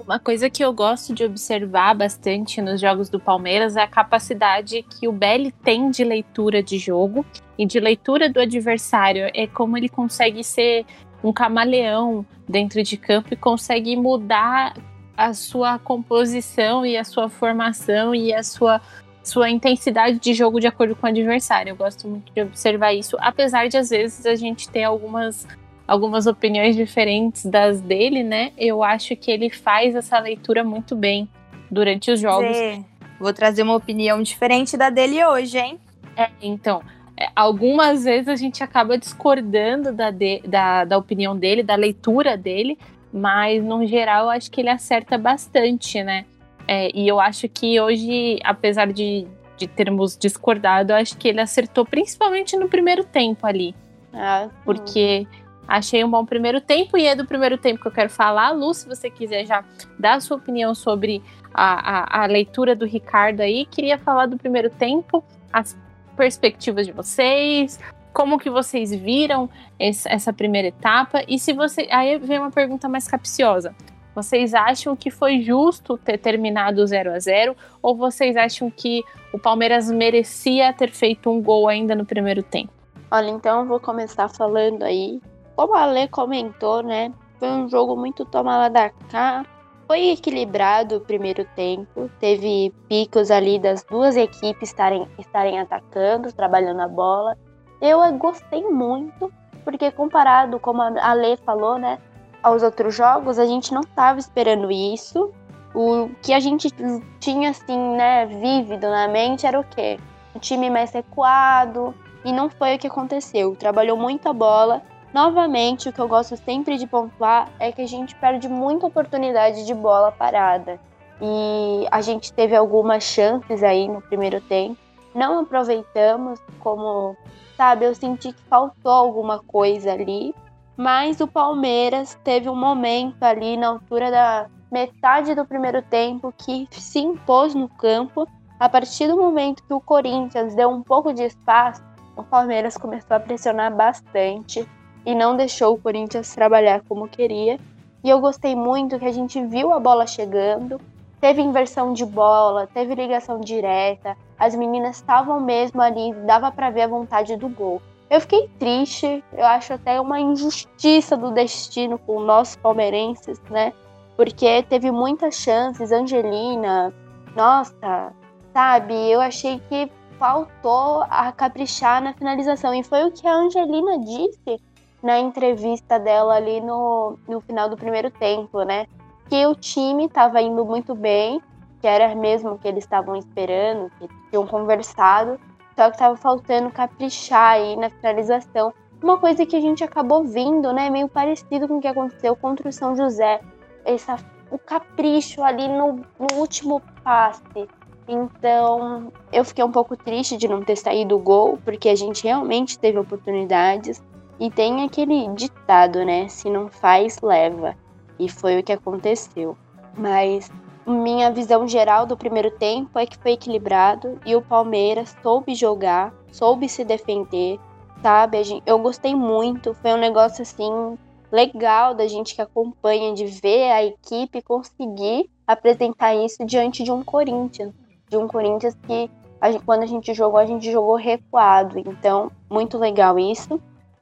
Uma 0.08 0.18
coisa 0.18 0.48
que 0.48 0.64
eu 0.64 0.72
gosto 0.72 1.12
de 1.12 1.22
observar 1.22 1.94
bastante 1.94 2.62
nos 2.62 2.80
jogos 2.80 3.10
do 3.10 3.20
Palmeiras 3.20 3.76
é 3.76 3.82
a 3.82 3.86
capacidade 3.86 4.82
que 4.82 5.06
o 5.06 5.12
Belli 5.12 5.52
tem 5.62 5.90
de 5.90 6.02
leitura 6.02 6.62
de 6.62 6.78
jogo 6.78 7.26
e 7.58 7.66
de 7.66 7.78
leitura 7.78 8.26
do 8.26 8.40
adversário. 8.40 9.30
É 9.34 9.46
como 9.46 9.76
ele 9.76 9.86
consegue 9.86 10.42
ser 10.42 10.86
um 11.22 11.30
camaleão 11.30 12.24
dentro 12.48 12.82
de 12.82 12.96
campo 12.96 13.34
e 13.34 13.36
consegue 13.36 13.94
mudar 13.96 14.78
a 15.14 15.34
sua 15.34 15.78
composição 15.78 16.86
e 16.86 16.96
a 16.96 17.04
sua 17.04 17.28
formação 17.28 18.14
e 18.14 18.32
a 18.32 18.42
sua 18.42 18.80
sua 19.22 19.50
intensidade 19.50 20.18
de 20.18 20.32
jogo 20.32 20.58
de 20.58 20.66
acordo 20.66 20.96
com 20.96 21.06
o 21.06 21.10
adversário. 21.10 21.72
Eu 21.72 21.76
gosto 21.76 22.08
muito 22.08 22.32
de 22.32 22.40
observar 22.40 22.94
isso, 22.94 23.14
apesar 23.20 23.68
de 23.68 23.76
às 23.76 23.90
vezes 23.90 24.24
a 24.24 24.34
gente 24.34 24.70
ter 24.70 24.84
algumas 24.84 25.46
algumas 25.88 26.26
opiniões 26.26 26.76
diferentes 26.76 27.46
das 27.46 27.80
dele, 27.80 28.22
né? 28.22 28.52
Eu 28.58 28.84
acho 28.84 29.16
que 29.16 29.30
ele 29.30 29.48
faz 29.48 29.94
essa 29.94 30.18
leitura 30.18 30.62
muito 30.62 30.94
bem 30.94 31.26
durante 31.70 32.10
os 32.10 32.20
jogos. 32.20 32.54
Zê, 32.54 32.84
vou 33.18 33.32
trazer 33.32 33.62
uma 33.62 33.74
opinião 33.74 34.22
diferente 34.22 34.76
da 34.76 34.90
dele 34.90 35.24
hoje, 35.24 35.58
hein? 35.58 35.80
É, 36.14 36.28
então, 36.42 36.82
é, 37.16 37.28
algumas 37.34 38.04
vezes 38.04 38.28
a 38.28 38.36
gente 38.36 38.62
acaba 38.62 38.98
discordando 38.98 39.90
da, 39.90 40.10
de, 40.10 40.42
da, 40.46 40.84
da 40.84 40.98
opinião 40.98 41.34
dele, 41.34 41.62
da 41.62 41.74
leitura 41.74 42.36
dele, 42.36 42.78
mas 43.10 43.64
no 43.64 43.86
geral 43.86 44.24
eu 44.24 44.30
acho 44.30 44.50
que 44.50 44.60
ele 44.60 44.68
acerta 44.68 45.16
bastante, 45.16 46.02
né? 46.02 46.26
É, 46.66 46.90
e 46.94 47.08
eu 47.08 47.18
acho 47.18 47.48
que 47.48 47.80
hoje, 47.80 48.38
apesar 48.44 48.92
de, 48.92 49.26
de 49.56 49.66
termos 49.66 50.18
discordado, 50.18 50.92
eu 50.92 50.96
acho 50.96 51.16
que 51.16 51.28
ele 51.28 51.40
acertou 51.40 51.86
principalmente 51.86 52.58
no 52.58 52.68
primeiro 52.68 53.04
tempo 53.04 53.46
ali. 53.46 53.74
Ah, 54.12 54.50
porque 54.64 55.26
achei 55.68 56.02
um 56.02 56.10
bom 56.10 56.24
primeiro 56.24 56.60
tempo 56.60 56.96
e 56.96 57.06
é 57.06 57.14
do 57.14 57.26
primeiro 57.26 57.58
tempo 57.58 57.80
que 57.80 57.86
eu 57.86 57.92
quero 57.92 58.10
falar. 58.10 58.50
Lu, 58.50 58.72
se 58.72 58.88
você 58.88 59.10
quiser 59.10 59.44
já 59.44 59.62
dar 59.98 60.14
a 60.14 60.20
sua 60.20 60.38
opinião 60.38 60.74
sobre 60.74 61.22
a, 61.52 62.20
a, 62.20 62.24
a 62.24 62.26
leitura 62.26 62.74
do 62.74 62.86
Ricardo 62.86 63.40
aí, 63.40 63.66
queria 63.66 63.98
falar 63.98 64.26
do 64.26 64.38
primeiro 64.38 64.70
tempo, 64.70 65.22
as 65.52 65.76
perspectivas 66.16 66.86
de 66.86 66.92
vocês, 66.92 67.78
como 68.12 68.38
que 68.38 68.48
vocês 68.48 68.92
viram 68.92 69.48
essa 69.78 70.32
primeira 70.32 70.68
etapa 70.68 71.22
e 71.28 71.38
se 71.38 71.52
você 71.52 71.86
aí 71.90 72.18
vem 72.18 72.38
uma 72.38 72.50
pergunta 72.50 72.88
mais 72.88 73.06
capciosa 73.06 73.72
vocês 74.18 74.52
acham 74.52 74.96
que 74.96 75.12
foi 75.12 75.40
justo 75.42 75.96
ter 75.96 76.18
terminado 76.18 76.84
0 76.84 77.12
a 77.12 77.20
0 77.20 77.56
ou 77.80 77.94
vocês 77.96 78.36
acham 78.36 78.68
que 78.68 79.04
o 79.32 79.38
Palmeiras 79.38 79.88
merecia 79.92 80.72
ter 80.72 80.90
feito 80.90 81.30
um 81.30 81.40
gol 81.40 81.68
ainda 81.68 81.94
no 81.94 82.04
primeiro 82.04 82.42
tempo? 82.42 82.72
Olha, 83.12 83.30
então 83.30 83.60
eu 83.60 83.66
vou 83.66 83.78
começar 83.78 84.28
falando 84.28 84.82
aí. 84.82 85.20
Como 85.58 85.74
a 85.74 85.86
Lê 85.86 86.06
comentou, 86.06 86.84
né? 86.84 87.12
Foi 87.40 87.50
um 87.50 87.68
jogo 87.68 87.96
muito 87.96 88.24
toma 88.24 88.56
lá 88.56 88.68
da 88.68 88.90
cá. 89.10 89.44
Foi 89.88 90.10
equilibrado 90.10 90.98
o 90.98 91.00
primeiro 91.00 91.44
tempo. 91.56 92.08
Teve 92.20 92.72
picos 92.88 93.28
ali 93.28 93.58
das 93.58 93.82
duas 93.82 94.16
equipes 94.16 94.68
estarem, 94.68 95.08
estarem 95.18 95.58
atacando, 95.58 96.32
trabalhando 96.32 96.80
a 96.80 96.86
bola. 96.86 97.36
Eu 97.80 98.00
gostei 98.18 98.62
muito, 98.62 99.32
porque 99.64 99.90
comparado, 99.90 100.60
como 100.60 100.80
a 100.80 101.12
Lê 101.12 101.36
falou, 101.38 101.76
né? 101.76 101.98
aos 102.40 102.62
outros 102.62 102.94
jogos, 102.94 103.36
a 103.36 103.44
gente 103.44 103.74
não 103.74 103.80
estava 103.80 104.20
esperando 104.20 104.70
isso. 104.70 105.32
O 105.74 106.08
que 106.22 106.32
a 106.32 106.38
gente 106.38 106.72
tinha, 107.18 107.50
assim, 107.50 107.96
né, 107.96 108.26
vívido 108.26 108.88
na 108.88 109.08
mente 109.08 109.44
era 109.44 109.58
o 109.58 109.64
quê? 109.64 109.98
Um 110.36 110.38
time 110.38 110.70
mais 110.70 110.92
recuado, 110.92 111.92
e 112.24 112.32
não 112.32 112.48
foi 112.48 112.76
o 112.76 112.78
que 112.78 112.86
aconteceu. 112.86 113.56
Trabalhou 113.56 113.96
muita 113.96 114.32
bola. 114.32 114.82
Novamente, 115.12 115.88
o 115.88 115.92
que 115.92 116.00
eu 116.00 116.08
gosto 116.08 116.36
sempre 116.36 116.76
de 116.76 116.86
pontuar 116.86 117.48
é 117.58 117.72
que 117.72 117.82
a 117.82 117.86
gente 117.86 118.14
perde 118.14 118.48
muita 118.48 118.86
oportunidade 118.86 119.64
de 119.64 119.74
bola 119.74 120.12
parada. 120.12 120.78
E 121.20 121.86
a 121.90 122.00
gente 122.00 122.32
teve 122.32 122.54
algumas 122.54 123.02
chances 123.02 123.62
aí 123.62 123.88
no 123.88 124.00
primeiro 124.00 124.40
tempo. 124.40 124.76
Não 125.14 125.40
aproveitamos, 125.40 126.40
como, 126.60 127.16
sabe, 127.56 127.86
eu 127.86 127.94
senti 127.94 128.32
que 128.32 128.42
faltou 128.42 128.92
alguma 128.92 129.38
coisa 129.40 129.92
ali 129.92 130.34
mas 130.78 131.20
o 131.20 131.26
Palmeiras 131.26 132.16
teve 132.22 132.48
um 132.48 132.54
momento 132.54 133.20
ali 133.24 133.56
na 133.56 133.66
altura 133.66 134.12
da 134.12 134.46
metade 134.70 135.34
do 135.34 135.44
primeiro 135.44 135.82
tempo 135.82 136.32
que 136.38 136.68
se 136.70 137.00
impôs 137.00 137.52
no 137.52 137.68
campo. 137.68 138.28
A 138.60 138.68
partir 138.68 139.08
do 139.08 139.16
momento 139.16 139.64
que 139.64 139.74
o 139.74 139.80
Corinthians 139.80 140.54
deu 140.54 140.70
um 140.70 140.80
pouco 140.80 141.12
de 141.12 141.24
espaço, 141.24 141.82
o 142.16 142.22
Palmeiras 142.22 142.76
começou 142.76 143.16
a 143.16 143.20
pressionar 143.20 143.74
bastante 143.74 144.68
e 145.04 145.14
não 145.14 145.36
deixou 145.36 145.74
o 145.74 145.78
Corinthians 145.78 146.34
trabalhar 146.34 146.82
como 146.88 147.08
queria. 147.08 147.58
E 148.02 148.08
eu 148.08 148.20
gostei 148.20 148.54
muito 148.54 148.98
que 148.98 149.04
a 149.04 149.12
gente 149.12 149.44
viu 149.46 149.72
a 149.72 149.80
bola 149.80 150.06
chegando, 150.06 150.80
teve 151.20 151.42
inversão 151.42 151.92
de 151.92 152.04
bola, 152.04 152.66
teve 152.66 152.94
ligação 152.94 153.40
direta, 153.40 154.16
as 154.38 154.54
meninas 154.54 154.96
estavam 154.96 155.40
mesmo 155.40 155.82
ali, 155.82 156.12
dava 156.24 156.50
para 156.52 156.70
ver 156.70 156.82
a 156.82 156.88
vontade 156.88 157.36
do 157.36 157.48
gol. 157.48 157.82
Eu 158.08 158.20
fiquei 158.20 158.48
triste, 158.58 159.22
eu 159.32 159.44
acho 159.44 159.74
até 159.74 160.00
uma 160.00 160.18
injustiça 160.18 161.16
do 161.16 161.30
destino 161.30 161.98
com 161.98 162.20
nós 162.20 162.56
palmeirenses, 162.56 163.40
né? 163.50 163.72
Porque 164.16 164.62
teve 164.62 164.90
muitas 164.90 165.34
chances, 165.34 165.92
Angelina, 165.92 166.92
nossa, 167.36 168.12
sabe? 168.52 168.94
Eu 168.94 169.20
achei 169.20 169.60
que 169.68 169.90
faltou 170.18 171.04
a 171.08 171.30
caprichar 171.32 172.02
na 172.02 172.12
finalização. 172.12 172.74
E 172.74 172.82
foi 172.82 173.04
o 173.04 173.12
que 173.12 173.26
a 173.26 173.34
Angelina 173.34 173.98
disse 174.00 174.60
na 175.02 175.18
entrevista 175.18 175.98
dela 175.98 176.34
ali 176.34 176.60
no, 176.60 177.18
no 177.28 177.40
final 177.40 177.68
do 177.68 177.76
primeiro 177.76 178.10
tempo, 178.10 178.62
né? 178.62 178.86
Que 179.28 179.46
o 179.46 179.54
time 179.54 180.06
estava 180.06 180.40
indo 180.40 180.64
muito 180.64 180.94
bem, 180.94 181.40
que 181.80 181.86
era 181.86 182.14
mesmo 182.14 182.58
que 182.58 182.66
eles 182.66 182.84
estavam 182.84 183.16
esperando, 183.16 183.90
que 183.98 184.08
tinham 184.30 184.46
conversado, 184.46 185.38
só 185.76 185.90
que 185.90 185.98
tava 185.98 186.16
faltando 186.16 186.70
caprichar 186.70 187.52
aí 187.52 187.76
na 187.76 187.88
finalização. 187.90 188.72
Uma 189.00 189.18
coisa 189.18 189.46
que 189.46 189.54
a 189.54 189.60
gente 189.60 189.84
acabou 189.84 190.24
vindo, 190.24 190.72
né? 190.72 190.90
Meio 190.90 191.08
parecido 191.08 191.68
com 191.68 191.78
o 191.78 191.80
que 191.80 191.86
aconteceu 191.86 192.34
contra 192.34 192.68
o 192.68 192.72
São 192.72 192.96
José. 192.96 193.40
Essa, 193.84 194.16
o 194.50 194.58
capricho 194.58 195.40
ali 195.42 195.68
no, 195.68 196.00
no 196.18 196.36
último 196.36 196.82
passe. 197.04 197.68
Então, 198.08 199.12
eu 199.30 199.44
fiquei 199.44 199.62
um 199.62 199.70
pouco 199.70 199.96
triste 199.96 200.36
de 200.36 200.48
não 200.48 200.62
ter 200.62 200.76
saído 200.76 201.14
o 201.14 201.18
gol, 201.18 201.58
porque 201.64 201.90
a 201.90 201.94
gente 201.94 202.24
realmente 202.24 202.78
teve 202.78 202.98
oportunidades. 202.98 204.02
E 204.40 204.50
tem 204.50 204.84
aquele 204.84 205.28
ditado, 205.34 206.04
né? 206.04 206.28
Se 206.28 206.48
não 206.48 206.68
faz, 206.68 207.20
leva. 207.20 207.74
E 208.18 208.28
foi 208.28 208.58
o 208.58 208.62
que 208.62 208.72
aconteceu. 208.72 209.56
Mas 209.96 210.50
minha 210.86 211.30
visão 211.30 211.66
geral 211.66 212.06
do 212.06 212.16
primeiro 212.16 212.50
tempo 212.50 212.98
é 212.98 213.06
que 213.06 213.18
foi 213.18 213.32
equilibrado 213.32 214.18
e 214.24 214.34
o 214.34 214.42
Palmeiras 214.42 215.14
soube 215.22 215.54
jogar, 215.54 216.14
soube 216.32 216.68
se 216.68 216.84
defender, 216.84 217.58
sabe? 218.00 218.62
Eu 218.64 218.78
gostei 218.78 219.14
muito, 219.14 219.74
foi 219.74 219.92
um 219.92 219.98
negócio 219.98 220.42
assim 220.42 220.96
legal 221.30 221.94
da 221.94 222.06
gente 222.06 222.34
que 222.34 222.40
acompanha, 222.40 223.12
de 223.12 223.26
ver 223.26 223.70
a 223.70 223.84
equipe 223.84 224.40
conseguir 224.40 225.28
apresentar 225.46 226.14
isso 226.14 226.44
diante 226.44 226.82
de 226.82 226.90
um 226.90 227.02
Corinthians. 227.02 227.74
De 228.08 228.16
um 228.16 228.26
Corinthians 228.26 228.74
que 228.86 229.10
a 229.40 229.52
gente, 229.52 229.64
quando 229.64 229.82
a 229.82 229.86
gente 229.86 230.14
jogou, 230.14 230.40
a 230.40 230.46
gente 230.46 230.70
jogou 230.70 230.96
recuado. 230.96 231.78
Então, 231.78 232.30
muito 232.50 232.78
legal 232.78 233.18
isso. 233.18 233.60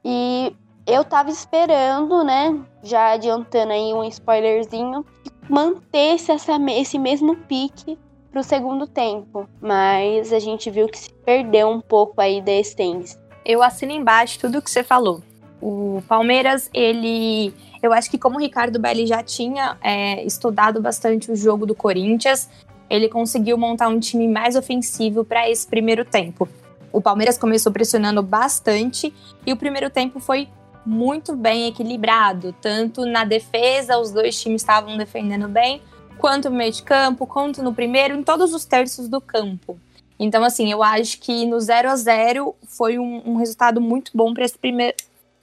E 0.09 0.55
eu 0.85 1.03
tava 1.03 1.29
esperando, 1.29 2.23
né? 2.23 2.57
Já 2.81 3.11
adiantando 3.11 3.73
aí 3.73 3.93
um 3.93 4.05
spoilerzinho, 4.05 5.05
que 5.21 5.29
mantesse 5.49 6.31
essa, 6.31 6.53
esse 6.71 6.97
mesmo 6.97 7.35
pique 7.35 7.99
pro 8.31 8.41
segundo 8.41 8.87
tempo. 8.87 9.49
Mas 9.59 10.31
a 10.31 10.39
gente 10.39 10.71
viu 10.71 10.87
que 10.87 10.97
se 10.97 11.11
perdeu 11.25 11.67
um 11.67 11.81
pouco 11.81 12.21
aí 12.21 12.41
da 12.41 12.53
essência. 12.53 13.19
Eu 13.43 13.61
assino 13.61 13.91
embaixo 13.91 14.39
tudo 14.39 14.61
que 14.61 14.71
você 14.71 14.81
falou. 14.81 15.21
O 15.61 16.01
Palmeiras, 16.07 16.69
ele. 16.73 17.53
Eu 17.83 17.91
acho 17.91 18.09
que 18.09 18.17
como 18.17 18.37
o 18.37 18.39
Ricardo 18.39 18.79
Belli 18.79 19.05
já 19.05 19.21
tinha 19.21 19.77
é, 19.83 20.23
estudado 20.23 20.81
bastante 20.81 21.29
o 21.29 21.35
jogo 21.35 21.65
do 21.65 21.75
Corinthians, 21.75 22.49
ele 22.89 23.09
conseguiu 23.09 23.57
montar 23.57 23.89
um 23.89 23.99
time 23.99 24.25
mais 24.25 24.55
ofensivo 24.55 25.25
para 25.25 25.49
esse 25.49 25.67
primeiro 25.67 26.05
tempo. 26.05 26.47
O 26.91 27.01
Palmeiras 27.01 27.37
começou 27.37 27.71
pressionando 27.71 28.23
bastante 28.23 29.13
e 29.45 29.53
o 29.53 29.57
primeiro 29.57 29.89
tempo 29.89 30.19
foi 30.19 30.47
muito 30.85 31.35
bem 31.35 31.67
equilibrado, 31.67 32.55
tanto 32.61 33.05
na 33.05 33.25
defesa, 33.25 33.97
os 33.97 34.11
dois 34.11 34.39
times 34.41 34.61
estavam 34.61 34.97
defendendo 34.97 35.47
bem, 35.49 35.81
quanto 36.17 36.49
no 36.49 36.55
meio 36.55 36.71
de 36.71 36.81
campo, 36.81 37.27
quanto 37.27 37.61
no 37.61 37.73
primeiro, 37.73 38.15
em 38.15 38.23
todos 38.23 38.53
os 38.53 38.63
terços 38.63 39.09
do 39.09 39.19
campo. 39.19 39.77
Então, 40.19 40.43
assim, 40.43 40.71
eu 40.71 40.81
acho 40.81 41.19
que 41.19 41.45
no 41.45 41.59
0 41.59 41.89
a 41.89 41.95
0 41.95 42.55
foi 42.67 42.97
um, 42.97 43.21
um 43.25 43.35
resultado 43.35 43.79
muito 43.79 44.11
bom 44.15 44.33
para 44.33 44.45
esse 44.45 44.57
primeiro. 44.57 44.95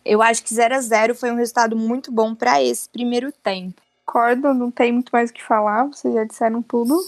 Eu 0.04 0.20
acho 0.20 0.42
que 0.42 0.52
0 0.52 0.74
a 0.74 0.80
0 0.80 1.14
foi 1.14 1.30
um 1.30 1.36
resultado 1.36 1.76
muito 1.76 2.10
bom 2.10 2.34
para 2.34 2.62
esse 2.62 2.88
primeiro 2.88 3.30
tempo. 3.30 3.80
Concordo, 4.04 4.52
não 4.52 4.70
tem 4.70 4.92
muito 4.92 5.10
mais 5.12 5.30
o 5.30 5.32
que 5.32 5.42
falar, 5.42 5.86
vocês 5.86 6.12
já 6.12 6.24
disseram 6.24 6.60
tudo. 6.60 6.98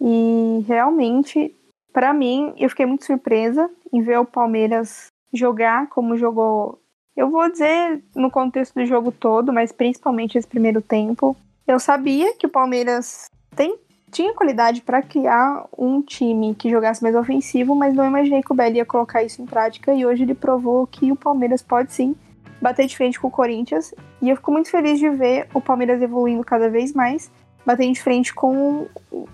E 0.00 0.64
realmente, 0.66 1.54
para 1.92 2.12
mim, 2.12 2.52
eu 2.56 2.68
fiquei 2.68 2.86
muito 2.86 3.04
surpresa 3.04 3.70
em 3.92 4.02
ver 4.02 4.18
o 4.18 4.24
Palmeiras 4.24 5.06
jogar 5.32 5.88
como 5.88 6.16
jogou. 6.16 6.80
Eu 7.16 7.30
vou 7.30 7.50
dizer 7.50 8.02
no 8.14 8.30
contexto 8.30 8.74
do 8.74 8.86
jogo 8.86 9.12
todo, 9.12 9.52
mas 9.52 9.72
principalmente 9.72 10.38
esse 10.38 10.46
primeiro 10.46 10.80
tempo. 10.80 11.36
Eu 11.66 11.78
sabia 11.78 12.34
que 12.34 12.46
o 12.46 12.50
Palmeiras 12.50 13.26
tem, 13.54 13.76
tinha 14.10 14.34
qualidade 14.34 14.80
para 14.82 15.02
criar 15.02 15.66
um 15.76 16.00
time 16.00 16.54
que 16.54 16.70
jogasse 16.70 17.02
mais 17.02 17.14
ofensivo, 17.14 17.74
mas 17.74 17.94
não 17.94 18.06
imaginei 18.06 18.42
que 18.42 18.52
o 18.52 18.54
Belli 18.54 18.78
ia 18.78 18.86
colocar 18.86 19.22
isso 19.22 19.42
em 19.42 19.46
prática 19.46 19.94
e 19.94 20.06
hoje 20.06 20.22
ele 20.22 20.34
provou 20.34 20.86
que 20.86 21.12
o 21.12 21.16
Palmeiras 21.16 21.62
pode 21.62 21.92
sim 21.92 22.16
bater 22.60 22.86
de 22.86 22.96
frente 22.96 23.20
com 23.20 23.28
o 23.28 23.30
Corinthians. 23.30 23.94
E 24.20 24.30
eu 24.30 24.36
fico 24.36 24.52
muito 24.52 24.70
feliz 24.70 24.98
de 24.98 25.08
ver 25.10 25.48
o 25.52 25.60
Palmeiras 25.60 26.00
evoluindo 26.00 26.44
cada 26.44 26.70
vez 26.70 26.92
mais 26.92 27.30
bater 27.64 27.90
de 27.90 28.02
frente 28.02 28.34
com 28.34 28.86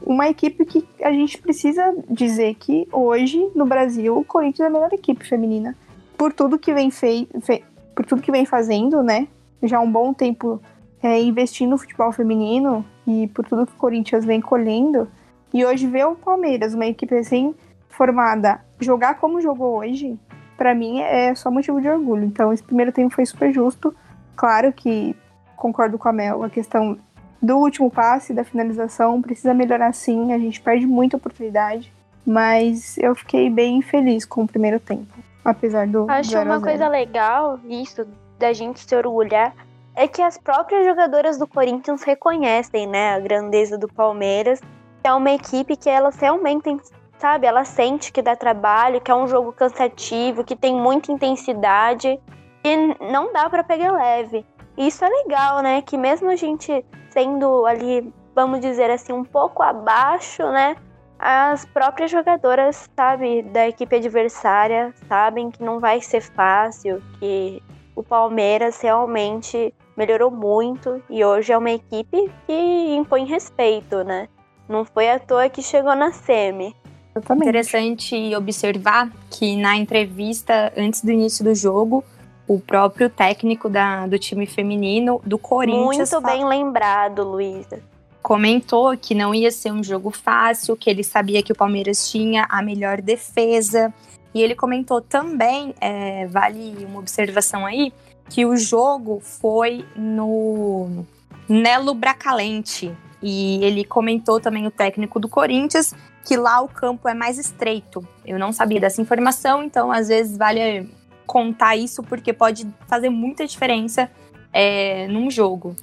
uma 0.03 0.29
equipe 0.29 0.64
que 0.64 0.87
a 1.03 1.12
gente 1.12 1.38
precisa 1.38 1.95
dizer 2.11 2.55
que 2.55 2.87
hoje 2.93 3.51
no 3.55 3.64
Brasil 3.64 4.19
o 4.19 4.25
Corinthians 4.25 4.67
é 4.67 4.67
a 4.67 4.71
melhor 4.71 4.93
equipe 4.93 5.27
feminina 5.27 5.77
por 6.17 6.33
tudo 6.33 6.59
que 6.59 6.75
vem 6.75 6.91
fei 6.91 7.29
fe 7.41 7.64
por 7.95 8.05
tudo 8.07 8.23
que 8.23 8.31
vem 8.31 8.47
fazendo, 8.47 9.03
né? 9.03 9.27
Já 9.62 9.79
há 9.79 9.81
um 9.81 9.91
bom 9.91 10.14
tempo 10.14 10.61
é, 11.03 11.21
investindo 11.21 11.71
no 11.71 11.79
futebol 11.79 12.12
feminino 12.12 12.85
e 13.05 13.27
por 13.29 13.45
tudo 13.45 13.67
que 13.67 13.73
o 13.73 13.77
Corinthians 13.77 14.25
vem 14.25 14.41
colhendo. 14.41 15.09
E 15.53 15.64
hoje 15.64 15.87
ver 15.87 16.07
o 16.07 16.14
Palmeiras, 16.14 16.75
uma 16.75 16.87
equipe 16.87 17.17
assim 17.17 17.55
formada, 17.88 18.61
jogar 18.79 19.14
como 19.14 19.41
jogou 19.41 19.79
hoje, 19.79 20.17
para 20.57 20.75
mim 20.77 21.01
é 21.01 21.35
só 21.35 21.51
motivo 21.51 21.81
de 21.81 21.88
orgulho. 21.88 22.25
Então 22.25 22.53
esse 22.53 22.62
primeiro 22.62 22.93
tempo 22.93 23.12
foi 23.12 23.27
super 23.27 23.53
justo. 23.53 23.93
Claro 24.37 24.73
que 24.73 25.17
concordo 25.57 25.99
com 25.99 26.09
a 26.09 26.12
Mel, 26.12 26.45
a 26.45 26.51
questão 26.51 26.97
do 27.40 27.57
último 27.59 27.90
passe, 27.90 28.33
da 28.33 28.44
finalização, 28.44 29.22
precisa 29.22 29.55
melhorar 29.55 29.92
sim, 29.92 30.33
a 30.33 30.38
gente 30.38 30.61
perde 30.61 30.87
muita 30.87 31.16
oportunidade, 31.16 31.92
mas 32.27 32.98
eu 32.98 33.14
fiquei 33.14 33.48
bem 33.48 33.81
feliz 33.81 34.24
com 34.24 34.42
o 34.42 34.46
primeiro 34.46 34.81
tempo, 34.81 35.12
apesar 35.44 35.87
do 35.87 36.11
Acho 36.11 36.38
uma 36.40 36.61
coisa 36.61 36.88
legal 36.88 37.59
isso 37.68 38.07
da 38.38 38.53
gente 38.53 38.81
se 38.81 38.94
orgulhar 38.94 39.55
é 39.94 40.07
que 40.07 40.22
as 40.22 40.38
próprias 40.38 40.87
jogadoras 40.87 41.38
do 41.38 41.46
Corinthians 41.46 42.03
reconhecem, 42.03 42.87
né, 42.87 43.14
a 43.14 43.20
grandeza 43.20 43.77
do 43.77 43.88
Palmeiras, 43.88 44.61
é 45.03 45.12
uma 45.12 45.31
equipe 45.31 45.77
que 45.77 45.88
elas 45.88 46.16
realmente 46.16 46.77
sabe, 47.18 47.46
ela 47.46 47.64
sente 47.64 48.12
que 48.12 48.22
dá 48.22 48.37
trabalho, 48.37 49.01
que 49.01 49.11
é 49.11 49.14
um 49.14 49.27
jogo 49.27 49.53
cansativo, 49.53 50.44
que 50.44 50.55
tem 50.55 50.74
muita 50.74 51.11
intensidade 51.11 52.18
e 52.64 52.77
não 53.11 53.33
dá 53.33 53.51
para 53.51 53.64
pegar 53.64 53.92
leve. 53.92 54.46
Isso 54.77 55.05
é 55.05 55.09
legal, 55.09 55.61
né? 55.61 55.83
Que 55.83 55.98
mesmo 55.98 56.31
a 56.31 56.37
gente 56.37 56.85
sendo 57.19 57.67
ali, 57.67 58.13
vamos 58.33 58.61
dizer 58.61 58.91
assim, 58.91 59.13
um 59.13 59.25
pouco 59.25 59.61
abaixo, 59.61 60.45
né? 60.53 60.77
As 61.19 61.65
próprias 61.65 62.13
jogadoras, 62.13 62.89
sabe, 62.97 63.43
da 63.43 63.67
equipe 63.67 63.97
adversária 63.97 64.95
sabem 65.09 65.51
que 65.51 65.61
não 65.61 65.81
vai 65.81 66.01
ser 66.01 66.21
fácil, 66.21 67.03
que 67.19 67.61
o 67.97 68.05
Palmeiras 68.05 68.81
realmente 68.81 69.75
melhorou 69.97 70.31
muito 70.31 71.03
e 71.11 71.25
hoje 71.25 71.53
é 71.53 71.59
uma 71.59 71.73
equipe 71.73 72.31
que 72.47 72.95
impõe 72.97 73.25
respeito, 73.25 74.05
né? 74.05 74.29
Não 74.69 74.85
foi 74.85 75.11
à 75.11 75.19
toa 75.19 75.49
que 75.49 75.61
chegou 75.61 75.97
na 75.97 76.13
semi. 76.13 76.77
Exatamente. 77.17 77.49
Interessante 77.49 78.37
observar 78.37 79.11
que 79.29 79.57
na 79.57 79.77
entrevista 79.77 80.73
antes 80.77 81.03
do 81.03 81.11
início 81.11 81.45
do 81.45 81.53
jogo, 81.53 82.05
o 82.49 82.59
próprio 82.59 83.11
técnico 83.11 83.69
da, 83.69 84.07
do 84.07 84.19
time 84.19 84.47
feminino 84.47 85.21
do 85.25 85.39
Corinthians. 85.39 86.11
Muito 86.11 86.27
bem 86.27 86.45
lembrado, 86.47 87.23
Luísa. 87.23 87.79
Comentou 88.23 88.97
que 88.97 89.15
não 89.15 89.35
ia 89.35 89.51
ser 89.51 89.71
um 89.71 89.85
jogo 89.85 90.11
fácil, 90.11 90.75
que 90.75 90.89
ele 90.89 91.05
sabia 91.05 91.43
que 91.43 91.53
o 91.53 91.55
Palmeiras 91.55 92.11
tinha 92.11 92.47
a 92.49 92.63
melhor 92.63 93.03
defesa. 93.03 93.93
E 94.35 94.43
ele 94.43 94.55
comentou 94.55 95.01
também, 95.01 95.75
é, 95.81 96.27
vale 96.27 96.87
uma 96.87 96.99
observação 96.99 97.67
aí, 97.67 97.93
que 98.31 98.47
o 98.47 98.57
jogo 98.57 99.21
foi 99.21 99.85
no 99.95 101.05
Nelo 101.49 101.95
Bracalente. 101.95 102.91
E 103.23 103.63
ele 103.63 103.85
comentou 103.85 104.41
também, 104.41 104.67
o 104.67 104.71
técnico 104.71 105.21
do 105.21 105.29
Corinthians, 105.29 105.95
que 106.25 106.37
lá 106.37 106.61
o 106.61 106.69
campo 106.69 107.09
é 107.09 107.15
mais 107.15 107.39
estreito. 107.39 108.07
Eu 108.25 108.39
não 108.39 108.53
sabia 108.53 108.81
dessa 108.81 109.01
informação, 109.01 109.63
então 109.63 109.91
às 109.91 110.09
vezes 110.09 110.37
vale 110.37 110.89
contar 111.29 111.77
isso 111.77 112.03
porque 112.03 112.33
pode 112.33 112.67
fazer 112.88 113.11
muita 113.11 113.47
diferença 113.47 114.11
é, 114.53 115.07
num 115.09 115.31
jogo. 115.31 115.77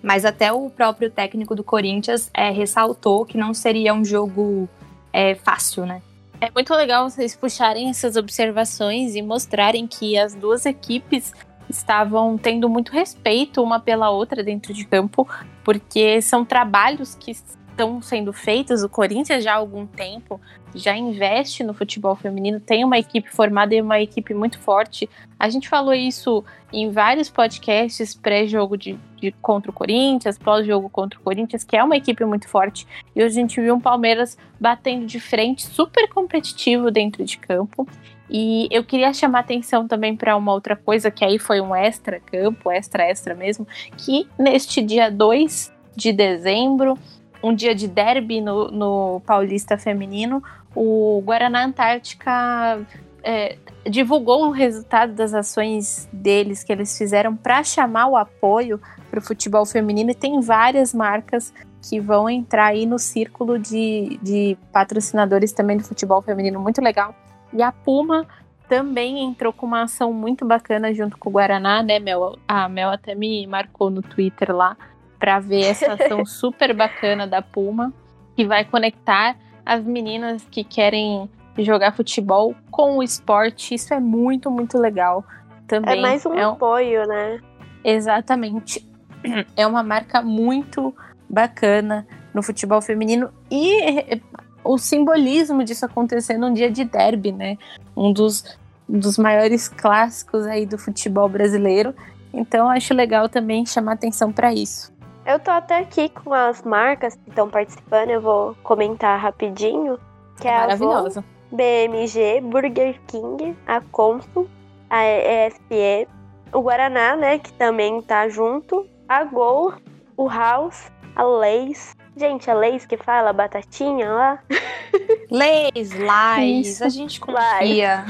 Mas 0.00 0.24
até 0.24 0.52
o 0.52 0.70
próprio 0.70 1.10
técnico 1.10 1.54
do 1.54 1.64
Corinthians 1.64 2.30
é, 2.32 2.50
ressaltou 2.50 3.26
que 3.26 3.36
não 3.36 3.52
seria 3.52 3.92
um 3.92 4.04
jogo 4.04 4.68
é, 5.12 5.34
fácil, 5.34 5.84
né? 5.84 6.00
É 6.40 6.50
muito 6.50 6.72
legal 6.74 7.08
vocês 7.08 7.34
puxarem 7.34 7.88
essas 7.88 8.16
observações 8.16 9.16
e 9.16 9.22
mostrarem 9.22 9.86
que 9.86 10.16
as 10.16 10.34
duas 10.34 10.66
equipes 10.66 11.32
estavam 11.68 12.36
tendo 12.36 12.68
muito 12.68 12.92
respeito 12.92 13.62
uma 13.62 13.80
pela 13.80 14.10
outra 14.10 14.44
dentro 14.44 14.72
de 14.72 14.84
campo, 14.84 15.26
porque 15.64 16.20
são 16.20 16.44
trabalhos 16.44 17.14
que 17.14 17.32
estão 17.74 18.00
sendo 18.00 18.32
feitos. 18.32 18.82
O 18.82 18.88
Corinthians 18.88 19.42
já 19.42 19.52
há 19.52 19.56
algum 19.56 19.86
tempo 19.86 20.40
já 20.74 20.96
investe 20.96 21.62
no 21.62 21.72
futebol 21.72 22.16
feminino, 22.16 22.58
tem 22.58 22.84
uma 22.84 22.98
equipe 22.98 23.30
formada 23.30 23.74
e 23.74 23.80
uma 23.80 24.00
equipe 24.00 24.34
muito 24.34 24.58
forte. 24.58 25.08
A 25.38 25.48
gente 25.48 25.68
falou 25.68 25.94
isso 25.94 26.44
em 26.72 26.90
vários 26.90 27.30
podcasts 27.30 28.14
pré-jogo 28.14 28.76
de, 28.76 28.98
de, 29.16 29.30
contra 29.40 29.70
o 29.70 29.74
Corinthians, 29.74 30.36
pós-jogo 30.36 30.88
contra 30.90 31.18
o 31.18 31.22
Corinthians, 31.22 31.62
que 31.62 31.76
é 31.76 31.84
uma 31.84 31.96
equipe 31.96 32.24
muito 32.24 32.48
forte. 32.48 32.86
E 33.14 33.22
hoje 33.22 33.38
a 33.38 33.40
gente 33.40 33.60
viu 33.60 33.74
um 33.74 33.80
Palmeiras 33.80 34.36
batendo 34.58 35.06
de 35.06 35.20
frente, 35.20 35.62
super 35.62 36.08
competitivo 36.08 36.90
dentro 36.90 37.24
de 37.24 37.38
campo. 37.38 37.86
E 38.28 38.66
eu 38.70 38.82
queria 38.82 39.12
chamar 39.12 39.40
atenção 39.40 39.86
também 39.86 40.16
para 40.16 40.36
uma 40.36 40.52
outra 40.52 40.74
coisa, 40.74 41.10
que 41.10 41.24
aí 41.24 41.38
foi 41.38 41.60
um 41.60 41.74
extra 41.74 42.18
campo, 42.18 42.70
extra 42.70 43.04
extra 43.04 43.34
mesmo, 43.34 43.66
que 43.96 44.26
neste 44.36 44.82
dia 44.82 45.08
2 45.08 45.72
de 45.94 46.12
dezembro 46.12 46.98
um 47.44 47.54
dia 47.54 47.74
de 47.74 47.86
derby 47.86 48.40
no, 48.40 48.70
no 48.70 49.20
Paulista 49.26 49.76
Feminino, 49.76 50.42
o 50.74 51.22
Guaraná 51.22 51.66
Antártica 51.66 52.80
é, 53.22 53.58
divulgou 53.86 54.46
o 54.46 54.50
resultado 54.50 55.12
das 55.12 55.34
ações 55.34 56.08
deles 56.10 56.64
que 56.64 56.72
eles 56.72 56.96
fizeram 56.96 57.36
para 57.36 57.62
chamar 57.62 58.06
o 58.06 58.16
apoio 58.16 58.80
para 59.10 59.18
o 59.18 59.22
futebol 59.22 59.66
feminino 59.66 60.10
e 60.10 60.14
tem 60.14 60.40
várias 60.40 60.94
marcas 60.94 61.52
que 61.82 62.00
vão 62.00 62.30
entrar 62.30 62.68
aí 62.68 62.86
no 62.86 62.98
círculo 62.98 63.58
de, 63.58 64.18
de 64.22 64.56
patrocinadores 64.72 65.52
também 65.52 65.76
do 65.76 65.84
futebol 65.84 66.22
feminino, 66.22 66.58
muito 66.58 66.80
legal. 66.80 67.14
E 67.52 67.62
a 67.62 67.70
Puma 67.70 68.26
também 68.66 69.22
entrou 69.22 69.52
com 69.52 69.66
uma 69.66 69.82
ação 69.82 70.14
muito 70.14 70.46
bacana 70.46 70.94
junto 70.94 71.18
com 71.18 71.28
o 71.28 71.32
Guaraná, 71.32 71.82
né, 71.82 71.98
Mel? 71.98 72.38
A 72.48 72.70
Mel 72.70 72.88
até 72.88 73.14
me 73.14 73.46
marcou 73.46 73.90
no 73.90 74.00
Twitter 74.00 74.50
lá 74.56 74.78
para 75.24 75.40
ver 75.40 75.62
essa 75.62 75.94
ação 75.94 76.22
super 76.26 76.74
bacana 76.74 77.26
da 77.26 77.40
Puma, 77.40 77.94
que 78.36 78.44
vai 78.44 78.62
conectar 78.62 79.34
as 79.64 79.82
meninas 79.82 80.46
que 80.50 80.62
querem 80.62 81.30
jogar 81.56 81.96
futebol 81.96 82.54
com 82.70 82.98
o 82.98 83.02
esporte. 83.02 83.74
Isso 83.74 83.94
é 83.94 83.98
muito, 83.98 84.50
muito 84.50 84.76
legal. 84.76 85.24
Também 85.66 85.98
é 85.98 86.02
mais 86.02 86.26
um 86.26 86.34
é 86.34 86.44
apoio, 86.44 87.06
né? 87.06 87.40
Exatamente. 87.82 88.86
É 89.56 89.66
uma 89.66 89.82
marca 89.82 90.20
muito 90.20 90.94
bacana 91.30 92.06
no 92.34 92.42
futebol 92.42 92.82
feminino 92.82 93.30
e 93.50 94.20
o 94.62 94.76
simbolismo 94.76 95.64
disso 95.64 95.86
acontecer 95.86 96.36
num 96.36 96.52
dia 96.52 96.70
de 96.70 96.84
derby, 96.84 97.32
né? 97.32 97.56
Um 97.96 98.12
dos, 98.12 98.44
dos 98.86 99.16
maiores 99.16 99.66
clássicos 99.66 100.44
aí 100.44 100.66
do 100.66 100.76
futebol 100.76 101.26
brasileiro. 101.26 101.94
Então 102.34 102.68
acho 102.68 102.92
legal 102.92 103.30
também 103.30 103.64
chamar 103.64 103.92
atenção 103.92 104.30
para 104.30 104.52
isso. 104.52 104.93
Eu 105.26 105.38
tô 105.38 105.50
até 105.50 105.78
aqui 105.78 106.10
com 106.10 106.34
as 106.34 106.62
marcas 106.62 107.16
que 107.16 107.30
estão 107.30 107.48
participando, 107.48 108.10
eu 108.10 108.20
vou 108.20 108.54
comentar 108.62 109.18
rapidinho. 109.18 109.98
Que 110.38 110.48
é 110.48 110.54
Avon, 110.54 111.08
BMG, 111.50 112.40
Burger 112.42 113.00
King, 113.06 113.56
a 113.66 113.80
Consul, 113.80 114.48
a 114.90 115.02
ESPE, 115.06 116.08
o 116.52 116.60
Guaraná, 116.60 117.16
né, 117.16 117.38
que 117.38 117.52
também 117.54 118.02
tá 118.02 118.28
junto, 118.28 118.86
a 119.08 119.24
Gol, 119.24 119.72
o 120.16 120.28
House, 120.28 120.90
a 121.16 121.22
Leis. 121.22 121.96
Gente, 122.16 122.50
a 122.50 122.54
Leis 122.54 122.84
que 122.84 122.96
fala 122.96 123.32
batatinha 123.32 124.12
lá. 124.12 124.38
Leis, 125.30 125.98
Lais, 125.98 126.82
a 126.82 126.88
gente 126.88 127.18
confia. 127.18 128.04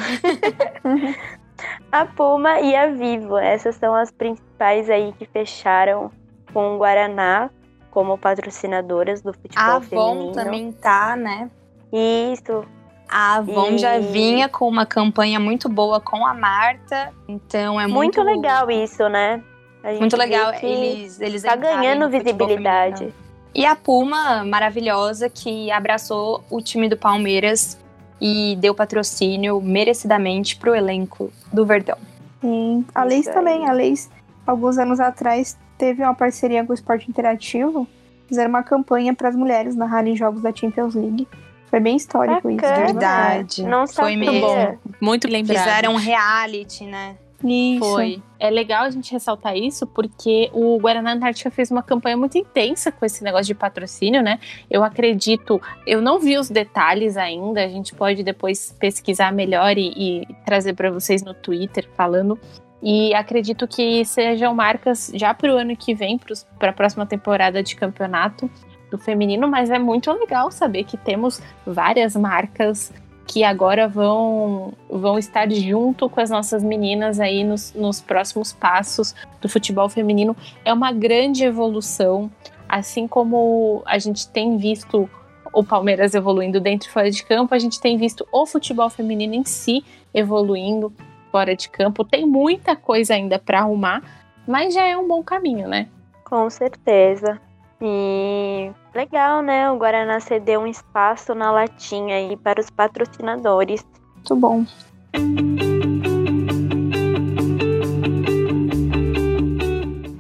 a 1.93 2.05
Puma 2.07 2.61
e 2.61 2.75
a 2.75 2.89
Vivo, 2.89 3.39
essas 3.39 3.77
são 3.77 3.95
as 3.95 4.11
principais 4.11 4.91
aí 4.91 5.13
que 5.17 5.27
fecharam 5.27 6.11
com 6.55 6.75
o 6.77 6.79
Guaraná 6.79 7.51
como 7.91 8.17
patrocinadoras 8.17 9.21
do 9.21 9.33
futebol 9.35 9.63
a 9.77 9.81
feminino. 9.81 10.21
Avon 10.21 10.33
também 10.33 10.73
tá, 10.73 11.15
né? 11.17 11.51
Isso. 11.93 12.65
A 13.09 13.37
Avon 13.37 13.73
E- 13.73 13.79
já 13.79 13.99
vinha 13.99 14.49
com 14.49 14.67
uma 14.67 14.87
campanha 14.87 15.39
muito 15.39 15.69
boa 15.69 16.01
com 16.01 16.25
a 16.27 16.33
Marta, 16.33 17.13
então 17.29 17.79
é 17.81 17.87
Muito, 17.87 18.23
muito, 18.23 18.23
legal 18.23 18.71
isso, 18.71 19.09
né? 19.09 19.43
A 19.83 19.91
gente 19.91 20.01
Muito 20.01 20.17
legal 20.17 20.53
que 20.55 20.65
eles 20.65 21.21
eles 21.21 21.43
tá 21.43 21.55
ganhando 21.55 22.09
visibilidade. 22.09 22.97
feminino. 22.99 23.25
E 23.55 23.65
a 23.67 23.77
Puma, 23.77 24.43
maravilhosa, 24.45 25.29
que 25.29 25.71
abraçou 25.71 26.43
o 26.51 26.61
time 26.61 26.89
do 26.89 26.97
Palmeiras 26.97 27.79
e 28.21 28.57
deu 28.59 28.75
patrocínio 28.75 29.61
merecidamente 29.61 30.57
pro 30.57 30.75
elenco 30.75 31.31
do 31.53 31.65
Verdão. 31.65 31.99
Sim. 32.41 32.85
A 32.95 33.05
Leis 33.05 33.27
também. 33.27 33.69
A 33.69 33.73
Leis, 33.73 34.11
alguns 34.47 34.79
anos 34.79 35.01
atrás, 35.01 35.59
teve 35.79 36.03
uma 36.03 36.15
parceria 36.15 36.65
com 36.65 36.73
o 36.73 36.75
Esporte 36.75 37.09
Interativo. 37.09 37.87
Fizeram 38.27 38.51
uma 38.51 38.63
campanha 38.63 39.15
para 39.15 39.29
as 39.29 39.37
mulheres 39.37 39.77
narrarem 39.77 40.17
jogos 40.17 40.43
da 40.43 40.55
Champions 40.55 40.95
League. 40.95 41.29
Foi 41.67 41.81
bem 41.81 41.97
histórico 41.97 42.49
isso. 42.49 42.61
Bacana. 42.61 42.87
Verdade. 42.87 43.63
Não 43.65 43.87
Foi 43.87 44.17
mesmo. 44.17 44.79
Muito 45.01 45.29
lembrado. 45.29 45.59
Fizeram 45.59 45.95
um 45.95 45.97
reality, 45.97 46.85
né? 46.85 47.17
Isso. 47.45 47.81
Foi. 47.81 48.23
É 48.39 48.51
legal 48.51 48.85
a 48.85 48.91
gente 48.91 49.13
ressaltar 49.13 49.57
isso 49.57 49.87
porque 49.87 50.51
o 50.53 50.79
Guaraná 50.79 51.13
Antártica 51.13 51.51
fez 51.51 51.71
uma 51.71 51.83
campanha 51.83 52.17
muito 52.17 52.39
intensa 52.39 52.91
com 52.91 53.05
esse 53.05 53.23
negócio 53.23 53.47
de 53.47 53.55
patrocínio, 53.55 54.23
né? 54.23 54.39
Eu 54.71 54.83
acredito, 54.83 55.61
eu 55.87 56.01
não 56.01 56.19
vi 56.19 56.39
os 56.39 56.49
detalhes 56.49 57.17
ainda, 57.17 57.65
a 57.65 57.69
gente 57.69 57.95
pode 57.95 58.23
depois 58.23 58.75
pesquisar 58.79 59.33
melhor 59.33 59.77
e, 59.77 59.93
e 59.97 60.35
trazer 60.45 60.75
para 60.75 60.91
vocês 60.91 61.23
no 61.23 61.35
Twitter 61.35 61.89
falando. 61.97 62.39
E 62.87 63.15
acredito 63.15 63.67
que 63.67 64.05
sejam 64.05 64.55
marcas 64.55 65.11
já 65.15 65.33
para 65.33 65.51
o 65.51 65.57
ano 65.57 65.75
que 65.75 65.95
vem, 65.95 66.21
para 66.59 66.69
a 66.69 66.73
próxima 66.73 67.07
temporada 67.07 67.63
de 67.63 67.75
campeonato 67.75 68.51
do 68.91 68.99
feminino, 68.99 69.49
mas 69.49 69.71
é 69.71 69.79
muito 69.79 70.13
legal 70.13 70.51
saber 70.51 70.85
que 70.85 70.99
temos 70.99 71.41
várias 71.67 72.15
marcas 72.15 72.93
que 73.27 73.43
agora 73.43 73.89
vão, 73.89 74.75
vão 74.91 75.19
estar 75.19 75.51
junto 75.51 76.11
com 76.11 76.21
as 76.21 76.29
nossas 76.29 76.63
meninas 76.63 77.19
aí 77.19 77.43
nos, 77.43 77.73
nos 77.73 78.03
próximos 78.03 78.53
passos 78.53 79.15
do 79.41 79.49
futebol 79.49 79.89
feminino. 79.89 80.37
É 80.63 80.71
uma 80.71 80.93
grande 80.93 81.43
evolução, 81.43 82.31
assim 82.69 83.09
como 83.09 83.83
a 83.87 83.99
gente 83.99 84.29
tem 84.29 84.59
visto 84.59 85.09
o 85.55 85.65
Palmeiras 85.65 86.15
evoluindo 86.15 86.61
dentro 86.61 86.87
e 86.89 86.93
fora 86.93 87.11
de 87.11 87.25
campo, 87.25 87.55
a 87.55 87.59
gente 87.59 87.81
tem 87.81 87.97
visto 87.97 88.27
o 88.31 88.45
futebol 88.45 88.91
feminino 88.91 89.35
em 89.35 89.45
si 89.45 89.83
evoluindo 90.13 90.93
fora 91.35 91.57
de 91.57 91.69
campo. 91.69 92.05
Tem 92.05 92.25
muita 92.25 92.77
coisa 92.77 93.15
ainda 93.15 93.41
para 93.41 93.59
arrumar, 93.59 94.05
mas 94.47 94.73
já 94.73 94.87
é 94.87 94.97
um 94.97 95.09
bom 95.09 95.21
caminho, 95.21 95.67
né? 95.67 95.89
Com 96.23 96.49
certeza. 96.49 97.41
E 97.83 98.71
legal, 98.95 99.43
né? 99.43 99.69
O 99.69 99.77
Guaraná 99.77 100.21
cedeu 100.21 100.61
um 100.61 100.67
espaço 100.69 101.35
na 101.35 101.51
latinha 101.51 102.15
aí 102.15 102.37
para 102.37 102.61
os 102.61 102.71
patrocinadores. 102.71 103.85
Muito 104.15 104.37
bom. 104.37 104.65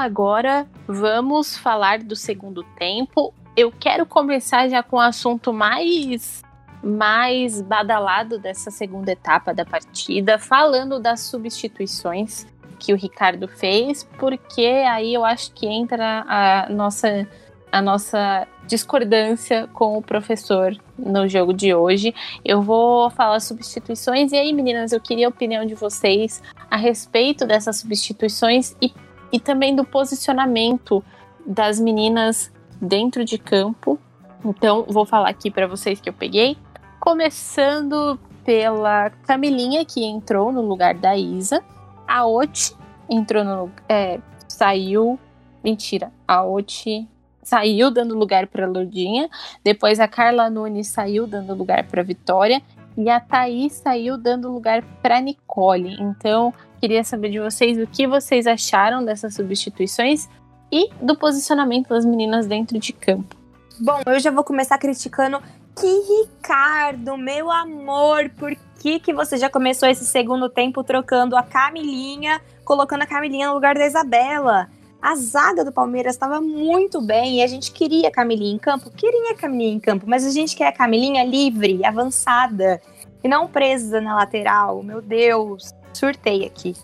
Agora 0.00 0.66
vamos 0.86 1.56
falar 1.56 1.98
do 1.98 2.16
segundo 2.16 2.64
tempo. 2.78 3.34
Eu 3.56 3.70
quero 3.70 4.06
começar 4.06 4.68
já 4.68 4.82
com 4.82 4.96
o 4.96 5.00
assunto 5.00 5.52
mais 5.52 6.42
mais 6.82 7.60
badalado 7.60 8.38
dessa 8.38 8.70
segunda 8.70 9.12
etapa 9.12 9.52
da 9.52 9.66
partida, 9.66 10.38
falando 10.38 10.98
das 10.98 11.20
substituições 11.20 12.46
que 12.78 12.94
o 12.94 12.96
Ricardo 12.96 13.46
fez, 13.46 14.08
porque 14.18 14.62
aí 14.62 15.12
eu 15.12 15.22
acho 15.22 15.52
que 15.52 15.66
entra 15.66 16.24
a 16.26 16.70
nossa 16.70 17.28
a 17.70 17.80
nossa 17.80 18.48
discordância 18.66 19.68
com 19.72 19.96
o 19.96 20.02
professor 20.02 20.76
no 20.98 21.28
jogo 21.28 21.52
de 21.52 21.72
hoje. 21.72 22.12
Eu 22.44 22.62
vou 22.62 23.10
falar 23.10 23.38
substituições 23.38 24.32
e 24.32 24.36
aí, 24.36 24.52
meninas, 24.52 24.92
eu 24.92 25.00
queria 25.00 25.26
a 25.26 25.30
opinião 25.30 25.64
de 25.64 25.74
vocês 25.74 26.42
a 26.68 26.76
respeito 26.76 27.46
dessas 27.46 27.76
substituições 27.76 28.74
e 28.82 28.92
e 29.32 29.38
também 29.38 29.74
do 29.74 29.84
posicionamento 29.84 31.04
das 31.46 31.80
meninas 31.80 32.52
dentro 32.80 33.24
de 33.24 33.38
campo. 33.38 33.98
Então, 34.44 34.84
vou 34.88 35.04
falar 35.04 35.28
aqui 35.28 35.50
para 35.50 35.66
vocês 35.66 36.00
que 36.00 36.08
eu 36.08 36.12
peguei, 36.12 36.56
começando 36.98 38.18
pela 38.44 39.10
Camilinha 39.26 39.84
que 39.84 40.04
entrou 40.04 40.50
no 40.50 40.62
lugar 40.62 40.94
da 40.94 41.16
Isa, 41.16 41.62
a 42.06 42.26
Oti 42.26 42.74
entrou 43.08 43.44
no 43.44 43.70
é, 43.88 44.18
saiu, 44.48 45.18
mentira, 45.62 46.10
a 46.26 46.44
Oti 46.44 47.06
saiu 47.42 47.90
dando 47.90 48.16
lugar 48.16 48.46
para 48.46 48.66
Lourdinha, 48.66 49.28
depois 49.62 50.00
a 50.00 50.08
Carla 50.08 50.48
Nunes 50.48 50.88
saiu 50.88 51.26
dando 51.26 51.54
lugar 51.54 51.84
para 51.84 52.02
Vitória 52.02 52.62
e 52.96 53.08
a 53.08 53.20
Thaís 53.20 53.74
saiu 53.74 54.16
dando 54.18 54.52
lugar 54.52 54.82
para 55.02 55.20
Nicole. 55.20 55.96
Então, 56.00 56.52
queria 56.80 57.04
saber 57.04 57.30
de 57.30 57.38
vocês 57.38 57.78
o 57.78 57.86
que 57.86 58.06
vocês 58.06 58.46
acharam 58.46 59.04
dessas 59.04 59.34
substituições 59.34 60.28
e 60.72 60.88
do 61.02 61.16
posicionamento 61.16 61.88
das 61.88 62.04
meninas 62.04 62.46
dentro 62.46 62.78
de 62.78 62.92
campo. 62.92 63.36
Bom, 63.80 64.00
eu 64.06 64.20
já 64.20 64.30
vou 64.30 64.44
começar 64.44 64.78
criticando 64.78 65.40
que 65.74 65.86
Ricardo, 65.86 67.16
meu 67.16 67.50
amor, 67.50 68.30
por 68.38 68.54
que, 68.80 69.00
que 69.00 69.12
você 69.12 69.36
já 69.36 69.48
começou 69.48 69.88
esse 69.88 70.04
segundo 70.04 70.48
tempo 70.48 70.84
trocando 70.84 71.36
a 71.36 71.42
Camilinha, 71.42 72.40
colocando 72.64 73.02
a 73.02 73.06
Camilinha 73.06 73.48
no 73.48 73.54
lugar 73.54 73.74
da 73.74 73.86
Isabela? 73.86 74.68
A 75.02 75.14
zaga 75.16 75.64
do 75.64 75.72
Palmeiras 75.72 76.14
estava 76.14 76.40
muito 76.40 77.00
bem 77.00 77.38
e 77.38 77.42
a 77.42 77.46
gente 77.46 77.72
queria 77.72 78.08
a 78.08 78.10
Camilinha 78.10 78.54
em 78.54 78.58
campo, 78.58 78.90
queria 78.90 79.32
a 79.32 79.34
Camilinha 79.34 79.74
em 79.74 79.80
campo, 79.80 80.04
mas 80.06 80.26
a 80.26 80.30
gente 80.30 80.54
quer 80.54 80.68
a 80.68 80.72
Camilinha 80.72 81.24
livre, 81.24 81.82
avançada 81.84 82.80
e 83.24 83.28
não 83.28 83.46
presa 83.48 84.00
na 84.00 84.14
lateral. 84.14 84.82
Meu 84.82 85.00
Deus, 85.00 85.72
surtei 85.94 86.44
aqui. 86.44 86.74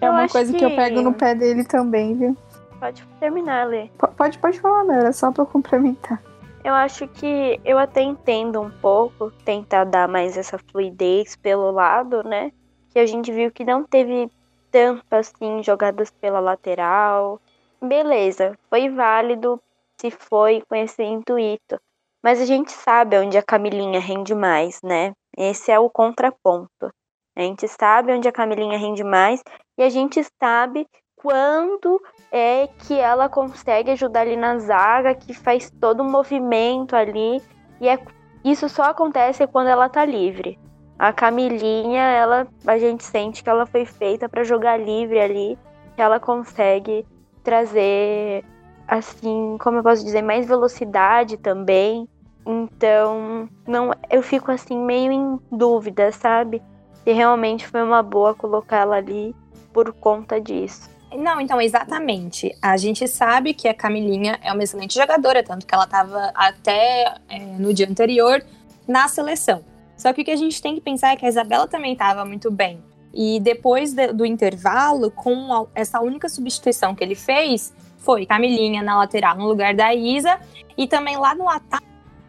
É 0.00 0.06
Eu 0.06 0.12
uma 0.12 0.28
coisa 0.28 0.52
que... 0.52 0.64
eu 0.64 0.70
que- 0.70 0.76
pego 0.76 1.02
no 1.02 1.12
pé 1.14 1.34
dele 1.34 1.64
também, 1.64 2.14
viu? 2.16 2.36
Pode 2.78 3.04
terminar, 3.18 3.66
Lê. 3.66 3.88
P- 3.98 4.06
pode, 4.16 4.38
pode 4.38 4.60
falar, 4.60 4.84
meu, 4.84 4.94
era 4.94 5.12
só 5.12 5.32
pra 5.32 5.42
eu 5.42 5.46
complementar. 5.46 6.22
Eu 6.62 6.74
acho 6.74 7.08
que 7.08 7.58
eu 7.64 7.76
até 7.76 8.02
entendo 8.02 8.60
um 8.60 8.70
pouco 8.70 9.32
tentar 9.44 9.82
dar 9.84 10.06
mais 10.06 10.36
essa 10.36 10.58
fluidez 10.70 11.34
pelo 11.34 11.72
lado, 11.72 12.22
né? 12.22 12.52
Que 12.92 13.00
a 13.00 13.06
gente 13.06 13.32
viu 13.32 13.50
que 13.50 13.64
não 13.64 13.82
teve 13.82 14.30
tanto 14.70 15.02
assim 15.10 15.60
jogadas 15.64 16.10
pela 16.10 16.38
lateral. 16.38 17.40
Beleza, 17.80 18.58
foi 18.68 18.88
válido 18.88 19.60
se 20.00 20.10
foi 20.10 20.62
com 20.68 20.74
esse 20.74 21.02
intuito. 21.02 21.80
Mas 22.22 22.40
a 22.40 22.44
gente 22.44 22.72
sabe 22.72 23.16
onde 23.16 23.38
a 23.38 23.42
Camilinha 23.42 24.00
rende 24.00 24.34
mais, 24.34 24.80
né? 24.82 25.12
Esse 25.36 25.70
é 25.70 25.78
o 25.78 25.88
contraponto. 25.88 26.92
A 27.36 27.40
gente 27.42 27.68
sabe 27.68 28.12
onde 28.12 28.26
a 28.26 28.32
Camilinha 28.32 28.76
rende 28.76 29.04
mais 29.04 29.40
e 29.78 29.82
a 29.84 29.88
gente 29.88 30.20
sabe 30.42 30.88
quando 31.14 32.02
é 32.32 32.66
que 32.66 32.98
ela 32.98 33.28
consegue 33.28 33.92
ajudar 33.92 34.22
ali 34.22 34.36
na 34.36 34.58
zaga, 34.58 35.14
que 35.14 35.32
faz 35.32 35.70
todo 35.80 36.02
um 36.02 36.10
movimento 36.10 36.96
ali. 36.96 37.40
E 37.80 37.88
é, 37.88 37.96
isso 38.44 38.68
só 38.68 38.84
acontece 38.84 39.46
quando 39.46 39.68
ela 39.68 39.88
tá 39.88 40.04
livre. 40.04 40.58
A 40.98 41.12
Camilinha, 41.12 42.02
ela, 42.02 42.48
a 42.66 42.76
gente 42.76 43.04
sente 43.04 43.44
que 43.44 43.48
ela 43.48 43.66
foi 43.66 43.84
feita 43.84 44.28
para 44.28 44.42
jogar 44.42 44.76
livre 44.76 45.20
ali, 45.20 45.56
que 45.94 46.02
ela 46.02 46.18
consegue 46.18 47.06
trazer, 47.48 48.44
assim, 48.86 49.56
como 49.58 49.78
eu 49.78 49.82
posso 49.82 50.04
dizer, 50.04 50.20
mais 50.20 50.46
velocidade 50.46 51.38
também. 51.38 52.06
Então, 52.46 53.48
não, 53.66 53.90
eu 54.10 54.22
fico 54.22 54.52
assim 54.52 54.78
meio 54.78 55.10
em 55.10 55.38
dúvida, 55.50 56.12
sabe? 56.12 56.62
Se 57.02 57.10
realmente 57.10 57.66
foi 57.66 57.82
uma 57.82 58.02
boa 58.02 58.34
colocar 58.34 58.80
ela 58.82 58.96
ali 58.96 59.34
por 59.72 59.90
conta 59.94 60.38
disso. 60.38 60.90
Não, 61.16 61.40
então, 61.40 61.58
exatamente. 61.58 62.54
A 62.60 62.76
gente 62.76 63.08
sabe 63.08 63.54
que 63.54 63.66
a 63.66 63.72
Camilinha 63.72 64.38
é 64.42 64.52
uma 64.52 64.62
excelente 64.62 64.94
jogadora, 64.94 65.42
tanto 65.42 65.66
que 65.66 65.74
ela 65.74 65.84
estava 65.84 66.30
até 66.34 67.14
é, 67.30 67.38
no 67.58 67.72
dia 67.72 67.88
anterior 67.88 68.44
na 68.86 69.08
seleção. 69.08 69.64
Só 69.96 70.12
que 70.12 70.20
o 70.20 70.24
que 70.24 70.30
a 70.30 70.36
gente 70.36 70.60
tem 70.60 70.74
que 70.74 70.82
pensar 70.82 71.12
é 71.12 71.16
que 71.16 71.24
a 71.24 71.28
Isabela 71.30 71.66
também 71.66 71.94
estava 71.94 72.26
muito 72.26 72.50
bem. 72.50 72.78
E 73.12 73.40
depois 73.40 73.92
de, 73.92 74.12
do 74.12 74.24
intervalo, 74.24 75.10
com 75.10 75.66
essa 75.74 76.00
única 76.00 76.28
substituição 76.28 76.94
que 76.94 77.02
ele 77.02 77.14
fez, 77.14 77.72
foi 77.98 78.26
Camilinha 78.26 78.82
na 78.82 78.96
lateral 78.96 79.36
no 79.36 79.46
lugar 79.46 79.74
da 79.74 79.94
Isa. 79.94 80.38
E 80.76 80.86
também 80.86 81.16
lá 81.16 81.34
no 81.34 81.48
ataque, 81.48 81.84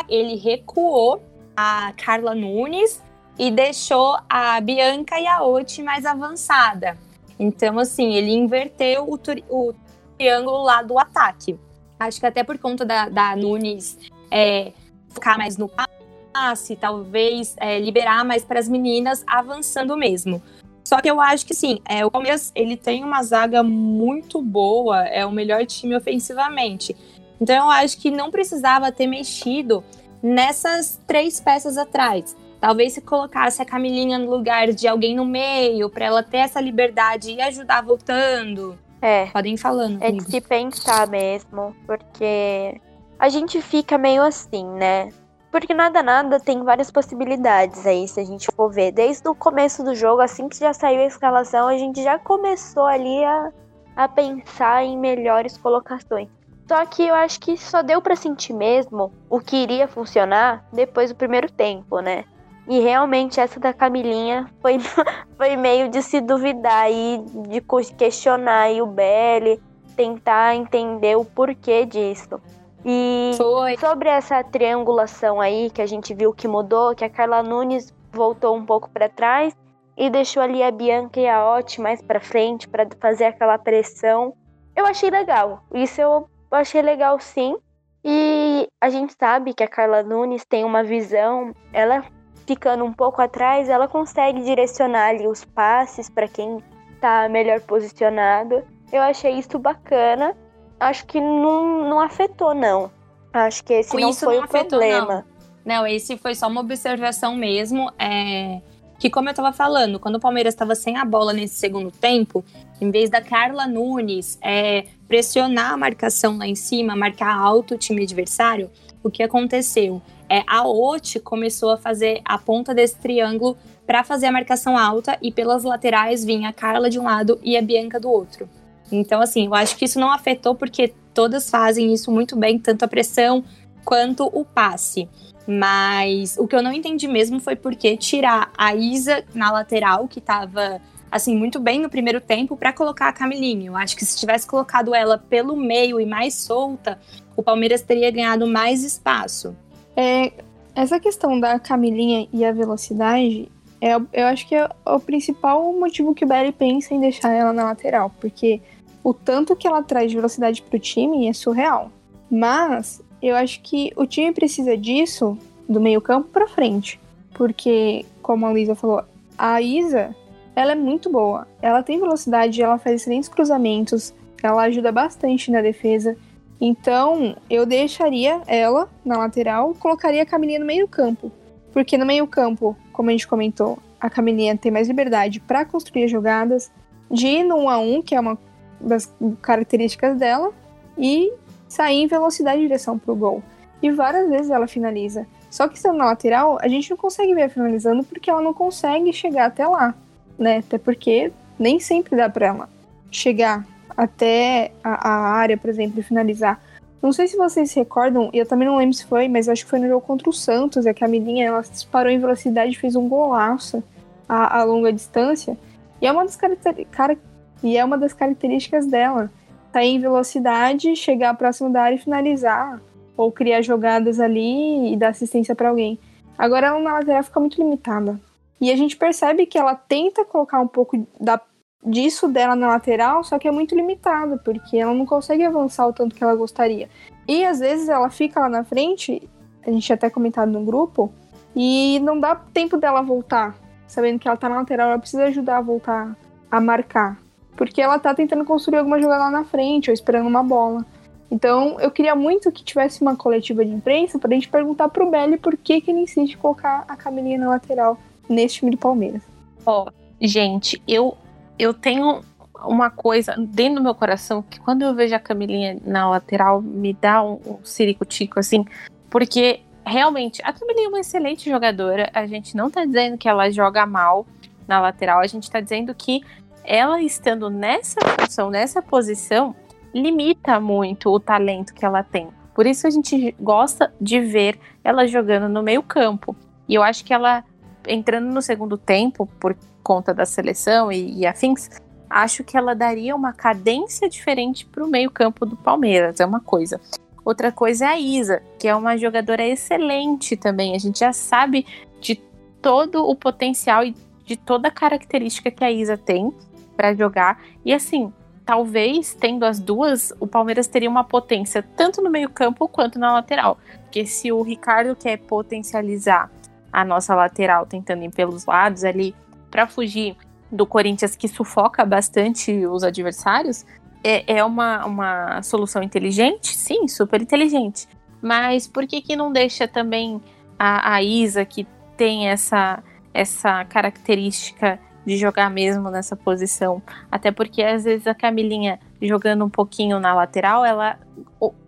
ele 0.07 0.35
recuou 0.35 1.21
a 1.55 1.93
Carla 1.97 2.33
Nunes 2.33 3.01
e 3.37 3.51
deixou 3.51 4.17
a 4.29 4.59
Bianca 4.59 5.19
e 5.19 5.27
a 5.27 5.43
Oti 5.43 5.83
mais 5.83 6.05
avançada. 6.05 6.97
Então, 7.37 7.79
assim, 7.79 8.13
ele 8.15 8.31
inverteu 8.31 9.05
o, 9.05 9.19
o 9.49 9.73
triângulo 10.17 10.63
lá 10.63 10.81
do 10.81 10.99
ataque. 10.99 11.57
Acho 11.97 12.19
que 12.19 12.25
até 12.25 12.43
por 12.43 12.57
conta 12.57 12.85
da, 12.85 13.07
da 13.07 13.35
Nunes 13.35 13.97
é, 14.29 14.73
ficar 15.09 15.37
mais 15.37 15.57
no 15.57 15.69
passe, 15.69 16.75
talvez 16.75 17.55
é, 17.57 17.79
liberar 17.79 18.25
mais 18.25 18.43
para 18.43 18.59
as 18.59 18.67
meninas 18.67 19.23
avançando 19.27 19.95
mesmo. 19.95 20.41
Só 20.83 21.01
que 21.01 21.09
eu 21.09 21.19
acho 21.21 21.45
que 21.45 21.53
sim, 21.53 21.79
é, 21.87 22.05
o 22.05 22.11
Palmeiras 22.11 22.51
ele 22.55 22.75
tem 22.75 23.03
uma 23.03 23.21
zaga 23.21 23.61
muito 23.61 24.41
boa, 24.41 25.05
é 25.05 25.25
o 25.25 25.31
melhor 25.31 25.65
time 25.65 25.95
ofensivamente. 25.95 26.95
Então 27.39 27.55
eu 27.55 27.69
acho 27.69 27.97
que 27.97 28.11
não 28.11 28.31
precisava 28.31 28.91
ter 28.91 29.07
mexido 29.07 29.83
nessas 30.21 30.99
três 31.07 31.39
peças 31.39 31.77
atrás. 31.77 32.35
Talvez 32.59 32.93
se 32.93 33.01
colocasse 33.01 33.61
a 33.61 33.65
Camilinha 33.65 34.17
no 34.17 34.29
lugar 34.29 34.73
de 34.73 34.87
alguém 34.87 35.15
no 35.15 35.25
meio, 35.25 35.89
para 35.89 36.05
ela 36.05 36.23
ter 36.23 36.39
essa 36.39 36.59
liberdade 36.59 37.31
e 37.31 37.41
ajudar 37.41 37.81
voltando. 37.81 38.77
É. 39.01 39.27
Podem 39.27 39.53
ir 39.53 39.57
falando. 39.57 40.01
É 40.01 40.07
comigo. 40.07 40.25
de 40.25 40.31
se 40.31 40.41
pensar 40.41 41.07
mesmo, 41.07 41.73
porque 41.85 42.81
a 43.17 43.29
gente 43.29 43.61
fica 43.61 43.97
meio 43.97 44.21
assim, 44.23 44.65
né? 44.65 45.09
Porque 45.51 45.73
nada, 45.73 46.03
nada 46.03 46.39
tem 46.39 46.63
várias 46.63 46.91
possibilidades 46.91 47.85
aí, 47.85 48.07
se 48.07 48.19
a 48.19 48.23
gente 48.23 48.47
for 48.55 48.71
ver. 48.71 48.91
Desde 48.91 49.27
o 49.27 49.33
começo 49.33 49.83
do 49.83 49.95
jogo, 49.95 50.21
assim 50.21 50.47
que 50.47 50.59
já 50.59 50.73
saiu 50.73 51.01
a 51.01 51.05
escalação, 51.05 51.67
a 51.67 51.77
gente 51.77 52.03
já 52.03 52.19
começou 52.19 52.85
ali 52.85 53.23
a, 53.23 53.51
a 53.95 54.07
pensar 54.07 54.83
em 54.83 54.97
melhores 54.97 55.57
colocações. 55.57 56.29
Só 56.67 56.85
que 56.85 57.01
eu 57.01 57.15
acho 57.15 57.39
que 57.39 57.57
só 57.57 57.81
deu 57.81 57.99
para 57.99 58.15
sentir 58.15 58.53
mesmo 58.53 59.11
o 59.27 59.39
que 59.39 59.55
iria 59.55 59.87
funcionar 59.87 60.63
depois 60.71 61.09
do 61.09 61.15
primeiro 61.15 61.51
tempo, 61.51 61.99
né? 61.99 62.25
E 62.67 62.79
realmente 62.79 63.39
essa 63.39 63.59
da 63.59 63.73
Camilinha 63.73 64.47
foi, 64.61 64.77
foi 65.35 65.55
meio 65.55 65.89
de 65.89 66.03
se 66.03 66.21
duvidar 66.21 66.91
e 66.91 67.25
de 67.47 67.59
questionar 67.97 68.71
e 68.71 68.83
o 68.83 68.85
Belly 68.85 69.59
tentar 69.95 70.55
entender 70.55 71.17
o 71.17 71.25
porquê 71.25 71.83
disso. 71.87 72.39
E 72.85 73.31
Foi. 73.35 73.77
sobre 73.77 74.09
essa 74.09 74.43
triangulação 74.43 75.41
aí 75.41 75.69
que 75.69 75.81
a 75.81 75.85
gente 75.85 76.13
viu 76.13 76.33
que 76.33 76.47
mudou, 76.47 76.95
que 76.95 77.03
a 77.03 77.09
Carla 77.09 77.43
Nunes 77.43 77.93
voltou 78.11 78.55
um 78.55 78.65
pouco 78.65 78.89
para 78.89 79.09
trás 79.09 79.55
e 79.97 80.09
deixou 80.09 80.41
ali 80.41 80.63
a 80.63 80.71
Bianca 80.71 81.19
e 81.19 81.27
a 81.27 81.45
Oti 81.45 81.81
mais 81.81 82.01
para 82.01 82.19
frente 82.19 82.67
para 82.67 82.87
fazer 82.99 83.25
aquela 83.25 83.57
pressão. 83.57 84.33
Eu 84.75 84.85
achei 84.85 85.09
legal. 85.09 85.61
Isso 85.73 85.99
eu 85.99 86.29
achei 86.51 86.81
legal 86.81 87.19
sim. 87.19 87.57
E 88.03 88.67
a 88.79 88.89
gente 88.89 89.13
sabe 89.19 89.53
que 89.53 89.61
a 89.61 89.67
Carla 89.67 90.01
Nunes 90.01 90.45
tem 90.45 90.63
uma 90.63 90.83
visão, 90.83 91.53
ela 91.73 92.05
ficando 92.47 92.85
um 92.85 92.93
pouco 92.93 93.21
atrás, 93.21 93.67
ela 93.67 93.87
consegue 93.87 94.41
direcionar 94.41 95.09
ali 95.09 95.27
os 95.27 95.43
passes 95.43 96.09
para 96.09 96.27
quem 96.27 96.63
tá 97.01 97.27
melhor 97.29 97.59
posicionado. 97.61 98.63
Eu 98.91 99.01
achei 99.01 99.33
isso 99.33 99.59
bacana 99.59 100.35
acho 100.79 101.05
que 101.05 101.19
não, 101.19 101.89
não 101.89 101.99
afetou, 101.99 102.53
não. 102.53 102.91
Acho 103.33 103.63
que 103.63 103.73
esse 103.73 103.91
Com 103.91 103.99
não 103.99 104.13
foi 104.13 104.35
não 104.35 104.41
o 104.41 104.45
afetou, 104.45 104.79
problema. 104.79 105.25
Não. 105.65 105.75
não. 105.75 105.87
esse 105.87 106.17
foi 106.17 106.33
só 106.33 106.47
uma 106.47 106.61
observação 106.61 107.35
mesmo. 107.35 107.91
É, 107.99 108.61
que, 108.99 109.09
como 109.09 109.29
eu 109.29 109.31
estava 109.31 109.53
falando, 109.53 109.97
quando 109.97 110.15
o 110.15 110.19
Palmeiras 110.19 110.53
estava 110.53 110.75
sem 110.75 110.97
a 110.97 111.05
bola 111.05 111.31
nesse 111.31 111.55
segundo 111.55 111.89
tempo, 111.89 112.43
em 112.81 112.91
vez 112.91 113.09
da 113.09 113.21
Carla 113.21 113.65
Nunes 113.65 114.37
é, 114.41 114.85
pressionar 115.07 115.71
a 115.71 115.77
marcação 115.77 116.37
lá 116.37 116.45
em 116.45 116.55
cima, 116.55 116.95
marcar 116.97 117.33
alto 117.33 117.75
o 117.75 117.77
time 117.77 118.03
adversário, 118.03 118.69
o 119.01 119.09
que 119.09 119.23
aconteceu? 119.23 120.01
É, 120.27 120.43
a 120.45 120.67
Oti 120.67 121.19
começou 121.19 121.71
a 121.71 121.77
fazer 121.77 122.21
a 122.25 122.37
ponta 122.37 122.73
desse 122.73 122.97
triângulo 122.97 123.57
para 123.87 124.03
fazer 124.03 124.27
a 124.27 124.31
marcação 124.31 124.77
alta 124.77 125.17
e 125.21 125.31
pelas 125.31 125.63
laterais 125.63 126.23
vinha 126.23 126.49
a 126.49 126.53
Carla 126.53 126.89
de 126.89 126.99
um 126.99 127.05
lado 127.05 127.39
e 127.41 127.57
a 127.57 127.61
Bianca 127.61 127.99
do 127.99 128.11
outro. 128.11 128.47
Então, 128.91 129.21
assim, 129.21 129.45
eu 129.45 129.55
acho 129.55 129.75
que 129.77 129.85
isso 129.85 129.99
não 129.99 130.11
afetou 130.11 130.55
porque 130.55 130.93
todas 131.13 131.49
fazem 131.49 131.93
isso 131.93 132.11
muito 132.11 132.35
bem, 132.35 132.57
tanto 132.57 132.83
a 132.83 132.87
pressão 132.87 133.43
quanto 133.83 134.25
o 134.25 134.45
passe. 134.45 135.07
Mas 135.47 136.37
o 136.37 136.47
que 136.47 136.55
eu 136.55 136.61
não 136.61 136.71
entendi 136.71 137.07
mesmo 137.07 137.39
foi 137.39 137.55
porque 137.55 137.97
tirar 137.97 138.51
a 138.57 138.75
Isa 138.75 139.23
na 139.33 139.51
lateral, 139.51 140.07
que 140.07 140.19
estava 140.19 140.79
assim 141.11 141.35
muito 141.35 141.59
bem 141.59 141.81
no 141.81 141.89
primeiro 141.89 142.21
tempo, 142.21 142.55
para 142.55 142.71
colocar 142.71 143.07
a 143.07 143.13
Camilinha. 143.13 143.67
Eu 143.67 143.75
acho 143.75 143.97
que 143.97 144.05
se 144.05 144.17
tivesse 144.17 144.47
colocado 144.47 144.93
ela 144.93 145.17
pelo 145.17 145.55
meio 145.55 145.99
e 145.99 146.05
mais 146.05 146.35
solta, 146.35 146.99
o 147.35 147.41
Palmeiras 147.41 147.81
teria 147.81 148.11
ganhado 148.11 148.45
mais 148.45 148.83
espaço. 148.83 149.55
É, 149.97 150.31
essa 150.75 150.99
questão 150.99 151.39
da 151.39 151.59
Camilinha 151.59 152.27
e 152.31 152.45
a 152.45 152.51
velocidade, 152.51 153.51
é, 153.81 153.95
eu 153.95 154.27
acho 154.27 154.47
que 154.47 154.55
é 154.55 154.69
o 154.85 154.99
principal 154.99 155.73
motivo 155.73 156.13
que 156.13 156.25
o 156.25 156.27
Belly 156.27 156.51
pensa 156.51 156.93
em 156.93 156.99
deixar 156.99 157.31
ela 157.31 157.51
na 157.51 157.63
lateral, 157.63 158.11
porque 158.19 158.61
o 159.09 159.13
tanto 159.13 159.55
que 159.55 159.67
ela 159.67 159.81
traz 159.81 160.11
de 160.11 160.17
velocidade 160.17 160.61
para 160.61 160.77
o 160.77 160.79
time 160.79 161.27
é 161.27 161.33
surreal. 161.33 161.91
Mas 162.29 163.01
eu 163.19 163.35
acho 163.35 163.59
que 163.61 163.91
o 163.95 164.05
time 164.05 164.31
precisa 164.31 164.77
disso 164.77 165.35
do 165.67 165.81
meio-campo 165.81 166.29
para 166.29 166.47
frente. 166.47 166.99
Porque, 167.33 168.05
como 168.21 168.45
a 168.45 168.51
Luísa 168.51 168.75
falou, 168.75 169.01
a 169.35 169.59
Isa, 169.59 170.15
ela 170.55 170.73
é 170.73 170.75
muito 170.75 171.09
boa. 171.09 171.47
Ela 171.59 171.81
tem 171.81 171.99
velocidade, 171.99 172.61
ela 172.61 172.77
faz 172.77 173.01
excelentes 173.01 173.27
cruzamentos, 173.27 174.13
ela 174.43 174.61
ajuda 174.61 174.91
bastante 174.91 175.49
na 175.49 175.63
defesa. 175.63 176.15
Então, 176.61 177.35
eu 177.49 177.65
deixaria 177.65 178.43
ela 178.45 178.87
na 179.03 179.17
lateral, 179.17 179.73
colocaria 179.73 180.21
a 180.21 180.25
Camilinha 180.25 180.59
no 180.59 180.67
meio-campo. 180.67 181.31
Porque 181.73 181.97
no 181.97 182.05
meio-campo, 182.05 182.77
como 182.93 183.09
a 183.09 183.11
gente 183.11 183.27
comentou, 183.27 183.79
a 183.99 184.07
Camilinha 184.07 184.55
tem 184.55 184.71
mais 184.71 184.87
liberdade 184.87 185.39
para 185.39 185.65
construir 185.65 186.07
jogadas, 186.07 186.71
de 187.09 187.25
ir 187.25 187.43
no 187.43 187.55
1 187.55 187.69
a 187.69 187.79
1, 187.79 188.01
que 188.03 188.13
é 188.13 188.19
uma 188.19 188.37
das 188.79 189.13
características 189.41 190.17
dela 190.17 190.51
e 190.97 191.31
sair 191.67 192.01
em 192.01 192.07
velocidade 192.07 192.59
em 192.59 192.63
direção 192.63 192.97
para 192.97 193.11
o 193.11 193.15
gol. 193.15 193.43
E 193.81 193.91
várias 193.91 194.29
vezes 194.29 194.49
ela 194.49 194.67
finaliza. 194.67 195.25
Só 195.49 195.67
que 195.67 195.77
estando 195.77 195.97
na 195.97 196.05
lateral, 196.05 196.57
a 196.61 196.67
gente 196.67 196.89
não 196.89 196.97
consegue 196.97 197.33
ver 197.33 197.49
finalizando 197.49 198.03
porque 198.03 198.29
ela 198.29 198.41
não 198.41 198.53
consegue 198.53 199.11
chegar 199.13 199.45
até 199.45 199.65
lá, 199.67 199.95
né? 200.37 200.57
Até 200.57 200.77
porque 200.77 201.31
nem 201.57 201.79
sempre 201.79 202.15
dá 202.15 202.29
para 202.29 202.47
ela 202.47 202.69
chegar 203.11 203.65
até 203.97 204.71
a, 204.83 205.09
a, 205.09 205.31
área, 205.31 205.57
por 205.57 205.69
exemplo, 205.69 205.99
e 205.99 206.03
finalizar. 206.03 206.61
Não 207.01 207.11
sei 207.11 207.27
se 207.27 207.37
vocês 207.37 207.71
se 207.71 207.79
recordam, 207.79 208.29
eu 208.33 208.45
também 208.45 208.67
não 208.67 208.77
lembro 208.77 208.93
se 208.93 209.05
foi, 209.05 209.27
mas 209.27 209.49
acho 209.49 209.63
que 209.63 209.69
foi 209.69 209.79
no 209.79 209.87
jogo 209.87 210.05
contra 210.05 210.29
o 210.29 210.33
Santos, 210.33 210.85
é 210.85 210.93
que 210.93 211.03
a 211.03 211.07
Milinha 211.07 211.47
ela 211.47 211.61
disparou 211.61 212.11
em 212.11 212.19
velocidade 212.19 212.71
e 212.71 212.75
fez 212.75 212.95
um 212.95 213.07
golaço 213.07 213.83
a, 214.27 214.59
a 214.59 214.63
longa 214.63 214.91
distância. 214.91 215.57
E 216.01 216.05
é 216.05 216.11
uma 216.11 216.23
das 216.23 216.35
características 216.35 217.17
e 217.63 217.77
é 217.77 217.83
uma 217.83 217.97
das 217.97 218.13
características 218.13 218.85
dela. 218.85 219.31
Sair 219.71 219.95
em 219.95 219.99
velocidade, 219.99 220.95
chegar 220.95 221.35
próximo 221.35 221.71
da 221.71 221.83
área 221.83 221.95
e 221.95 221.99
finalizar. 221.99 222.81
Ou 223.15 223.31
criar 223.31 223.61
jogadas 223.61 224.19
ali 224.19 224.93
e 224.93 224.97
dar 224.97 225.09
assistência 225.09 225.53
para 225.53 225.69
alguém. 225.69 225.99
Agora 226.37 226.67
ela 226.67 226.79
na 226.79 226.93
lateral 226.93 227.23
fica 227.23 227.39
muito 227.39 227.61
limitada. 227.61 228.19
E 228.61 228.71
a 228.71 228.75
gente 228.75 228.95
percebe 228.95 229.45
que 229.45 229.57
ela 229.57 229.75
tenta 229.75 230.23
colocar 230.25 230.59
um 230.59 230.67
pouco 230.67 231.05
da, 231.19 231.39
disso 231.85 232.27
dela 232.27 232.55
na 232.55 232.67
lateral, 232.67 233.23
só 233.23 233.37
que 233.37 233.47
é 233.47 233.51
muito 233.51 233.75
limitado, 233.75 234.39
porque 234.43 234.77
ela 234.77 234.93
não 234.93 235.05
consegue 235.05 235.43
avançar 235.43 235.87
o 235.87 235.93
tanto 235.93 236.15
que 236.15 236.23
ela 236.23 236.35
gostaria. 236.35 236.89
E 237.27 237.45
às 237.45 237.59
vezes 237.59 237.89
ela 237.89 238.09
fica 238.09 238.39
lá 238.39 238.49
na 238.49 238.63
frente, 238.63 239.21
a 239.65 239.71
gente 239.71 239.91
até 239.91 240.09
comentado 240.09 240.51
no 240.51 240.63
grupo, 240.63 241.11
e 241.55 241.99
não 242.01 242.19
dá 242.19 242.35
tempo 242.35 242.77
dela 242.77 243.01
voltar 243.01 243.55
sabendo 243.89 244.19
que 244.19 244.27
ela 244.27 244.37
tá 244.37 244.47
na 244.47 244.57
lateral, 244.57 244.91
ela 244.91 244.99
precisa 244.99 245.25
ajudar 245.25 245.57
a 245.57 245.61
voltar 245.61 246.15
a 246.49 246.61
marcar. 246.61 247.17
Porque 247.59 247.81
ela 247.81 247.99
tá 247.99 248.15
tentando 248.15 248.45
construir 248.45 248.77
alguma 248.77 249.01
jogada 249.01 249.25
lá 249.25 249.29
na 249.29 249.43
frente 249.43 249.89
ou 249.89 249.93
esperando 249.93 250.25
uma 250.25 250.41
bola. 250.41 250.85
Então, 251.29 251.77
eu 251.81 251.91
queria 251.91 252.15
muito 252.15 252.49
que 252.53 252.63
tivesse 252.63 253.01
uma 253.01 253.17
coletiva 253.17 253.65
de 253.65 253.71
imprensa 253.71 254.17
pra 254.17 254.33
gente 254.33 254.47
perguntar 254.47 254.87
pro 254.87 255.11
Belly 255.11 255.37
por 255.37 255.57
que, 255.57 255.81
que 255.81 255.91
ele 255.91 255.99
insiste 255.99 256.35
em 256.35 256.37
colocar 256.37 256.85
a 256.87 256.95
Camilinha 256.95 257.37
na 257.37 257.49
lateral 257.49 257.97
nesse 258.29 258.55
time 258.55 258.71
do 258.71 258.77
Palmeiras. 258.77 259.21
Ó, 259.65 259.87
oh, 259.87 259.91
gente, 260.25 260.81
eu, 260.87 261.17
eu 261.59 261.73
tenho 261.73 262.21
uma 262.63 262.89
coisa 262.89 263.35
dentro 263.37 263.75
do 263.75 263.83
meu 263.83 263.93
coração 263.93 264.41
que 264.41 264.57
quando 264.61 264.83
eu 264.83 264.95
vejo 264.95 265.13
a 265.13 265.19
Camilinha 265.19 265.77
na 265.85 266.09
lateral 266.09 266.61
me 266.61 266.93
dá 266.93 267.21
um, 267.21 267.41
um 267.45 267.57
ciricutico 267.61 268.39
assim, 268.39 268.63
porque 269.09 269.59
realmente 269.85 270.41
a 270.45 270.53
Camilinha 270.53 270.85
é 270.85 270.89
uma 270.89 270.99
excelente 271.01 271.49
jogadora. 271.49 272.09
A 272.13 272.25
gente 272.25 272.55
não 272.55 272.69
tá 272.69 272.85
dizendo 272.85 273.17
que 273.17 273.27
ela 273.27 273.51
joga 273.51 273.85
mal 273.85 274.25
na 274.65 274.79
lateral, 274.79 275.19
a 275.19 275.27
gente 275.27 275.51
tá 275.51 275.59
dizendo 275.59 275.93
que 275.93 276.21
ela 276.69 277.01
estando 277.01 277.49
nessa 277.49 277.99
função, 278.19 278.51
nessa 278.51 278.79
posição, 278.79 279.55
limita 279.91 280.59
muito 280.59 281.09
o 281.09 281.19
talento 281.19 281.73
que 281.73 281.83
ela 281.83 282.03
tem. 282.03 282.27
Por 282.53 282.67
isso 282.67 282.85
a 282.85 282.91
gente 282.91 283.35
gosta 283.39 283.91
de 283.99 284.21
ver 284.21 284.59
ela 284.83 285.07
jogando 285.07 285.49
no 285.49 285.63
meio-campo. 285.63 286.35
E 286.67 286.75
eu 286.75 286.83
acho 286.83 287.03
que 287.03 287.11
ela, 287.11 287.43
entrando 287.87 288.31
no 288.31 288.39
segundo 288.39 288.77
tempo, 288.77 289.25
por 289.39 289.57
conta 289.81 290.13
da 290.13 290.27
seleção 290.27 290.91
e, 290.91 291.21
e 291.21 291.25
afins, 291.25 291.69
acho 292.07 292.43
que 292.43 292.55
ela 292.55 292.75
daria 292.75 293.15
uma 293.15 293.33
cadência 293.33 294.07
diferente 294.07 294.63
para 294.67 294.85
o 294.85 294.87
meio-campo 294.87 295.47
do 295.47 295.57
Palmeiras. 295.57 296.19
É 296.19 296.25
uma 296.25 296.39
coisa. 296.39 296.79
Outra 297.25 297.51
coisa 297.51 297.85
é 297.85 297.87
a 297.87 297.99
Isa, 297.99 298.43
que 298.59 298.67
é 298.67 298.75
uma 298.75 298.95
jogadora 298.95 299.43
excelente 299.43 300.37
também. 300.37 300.75
A 300.75 300.79
gente 300.79 300.99
já 300.99 301.13
sabe 301.13 301.65
de 301.99 302.15
todo 302.61 303.09
o 303.09 303.15
potencial 303.15 303.83
e 303.83 303.95
de 304.23 304.37
toda 304.37 304.67
a 304.67 304.71
característica 304.71 305.49
que 305.49 305.63
a 305.63 305.71
Isa 305.71 305.97
tem 305.97 306.31
para 306.79 306.95
jogar. 306.95 307.43
E 307.65 307.73
assim, 307.73 308.13
talvez 308.45 309.13
tendo 309.13 309.43
as 309.43 309.59
duas, 309.59 310.13
o 310.17 310.25
Palmeiras 310.25 310.65
teria 310.65 310.89
uma 310.89 311.03
potência 311.03 311.61
tanto 311.75 312.01
no 312.01 312.09
meio-campo 312.09 312.69
quanto 312.69 312.97
na 312.97 313.11
lateral. 313.11 313.57
Porque 313.83 314.05
se 314.05 314.31
o 314.31 314.41
Ricardo 314.41 314.95
quer 314.95 315.17
potencializar 315.17 316.31
a 316.71 316.85
nossa 316.85 317.13
lateral, 317.13 317.65
tentando 317.65 318.05
ir 318.05 318.11
pelos 318.11 318.45
lados 318.45 318.85
ali 318.85 319.13
para 319.51 319.67
fugir 319.67 320.15
do 320.49 320.65
Corinthians 320.65 321.17
que 321.17 321.27
sufoca 321.27 321.83
bastante 321.83 322.65
os 322.65 322.81
adversários, 322.81 323.65
é, 324.01 324.37
é 324.37 324.41
uma, 324.45 324.85
uma 324.85 325.41
solução 325.41 325.83
inteligente? 325.83 326.55
Sim, 326.55 326.87
super 326.87 327.21
inteligente. 327.21 327.89
Mas 328.21 328.69
por 328.69 328.87
que, 328.87 329.01
que 329.01 329.17
não 329.17 329.33
deixa 329.33 329.67
também 329.67 330.21
a, 330.57 330.93
a 330.93 331.03
Isa, 331.03 331.43
que 331.43 331.67
tem 331.97 332.29
essa, 332.29 332.81
essa 333.13 333.65
característica 333.65 334.79
de 335.09 335.17
jogar 335.17 335.49
mesmo 335.49 335.89
nessa 335.89 336.15
posição. 336.15 336.81
Até 337.11 337.31
porque 337.31 337.63
às 337.63 337.83
vezes 337.83 338.05
a 338.05 338.13
Camilinha 338.13 338.79
jogando 339.01 339.43
um 339.43 339.49
pouquinho 339.49 339.99
na 339.99 340.13
lateral, 340.13 340.63
ela 340.63 340.99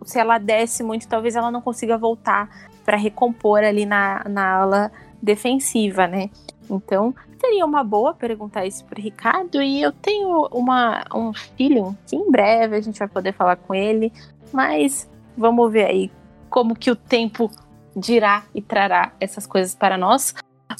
se 0.04 0.18
ela 0.18 0.38
desce 0.38 0.84
muito, 0.84 1.08
talvez 1.08 1.34
ela 1.34 1.50
não 1.50 1.60
consiga 1.60 1.98
voltar 1.98 2.48
para 2.84 2.96
recompor 2.96 3.64
ali 3.64 3.84
na, 3.84 4.22
na 4.28 4.54
ala 4.54 4.92
defensiva, 5.20 6.06
né? 6.06 6.30
Então, 6.70 7.14
seria 7.40 7.66
uma 7.66 7.82
boa 7.82 8.14
perguntar 8.14 8.64
isso 8.64 8.84
pro 8.84 9.00
Ricardo 9.00 9.60
e 9.60 9.82
eu 9.82 9.90
tenho 9.92 10.46
uma, 10.52 11.04
um 11.12 11.32
feeling 11.34 11.96
que 12.06 12.14
em 12.14 12.30
breve 12.30 12.76
a 12.76 12.80
gente 12.80 12.98
vai 12.98 13.08
poder 13.08 13.32
falar 13.32 13.56
com 13.56 13.74
ele, 13.74 14.12
mas 14.52 15.10
vamos 15.36 15.72
ver 15.72 15.86
aí 15.86 16.12
como 16.48 16.76
que 16.76 16.90
o 16.90 16.96
tempo 16.96 17.50
dirá 17.96 18.44
e 18.54 18.62
trará 18.62 19.12
essas 19.18 19.46
coisas 19.46 19.74
para 19.74 19.98
nós. 19.98 20.34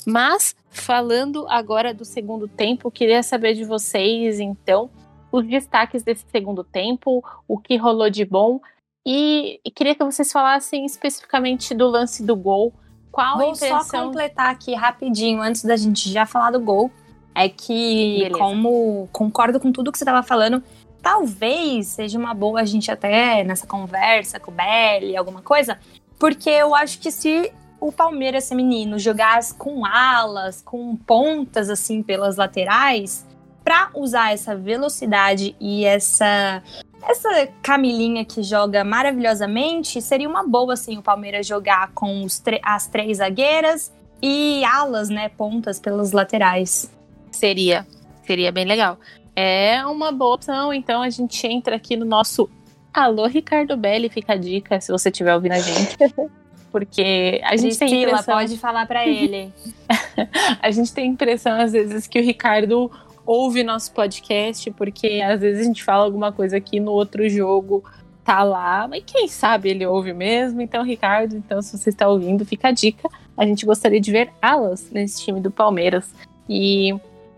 Mas, 0.06 0.54
falando 0.70 1.46
agora 1.48 1.92
do 1.92 2.04
segundo 2.04 2.48
tempo, 2.48 2.90
queria 2.90 3.22
saber 3.22 3.54
de 3.54 3.64
vocês, 3.64 4.40
então, 4.40 4.90
os 5.30 5.46
destaques 5.46 6.02
desse 6.02 6.24
segundo 6.30 6.62
tempo, 6.62 7.24
o 7.48 7.58
que 7.58 7.76
rolou 7.76 8.10
de 8.10 8.24
bom. 8.24 8.60
E, 9.04 9.60
e 9.64 9.70
queria 9.70 9.94
que 9.94 10.04
vocês 10.04 10.30
falassem 10.30 10.84
especificamente 10.84 11.74
do 11.74 11.88
lance 11.88 12.24
do 12.24 12.36
gol. 12.36 12.72
Qual 13.10 13.36
Vou 13.36 13.48
a 13.48 13.50
impressão... 13.52 13.82
só 13.82 14.04
completar 14.04 14.50
aqui 14.50 14.74
rapidinho, 14.74 15.42
antes 15.42 15.64
da 15.64 15.76
gente 15.76 16.08
já 16.10 16.24
falar 16.24 16.50
do 16.50 16.60
gol. 16.60 16.90
É 17.34 17.48
que, 17.48 18.18
Beleza. 18.18 18.38
como 18.38 19.08
concordo 19.10 19.58
com 19.58 19.72
tudo 19.72 19.90
que 19.90 19.98
você 19.98 20.04
estava 20.04 20.22
falando, 20.22 20.62
talvez 21.02 21.88
seja 21.88 22.18
uma 22.18 22.34
boa 22.34 22.60
a 22.60 22.64
gente 22.64 22.90
até 22.90 23.42
nessa 23.42 23.66
conversa 23.66 24.38
com 24.38 24.50
o 24.50 24.54
Belly, 24.54 25.16
alguma 25.16 25.40
coisa, 25.40 25.78
porque 26.18 26.50
eu 26.50 26.74
acho 26.74 27.00
que 27.00 27.10
se 27.10 27.50
o 27.82 27.90
Palmeiras 27.90 28.48
feminino 28.48 28.96
jogasse 28.96 29.52
com 29.52 29.84
alas, 29.84 30.62
com 30.62 30.94
pontas 30.94 31.68
assim 31.68 32.00
pelas 32.00 32.36
laterais, 32.36 33.26
para 33.64 33.90
usar 33.92 34.32
essa 34.32 34.54
velocidade 34.54 35.56
e 35.60 35.84
essa 35.84 36.62
essa 37.02 37.48
Camilinha 37.60 38.24
que 38.24 38.44
joga 38.44 38.84
maravilhosamente, 38.84 40.00
seria 40.00 40.28
uma 40.28 40.46
boa 40.46 40.74
assim 40.74 40.96
o 40.96 41.02
Palmeiras 41.02 41.44
jogar 41.44 41.90
com 41.92 42.24
as 42.62 42.86
três 42.86 43.18
zagueiras 43.18 43.92
e 44.22 44.64
alas, 44.64 45.08
né, 45.08 45.28
pontas 45.30 45.80
pelas 45.80 46.12
laterais. 46.12 46.88
Seria, 47.32 47.84
seria 48.24 48.52
bem 48.52 48.64
legal. 48.64 48.96
É 49.34 49.84
uma 49.84 50.12
boa 50.12 50.36
opção, 50.36 50.72
então 50.72 51.02
a 51.02 51.10
gente 51.10 51.44
entra 51.48 51.74
aqui 51.74 51.96
no 51.96 52.04
nosso 52.04 52.48
Alô 52.94 53.26
Ricardo 53.26 53.76
Belli, 53.76 54.08
fica 54.08 54.34
a 54.34 54.36
dica 54.36 54.80
se 54.80 54.92
você 54.92 55.08
estiver 55.08 55.34
ouvindo 55.34 55.52
a 55.52 55.58
gente. 55.58 55.96
porque 56.72 57.40
a 57.44 57.54
gente 57.54 57.76
Priscila, 57.76 57.90
tem 57.90 58.02
impressão... 58.02 58.34
pode 58.34 58.58
falar 58.58 58.86
para 58.86 59.06
ele. 59.06 59.52
a 60.60 60.70
gente 60.70 60.92
tem 60.92 61.10
impressão 61.10 61.60
às 61.60 61.72
vezes 61.72 62.06
que 62.06 62.18
o 62.18 62.22
Ricardo 62.22 62.90
ouve 63.26 63.62
nosso 63.62 63.92
podcast, 63.92 64.70
porque 64.72 65.20
às 65.22 65.40
vezes 65.40 65.60
a 65.60 65.64
gente 65.64 65.84
fala 65.84 66.04
alguma 66.04 66.32
coisa 66.32 66.56
aqui 66.56 66.80
no 66.80 66.90
outro 66.90 67.28
jogo 67.28 67.84
tá 68.24 68.42
lá, 68.42 68.86
mas 68.88 69.02
quem 69.04 69.28
sabe 69.28 69.70
ele 69.70 69.84
ouve 69.84 70.12
mesmo. 70.12 70.60
Então, 70.60 70.82
Ricardo, 70.82 71.36
então 71.36 71.60
se 71.60 71.76
você 71.76 71.90
está 71.90 72.08
ouvindo, 72.08 72.44
fica 72.44 72.68
a 72.68 72.72
dica. 72.72 73.08
A 73.36 73.44
gente 73.44 73.66
gostaria 73.66 74.00
de 74.00 74.10
ver 74.10 74.30
alas 74.40 74.90
nesse 74.90 75.24
time 75.24 75.40
do 75.40 75.50
Palmeiras. 75.50 76.14
E 76.48 76.94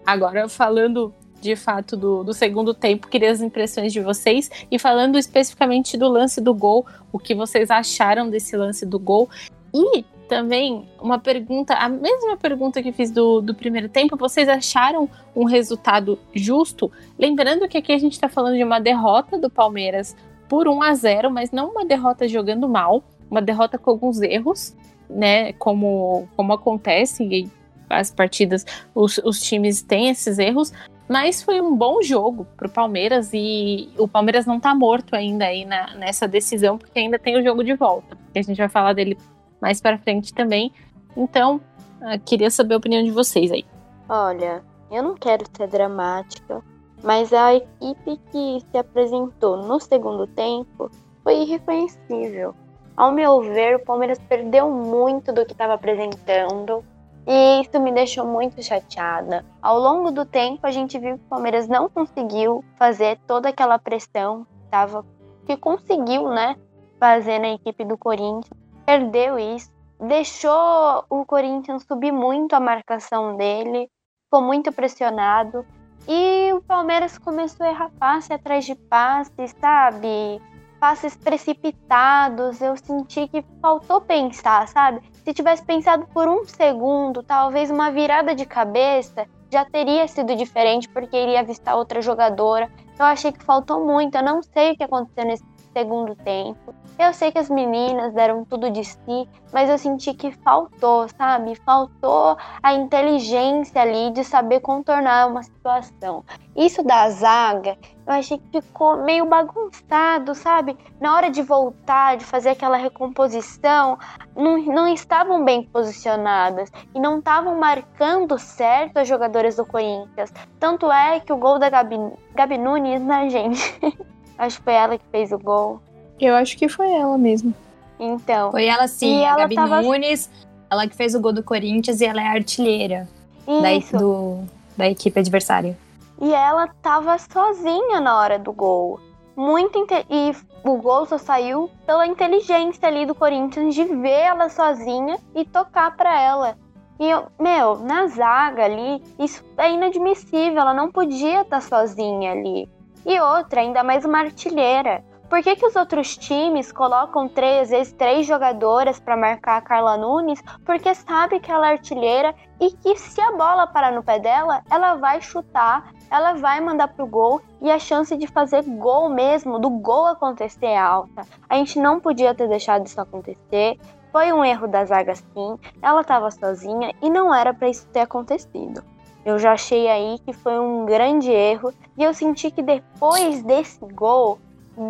agora 0.06 0.48
falando 0.48 1.12
de 1.44 1.54
fato 1.54 1.94
do, 1.94 2.24
do 2.24 2.32
segundo 2.32 2.72
tempo, 2.72 3.06
queria 3.06 3.30
as 3.30 3.42
impressões 3.42 3.92
de 3.92 4.00
vocês 4.00 4.50
e 4.70 4.78
falando 4.78 5.18
especificamente 5.18 5.98
do 5.98 6.08
lance 6.08 6.40
do 6.40 6.54
gol, 6.54 6.86
o 7.12 7.18
que 7.18 7.34
vocês 7.34 7.70
acharam 7.70 8.30
desse 8.30 8.56
lance 8.56 8.86
do 8.86 8.98
gol 8.98 9.28
e 9.72 10.02
também 10.26 10.88
uma 10.98 11.18
pergunta, 11.18 11.74
a 11.74 11.86
mesma 11.86 12.34
pergunta 12.38 12.82
que 12.82 12.92
fiz 12.92 13.10
do, 13.10 13.42
do 13.42 13.54
primeiro 13.54 13.90
tempo, 13.90 14.16
vocês 14.16 14.48
acharam 14.48 15.08
um 15.36 15.44
resultado 15.44 16.18
justo? 16.34 16.90
Lembrando 17.18 17.68
que 17.68 17.76
aqui 17.76 17.92
a 17.92 17.98
gente 17.98 18.12
está 18.12 18.28
falando 18.28 18.56
de 18.56 18.64
uma 18.64 18.80
derrota 18.80 19.38
do 19.38 19.50
Palmeiras 19.50 20.16
por 20.48 20.66
1 20.66 20.82
a 20.82 20.94
0 20.94 21.30
mas 21.30 21.50
não 21.50 21.72
uma 21.72 21.84
derrota 21.84 22.26
jogando 22.26 22.66
mal, 22.66 23.04
uma 23.30 23.42
derrota 23.42 23.76
com 23.76 23.90
alguns 23.90 24.22
erros, 24.22 24.74
né? 25.10 25.52
Como, 25.54 26.26
como 26.34 26.54
acontece 26.54 27.50
as 27.90 28.10
partidas, 28.10 28.64
os, 28.94 29.18
os 29.18 29.40
times 29.40 29.82
têm 29.82 30.08
esses 30.08 30.38
erros, 30.38 30.72
mas 31.08 31.42
foi 31.42 31.60
um 31.60 31.76
bom 31.76 32.02
jogo 32.02 32.46
para 32.56 32.66
o 32.66 32.70
Palmeiras 32.70 33.30
e 33.32 33.90
o 33.98 34.08
Palmeiras 34.08 34.46
não 34.46 34.56
está 34.56 34.74
morto 34.74 35.14
ainda 35.14 35.44
aí 35.44 35.64
na, 35.64 35.94
nessa 35.94 36.26
decisão, 36.26 36.78
porque 36.78 36.98
ainda 36.98 37.18
tem 37.18 37.36
o 37.38 37.42
jogo 37.42 37.62
de 37.62 37.74
volta. 37.74 38.16
a 38.34 38.42
gente 38.42 38.56
vai 38.56 38.68
falar 38.68 38.94
dele 38.94 39.18
mais 39.60 39.80
para 39.80 39.98
frente 39.98 40.32
também. 40.32 40.72
Então, 41.16 41.60
uh, 42.00 42.18
queria 42.24 42.50
saber 42.50 42.74
a 42.74 42.78
opinião 42.78 43.02
de 43.02 43.10
vocês 43.10 43.52
aí. 43.52 43.64
Olha, 44.08 44.62
eu 44.90 45.02
não 45.02 45.14
quero 45.14 45.44
ser 45.54 45.68
dramática, 45.68 46.62
mas 47.02 47.32
a 47.32 47.54
equipe 47.54 48.18
que 48.30 48.60
se 48.70 48.78
apresentou 48.78 49.58
no 49.58 49.78
segundo 49.80 50.26
tempo 50.26 50.90
foi 51.22 51.42
irreconhecível. 51.42 52.54
Ao 52.96 53.12
meu 53.12 53.40
ver, 53.42 53.76
o 53.76 53.84
Palmeiras 53.84 54.18
perdeu 54.28 54.70
muito 54.70 55.32
do 55.32 55.44
que 55.44 55.52
estava 55.52 55.74
apresentando 55.74 56.84
e 57.26 57.62
isso 57.62 57.80
me 57.80 57.92
deixou 57.92 58.26
muito 58.26 58.62
chateada. 58.62 59.44
Ao 59.62 59.78
longo 59.78 60.10
do 60.10 60.24
tempo, 60.24 60.66
a 60.66 60.70
gente 60.70 60.98
viu 60.98 61.16
que 61.16 61.24
o 61.24 61.28
Palmeiras 61.28 61.66
não 61.66 61.88
conseguiu 61.88 62.64
fazer 62.78 63.18
toda 63.26 63.48
aquela 63.48 63.78
pressão 63.78 64.44
que, 64.44 64.70
tava, 64.70 65.04
que 65.46 65.56
conseguiu 65.56 66.28
né, 66.28 66.56
fazer 66.98 67.38
na 67.38 67.48
equipe 67.48 67.84
do 67.84 67.96
Corinthians. 67.96 68.58
Perdeu 68.84 69.38
isso, 69.38 69.70
deixou 69.98 71.04
o 71.08 71.24
Corinthians 71.24 71.84
subir 71.84 72.12
muito 72.12 72.54
a 72.54 72.60
marcação 72.60 73.36
dele, 73.36 73.90
ficou 74.24 74.42
muito 74.42 74.70
pressionado. 74.70 75.64
E 76.06 76.52
o 76.52 76.60
Palmeiras 76.60 77.16
começou 77.16 77.64
a 77.64 77.70
errar 77.70 77.90
passe 77.98 78.34
atrás 78.34 78.66
de 78.66 78.74
passe, 78.74 79.48
sabe? 79.58 80.42
passes 80.84 81.16
precipitados, 81.16 82.60
eu 82.60 82.76
senti 82.76 83.26
que 83.28 83.42
faltou 83.62 84.02
pensar, 84.02 84.68
sabe? 84.68 85.00
Se 85.24 85.32
tivesse 85.32 85.64
pensado 85.64 86.06
por 86.12 86.28
um 86.28 86.44
segundo, 86.44 87.22
talvez 87.22 87.70
uma 87.70 87.90
virada 87.90 88.34
de 88.34 88.44
cabeça 88.44 89.26
já 89.50 89.64
teria 89.64 90.06
sido 90.06 90.36
diferente 90.36 90.86
porque 90.88 91.16
iria 91.16 91.40
avistar 91.40 91.76
outra 91.76 92.02
jogadora. 92.02 92.70
Eu 92.98 93.06
achei 93.06 93.32
que 93.32 93.42
faltou 93.42 93.86
muito, 93.86 94.14
eu 94.16 94.22
não 94.22 94.42
sei 94.42 94.72
o 94.72 94.76
que 94.76 94.84
aconteceu 94.84 95.24
nesse, 95.24 95.42
segundo 95.74 96.14
tempo. 96.14 96.72
Eu 96.96 97.12
sei 97.12 97.32
que 97.32 97.38
as 97.38 97.50
meninas 97.50 98.14
deram 98.14 98.44
tudo 98.44 98.70
de 98.70 98.84
si, 98.84 99.28
mas 99.52 99.68
eu 99.68 99.76
senti 99.76 100.14
que 100.14 100.30
faltou, 100.30 101.08
sabe? 101.08 101.56
Faltou 101.56 102.38
a 102.62 102.72
inteligência 102.72 103.82
ali 103.82 104.12
de 104.12 104.22
saber 104.22 104.60
contornar 104.60 105.26
uma 105.26 105.42
situação. 105.42 106.24
Isso 106.54 106.84
da 106.84 107.10
zaga, 107.10 107.76
eu 108.06 108.12
achei 108.12 108.38
que 108.38 108.62
ficou 108.62 109.02
meio 109.02 109.26
bagunçado, 109.26 110.36
sabe? 110.36 110.78
Na 111.00 111.16
hora 111.16 111.28
de 111.30 111.42
voltar, 111.42 112.16
de 112.16 112.24
fazer 112.24 112.50
aquela 112.50 112.76
recomposição, 112.76 113.98
não, 114.36 114.56
não 114.58 114.86
estavam 114.86 115.44
bem 115.44 115.64
posicionadas 115.64 116.70
e 116.94 117.00
não 117.00 117.18
estavam 117.18 117.58
marcando 117.58 118.38
certo 118.38 118.98
as 118.98 119.08
jogadoras 119.08 119.56
do 119.56 119.66
Corinthians. 119.66 120.32
Tanto 120.60 120.92
é 120.92 121.18
que 121.18 121.32
o 121.32 121.36
gol 121.36 121.58
da 121.58 121.68
Gabi, 121.68 121.96
Gabi 122.36 122.56
Nunes, 122.56 123.02
né, 123.02 123.28
gente? 123.28 123.74
Acho 124.38 124.58
que 124.58 124.64
foi 124.64 124.72
ela 124.74 124.98
que 124.98 125.04
fez 125.10 125.32
o 125.32 125.38
gol. 125.38 125.80
Eu 126.20 126.34
acho 126.34 126.56
que 126.56 126.68
foi 126.68 126.90
ela 126.90 127.16
mesmo. 127.18 127.54
Então. 127.98 128.50
Foi 128.50 128.66
ela 128.66 128.86
sim, 128.88 129.20
E 129.20 129.24
a 129.24 129.28
ela 129.30 129.36
Gabi 129.38 129.54
tava- 129.54 129.82
Nunes, 129.82 130.30
ela 130.70 130.86
que 130.88 130.96
fez 130.96 131.14
o 131.14 131.20
gol 131.20 131.32
do 131.32 131.42
Corinthians 131.42 132.00
e 132.00 132.04
ela 132.04 132.20
é 132.20 132.26
artilheira 132.26 133.08
da, 133.46 133.98
do, 133.98 134.44
da 134.76 134.88
equipe 134.88 135.18
adversária. 135.20 135.76
E 136.20 136.32
ela 136.32 136.68
tava 136.82 137.16
sozinha 137.18 138.00
na 138.00 138.18
hora 138.18 138.38
do 138.38 138.52
gol. 138.52 139.00
Muito 139.36 139.76
inte- 139.78 140.06
e 140.08 140.32
o 140.62 140.76
gol 140.76 141.06
só 141.06 141.18
saiu 141.18 141.68
pela 141.86 142.06
inteligência 142.06 142.86
ali 142.88 143.04
do 143.04 143.14
Corinthians 143.14 143.74
de 143.74 143.84
ver 143.84 144.08
ela 144.20 144.48
sozinha 144.48 145.18
e 145.34 145.44
tocar 145.44 145.96
pra 145.96 146.20
ela. 146.20 146.56
E 147.00 147.10
eu, 147.10 147.24
meu, 147.40 147.76
na 147.80 148.06
zaga 148.06 148.64
ali, 148.64 149.02
isso 149.18 149.42
é 149.58 149.72
inadmissível, 149.72 150.60
ela 150.60 150.72
não 150.72 150.90
podia 150.90 151.40
estar 151.40 151.60
sozinha 151.60 152.30
ali. 152.30 152.68
E 153.06 153.20
outra, 153.20 153.60
ainda 153.60 153.84
mais 153.84 154.02
uma 154.04 154.20
artilheira. 154.20 155.04
Por 155.28 155.42
que, 155.42 155.56
que 155.56 155.66
os 155.66 155.76
outros 155.76 156.16
times 156.16 156.72
colocam 156.72 157.28
três, 157.28 157.68
vezes 157.68 157.92
três 157.92 158.26
jogadoras 158.26 158.98
pra 158.98 159.14
marcar 159.14 159.58
a 159.58 159.60
Carla 159.60 159.96
Nunes? 159.96 160.42
Porque 160.64 160.94
sabe 160.94 161.38
que 161.38 161.52
ela 161.52 161.68
é 161.68 161.72
artilheira 161.72 162.34
e 162.58 162.70
que 162.70 162.96
se 162.96 163.20
a 163.20 163.32
bola 163.32 163.66
parar 163.66 163.92
no 163.92 164.02
pé 164.02 164.18
dela, 164.18 164.62
ela 164.70 164.94
vai 164.94 165.20
chutar, 165.20 165.92
ela 166.10 166.32
vai 166.34 166.60
mandar 166.60 166.88
pro 166.88 167.06
gol 167.06 167.42
e 167.60 167.70
a 167.70 167.78
chance 167.78 168.16
de 168.16 168.26
fazer 168.26 168.62
gol 168.62 169.10
mesmo, 169.10 169.58
do 169.58 169.68
gol 169.68 170.06
acontecer 170.06 170.66
é 170.66 170.78
alta. 170.78 171.26
A 171.46 171.56
gente 171.56 171.78
não 171.78 172.00
podia 172.00 172.34
ter 172.34 172.48
deixado 172.48 172.86
isso 172.86 173.00
acontecer. 173.00 173.78
Foi 174.12 174.32
um 174.32 174.42
erro 174.42 174.66
da 174.66 174.84
zaga 174.84 175.14
sim. 175.14 175.58
Ela 175.82 176.00
estava 176.00 176.30
sozinha 176.30 176.94
e 177.02 177.10
não 177.10 177.34
era 177.34 177.52
para 177.52 177.68
isso 177.68 177.86
ter 177.88 178.00
acontecido. 178.00 178.93
Eu 179.24 179.38
já 179.38 179.52
achei 179.52 179.88
aí 179.88 180.18
que 180.24 180.32
foi 180.32 180.58
um 180.58 180.84
grande 180.84 181.30
erro 181.30 181.72
e 181.96 182.04
eu 182.04 182.12
senti 182.12 182.50
que 182.50 182.62
depois 182.62 183.42
desse 183.42 183.84
gol 183.86 184.38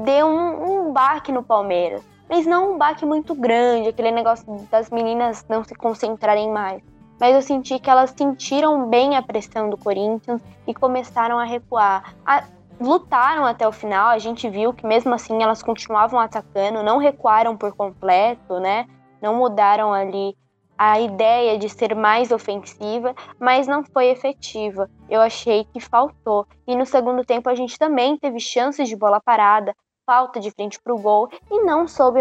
deu 0.05 0.27
um, 0.27 0.89
um 0.89 0.93
baque 0.93 1.31
no 1.31 1.43
Palmeiras. 1.43 2.03
Mas 2.29 2.47
não 2.47 2.73
um 2.73 2.79
baque 2.79 3.05
muito 3.05 3.35
grande, 3.35 3.89
aquele 3.89 4.11
negócio 4.11 4.47
das 4.71 4.91
meninas 4.91 5.45
não 5.49 5.63
se 5.63 5.75
concentrarem 5.75 6.51
mais 6.51 6.83
mas 7.19 7.35
eu 7.35 7.43
senti 7.43 7.79
que 7.79 7.89
elas 7.89 8.13
sentiram 8.17 8.89
bem 8.89 9.17
a 9.17 9.23
pressão 9.23 9.71
do 9.71 9.77
Corinthians 9.77 10.43
e 10.67 10.75
começaram 10.75 11.39
a 11.39 11.45
recuar. 11.45 12.15
A- 12.27 12.45
lutaram 12.81 13.47
até 13.47 13.67
o 13.67 13.73
final, 13.73 14.09
a 14.09 14.19
gente 14.19 14.49
viu 14.49 14.73
que 14.73 14.87
mesmo 14.87 15.15
assim 15.15 15.43
elas 15.43 15.63
continuavam 15.63 16.19
atacando, 16.19 16.83
não 16.83 16.99
recuaram 16.99 17.57
por 17.57 17.73
completo, 17.73 18.59
né? 18.59 18.87
Não 19.23 19.37
mudaram 19.37 19.93
ali 19.93 20.37
a 20.77 21.01
ideia 21.01 21.59
de 21.59 21.69
ser 21.69 21.95
mais 21.95 22.31
ofensiva, 22.31 23.15
mas 23.39 23.67
não 23.67 23.85
foi 23.85 24.07
efetiva. 24.07 24.91
Eu 25.09 25.21
achei 25.21 25.65
que 25.65 25.81
faltou. 25.81 26.47
E 26.67 26.75
no 26.75 26.87
segundo 26.87 27.25
tempo 27.25 27.49
a 27.49 27.55
gente 27.55 27.79
também 27.79 28.17
teve 28.17 28.41
chances 28.41 28.89
de 28.89 28.97
bola 28.97 29.21
parada, 29.21 29.75
falta 30.07 30.41
de 30.41 30.51
frente 30.51 30.81
para 30.83 30.95
o 30.95 31.01
gol 31.01 31.29
e 31.51 31.65
não 31.65 31.87
soube 31.89 32.21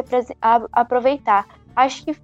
aproveitar. 0.71 1.45
Acho 1.75 2.05
que 2.05 2.15